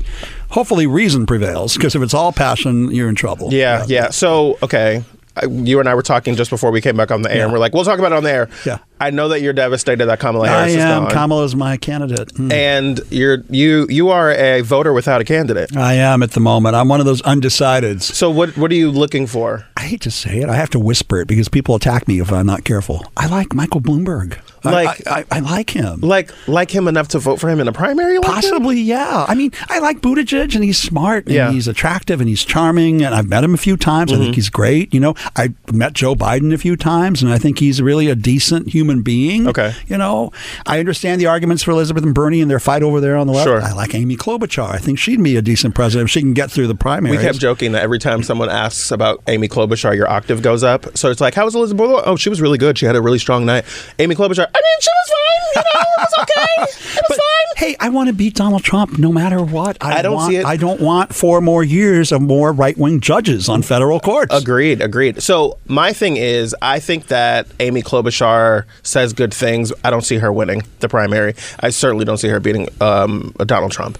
Hopefully, 0.55 0.87
reason 0.87 1.25
prevails 1.25 1.75
because 1.75 1.95
if 1.95 2.01
it's 2.01 2.13
all 2.13 2.31
passion, 2.31 2.89
you're 2.89 3.09
in 3.09 3.15
trouble. 3.15 3.53
Yeah, 3.53 3.83
yeah. 3.89 4.09
So, 4.11 4.57
okay. 4.63 5.03
You 5.45 5.81
and 5.81 5.89
I 5.89 5.95
were 5.95 6.01
talking 6.01 6.35
just 6.35 6.49
before 6.49 6.71
we 6.71 6.79
came 6.79 6.95
back 6.95 7.11
on 7.11 7.23
the 7.23 7.29
air, 7.29 7.43
and 7.43 7.51
we're 7.51 7.59
like, 7.59 7.73
we'll 7.73 7.83
talk 7.83 7.99
about 7.99 8.13
it 8.13 8.15
on 8.15 8.23
the 8.23 8.31
air. 8.31 8.49
Yeah. 8.65 8.77
I 8.99 9.09
know 9.09 9.27
that 9.29 9.41
you're 9.41 9.53
devastated 9.53 10.05
that 10.05 10.19
Kamala 10.19 10.45
I 10.45 10.49
Harris 10.49 10.71
is 10.75 10.77
am. 10.83 11.03
gone. 11.03 11.11
Kamala's 11.11 11.55
my 11.55 11.77
candidate. 11.77 12.29
Mm. 12.35 12.51
and 12.53 12.99
you're 13.09 13.39
you 13.49 13.87
you 13.89 14.09
are 14.09 14.31
a 14.31 14.61
voter 14.61 14.93
without 14.93 15.19
a 15.21 15.25
candidate. 15.25 15.75
I 15.75 15.95
am 15.95 16.23
at 16.23 16.31
the 16.31 16.39
moment. 16.39 16.75
I'm 16.75 16.87
one 16.87 16.99
of 16.99 17.05
those 17.05 17.21
undecideds. 17.23 18.01
So 18.03 18.29
what 18.29 18.57
what 18.57 18.71
are 18.71 18.75
you 18.75 18.91
looking 18.91 19.27
for? 19.27 19.65
I 19.77 19.81
hate 19.81 20.01
to 20.01 20.11
say 20.11 20.39
it. 20.39 20.49
I 20.49 20.55
have 20.55 20.69
to 20.71 20.79
whisper 20.79 21.19
it 21.21 21.27
because 21.27 21.49
people 21.49 21.75
attack 21.75 22.07
me 22.07 22.19
if 22.19 22.31
I'm 22.31 22.45
not 22.45 22.63
careful. 22.63 23.05
I 23.17 23.27
like 23.27 23.53
Michael 23.53 23.81
Bloomberg. 23.81 24.37
I- 24.63 24.71
Like- 24.71 25.07
I, 25.07 25.19
I, 25.19 25.25
I 25.31 25.39
like 25.41 25.69
him. 25.69 25.99
Like 26.01 26.31
like 26.47 26.71
him 26.71 26.87
enough 26.87 27.09
to 27.09 27.19
vote 27.19 27.39
for 27.39 27.49
him 27.49 27.59
in 27.59 27.67
a 27.67 27.71
primary? 27.73 28.17
Like? 28.17 28.25
Possibly, 28.27 28.79
yeah. 28.81 29.25
I 29.27 29.35
mean, 29.35 29.51
I 29.69 29.77
like 29.79 30.01
Buttigieg, 30.01 30.55
and 30.55 30.63
he's 30.63 30.79
smart, 30.79 31.25
and 31.27 31.35
Yeah. 31.35 31.51
he's 31.51 31.67
attractive, 31.67 32.19
and 32.19 32.27
he's 32.27 32.43
charming, 32.43 33.03
and 33.03 33.13
I've 33.13 33.27
met 33.27 33.43
him 33.43 33.53
a 33.53 33.57
few 33.57 33.77
times. 33.77 34.11
I 34.11 34.15
Mm-hmm. 34.15 34.23
think 34.23 34.35
he's 34.35 34.49
great. 34.49 34.91
You 34.93 34.99
know, 35.01 35.13
I 35.35 35.53
met 35.71 35.93
Joe 35.93 36.15
Biden 36.15 36.51
a 36.53 36.57
few 36.57 36.75
times, 36.75 37.21
and 37.21 37.31
I 37.31 37.37
think 37.37 37.59
he's 37.59 37.79
really 37.81 38.07
a 38.09 38.15
decent 38.15 38.69
human 38.69 38.84
being. 39.03 39.47
Okay. 39.47 39.73
You 39.87 39.97
know, 39.97 40.31
I 40.65 40.79
understand 40.79 41.19
the 41.21 41.25
arguments 41.27 41.63
for 41.63 41.71
Elizabeth 41.71 42.03
and 42.03 42.13
Bernie 42.13 42.41
and 42.41 42.49
their 42.49 42.59
fight 42.59 42.83
over 42.83 42.99
there 43.01 43.17
on 43.17 43.27
the 43.27 43.33
left. 43.33 43.47
Sure. 43.47 43.61
I 43.61 43.71
like 43.73 43.93
Amy 43.95 44.15
Klobuchar. 44.15 44.69
I 44.69 44.77
think 44.77 44.99
she'd 44.99 45.21
be 45.23 45.35
a 45.35 45.41
decent 45.41 45.75
president 45.75 46.07
if 46.09 46.11
she 46.11 46.21
can 46.21 46.33
get 46.33 46.51
through 46.51 46.67
the 46.67 46.75
primary. 46.75 47.17
We 47.17 47.23
kept 47.23 47.39
joking 47.39 47.71
that 47.73 47.83
every 47.83 47.99
time 47.99 48.23
someone 48.23 48.49
asks 48.49 48.91
about 48.91 49.21
Amy 49.27 49.47
Klobuchar, 49.47 49.95
your 49.95 50.09
octave 50.09 50.41
goes 50.41 50.63
up. 50.63 50.97
So 50.97 51.09
it's 51.11 51.21
like, 51.21 51.33
how 51.33 51.45
was 51.45 51.55
Elizabeth? 51.55 51.85
Oh, 52.05 52.15
she 52.15 52.29
was 52.29 52.41
really 52.41 52.57
good. 52.57 52.77
She 52.77 52.85
had 52.85 52.95
a 52.95 53.01
really 53.01 53.19
strong 53.19 53.45
night. 53.45 53.65
Amy 53.99 54.15
Klobuchar, 54.15 54.47
I 54.53 54.61
mean, 54.61 54.79
she 54.81 54.89
was 54.89 55.09
fine. 55.09 55.23
You 55.55 55.61
know, 55.61 55.81
it 55.81 55.99
was 55.99 56.13
okay. 56.21 56.97
It 56.97 57.03
was 57.09 57.09
But, 57.09 57.17
fine. 57.17 57.34
Hey, 57.55 57.75
I 57.79 57.89
want 57.89 58.07
to 58.09 58.13
beat 58.13 58.35
Donald 58.35 58.63
Trump 58.63 58.99
no 58.99 59.11
matter 59.11 59.41
what. 59.41 59.77
I, 59.81 59.99
I 59.99 60.01
don't 60.01 60.15
want, 60.15 60.31
see 60.31 60.37
it. 60.37 60.45
I 60.45 60.57
don't 60.57 60.81
want 60.81 61.15
four 61.15 61.41
more 61.41 61.63
years 61.63 62.11
of 62.11 62.21
more 62.21 62.51
right 62.51 62.77
wing 62.77 62.99
judges 62.99 63.49
on 63.49 63.61
federal 63.61 63.99
courts. 63.99 64.35
Agreed, 64.35 64.81
agreed. 64.81 65.23
So 65.23 65.57
my 65.65 65.93
thing 65.93 66.17
is, 66.17 66.55
I 66.61 66.79
think 66.79 67.07
that 67.07 67.47
Amy 67.59 67.81
Klobuchar 67.81 68.65
says 68.83 69.13
good 69.13 69.33
things. 69.33 69.71
I 69.83 69.89
don't 69.89 70.03
see 70.03 70.17
her 70.17 70.31
winning 70.31 70.63
the 70.79 70.89
primary. 70.89 71.33
I 71.59 71.69
certainly 71.69 72.05
don't 72.05 72.17
see 72.17 72.27
her 72.29 72.39
beating 72.39 72.67
um, 72.81 73.33
Donald 73.45 73.71
Trump. 73.71 73.97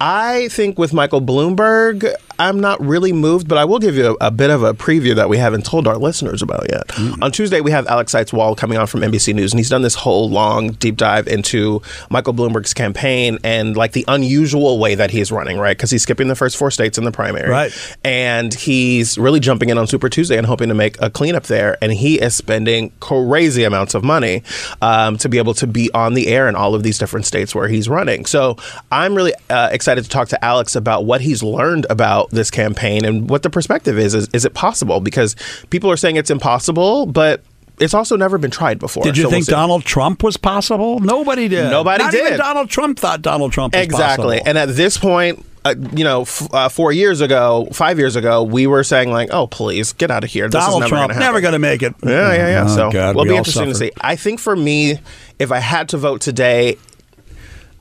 I 0.00 0.48
think 0.48 0.78
with 0.78 0.92
Michael 0.92 1.20
Bloomberg, 1.22 2.14
I'm 2.38 2.60
not 2.60 2.80
really 2.80 3.12
moved, 3.12 3.48
but 3.48 3.58
I 3.58 3.64
will 3.64 3.78
give 3.78 3.96
you 3.96 4.16
a, 4.20 4.26
a 4.26 4.30
bit 4.30 4.50
of 4.50 4.62
a 4.62 4.74
preview 4.74 5.14
that 5.16 5.28
we 5.28 5.38
haven't 5.38 5.64
told 5.64 5.86
our 5.86 5.96
listeners 5.96 6.42
about 6.42 6.66
yet. 6.70 6.90
On 7.22 7.30
Tuesday, 7.30 7.60
we 7.60 7.70
have 7.70 7.86
Alex 7.86 8.12
Seitz-Wald 8.12 8.58
coming 8.58 8.78
on 8.78 8.86
from 8.86 9.00
NBC 9.00 9.34
News, 9.34 9.52
and 9.52 9.60
he's 9.60 9.68
done 9.70 9.82
this 9.82 9.94
whole 9.94 10.28
long 10.28 10.72
deep 10.72 10.96
dive 10.96 11.28
into 11.28 11.80
Michael 12.10 12.34
Bloomberg's 12.34 12.74
campaign 12.74 13.38
and 13.44 13.76
like 13.76 13.92
the 13.92 14.04
unusual 14.08 14.78
way 14.78 14.94
that 14.94 15.10
he's 15.10 15.30
running, 15.30 15.58
right? 15.58 15.76
Because 15.76 15.90
he's 15.90 16.02
skipping 16.02 16.28
the 16.28 16.34
first 16.34 16.56
four 16.56 16.70
states 16.70 16.98
in 16.98 17.04
the 17.04 17.12
primary, 17.12 17.48
Right. 17.50 17.96
and 18.04 18.52
he's 18.52 19.16
really 19.18 19.40
jumping 19.40 19.68
in 19.68 19.78
on 19.78 19.86
Super 19.86 20.08
Tuesday 20.08 20.36
and 20.36 20.46
hoping 20.46 20.68
to 20.68 20.74
make 20.74 21.00
a 21.00 21.10
cleanup 21.10 21.44
there. 21.44 21.78
And 21.80 21.92
he 21.92 22.20
is 22.20 22.34
spending 22.36 22.92
crazy 23.00 23.64
amounts 23.64 23.94
of 23.94 24.02
money 24.04 24.42
um, 24.82 25.16
to 25.18 25.28
be 25.28 25.38
able 25.38 25.54
to 25.54 25.66
be 25.66 25.90
on 25.94 26.14
the 26.14 26.28
air 26.28 26.48
in 26.48 26.56
all 26.56 26.74
of 26.74 26.82
these 26.82 26.98
different 26.98 27.26
states 27.26 27.54
where 27.54 27.68
he's 27.68 27.88
running. 27.88 28.26
So 28.26 28.56
I'm 28.90 29.14
really 29.14 29.34
uh, 29.50 29.68
excited 29.72 30.04
to 30.04 30.10
talk 30.10 30.28
to 30.28 30.44
Alex 30.44 30.74
about 30.76 31.04
what 31.04 31.20
he's 31.20 31.42
learned 31.42 31.86
about 31.90 32.23
this 32.30 32.50
campaign 32.50 33.04
and 33.04 33.28
what 33.30 33.42
the 33.42 33.50
perspective 33.50 33.98
is. 33.98 34.14
Is, 34.14 34.28
is 34.32 34.44
it 34.44 34.54
possible? 34.54 35.00
Because 35.00 35.36
people 35.70 35.90
are 35.90 35.96
saying 35.96 36.16
it's 36.16 36.30
impossible, 36.30 37.06
but 37.06 37.42
it's 37.80 37.94
also 37.94 38.16
never 38.16 38.38
been 38.38 38.50
tried 38.52 38.78
before. 38.78 39.02
Did 39.02 39.16
you 39.16 39.24
So 39.24 39.28
we'll 39.30 39.38
think. 39.38 39.46
Donald 39.46 39.84
Trump 39.84 40.22
was 40.22 40.36
possible? 40.36 41.00
Nobody 41.00 41.48
did. 41.48 41.70
Nobody 41.70 42.04
Not 42.04 42.12
did. 42.12 42.26
Even 42.26 42.38
Donald 42.38 42.70
Trump 42.70 42.98
thought 42.98 43.20
Donald 43.22 43.52
Trump 43.52 43.74
was 43.74 43.82
exactly 43.82 44.38
possible. 44.38 44.48
and 44.48 44.58
at 44.58 44.68
this 44.76 44.96
point 44.98 45.44
uh, 45.64 45.74
you 45.96 46.04
know 46.04 46.20
f- 46.22 46.46
uh, 46.54 46.68
four 46.68 46.92
years 46.92 47.22
ago 47.22 47.66
five 47.72 47.98
years 47.98 48.16
ago 48.16 48.42
we 48.42 48.66
were 48.66 48.84
saying 48.84 49.10
like 49.10 49.30
oh 49.32 49.46
please 49.46 49.94
get 49.94 50.10
out 50.10 50.22
of 50.22 50.28
here 50.30 50.46
this 50.46 50.62
Donald 50.62 50.82
is 50.84 50.90
never 50.90 50.96
Trump 50.96 51.12
gonna 51.12 51.24
never 51.24 51.40
going 51.40 51.52
to 51.54 51.58
make 51.58 51.82
it. 51.82 51.94
yeah 52.04 52.32
yeah 52.34 52.48
yeah 52.48 52.64
Oh, 52.66 52.76
so 52.76 52.90
God, 52.90 53.10
it'll 53.10 53.22
we 53.22 53.30
be 53.30 53.36
interesting 53.36 53.68
to 53.68 53.74
see 53.74 53.90
i 53.98 54.14
think 54.14 54.40
for 54.40 54.54
me 54.54 54.98
if 55.38 55.50
i 55.50 55.60
had 55.60 55.88
to 55.88 55.96
vote 55.96 56.20
today 56.20 56.76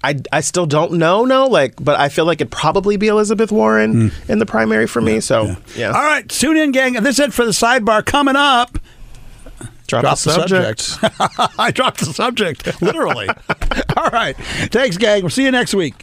I, 0.03 0.19
I 0.31 0.41
still 0.41 0.65
don't 0.65 0.93
know 0.93 1.25
no 1.25 1.47
like 1.47 1.83
but 1.83 1.99
I 1.99 2.09
feel 2.09 2.25
like 2.25 2.41
it'd 2.41 2.51
probably 2.51 2.97
be 2.97 3.07
Elizabeth 3.07 3.51
Warren 3.51 4.09
hmm. 4.09 4.31
in 4.31 4.39
the 4.39 4.45
primary 4.45 4.87
for 4.87 5.01
me 5.01 5.21
so 5.21 5.55
yeah, 5.75 5.91
All 5.91 6.03
right, 6.03 6.27
tune 6.27 6.57
in, 6.57 6.71
gang. 6.71 6.93
This 6.93 7.19
is 7.19 7.27
it 7.27 7.33
for 7.33 7.45
the 7.45 7.51
sidebar. 7.51 8.05
Coming 8.05 8.35
up. 8.35 8.77
drop, 9.87 10.01
Drop 10.01 10.17
the 10.19 10.31
subject. 10.31 10.97
I 11.59 11.71
dropped 11.71 11.99
the 11.99 12.13
subject, 12.13 12.81
literally. 12.81 13.29
All 13.97 14.09
right. 14.09 14.35
Thanks, 14.37 14.97
gang. 14.97 15.21
We'll 15.21 15.29
see 15.29 15.43
you 15.43 15.51
next 15.51 15.73
week. 15.73 15.95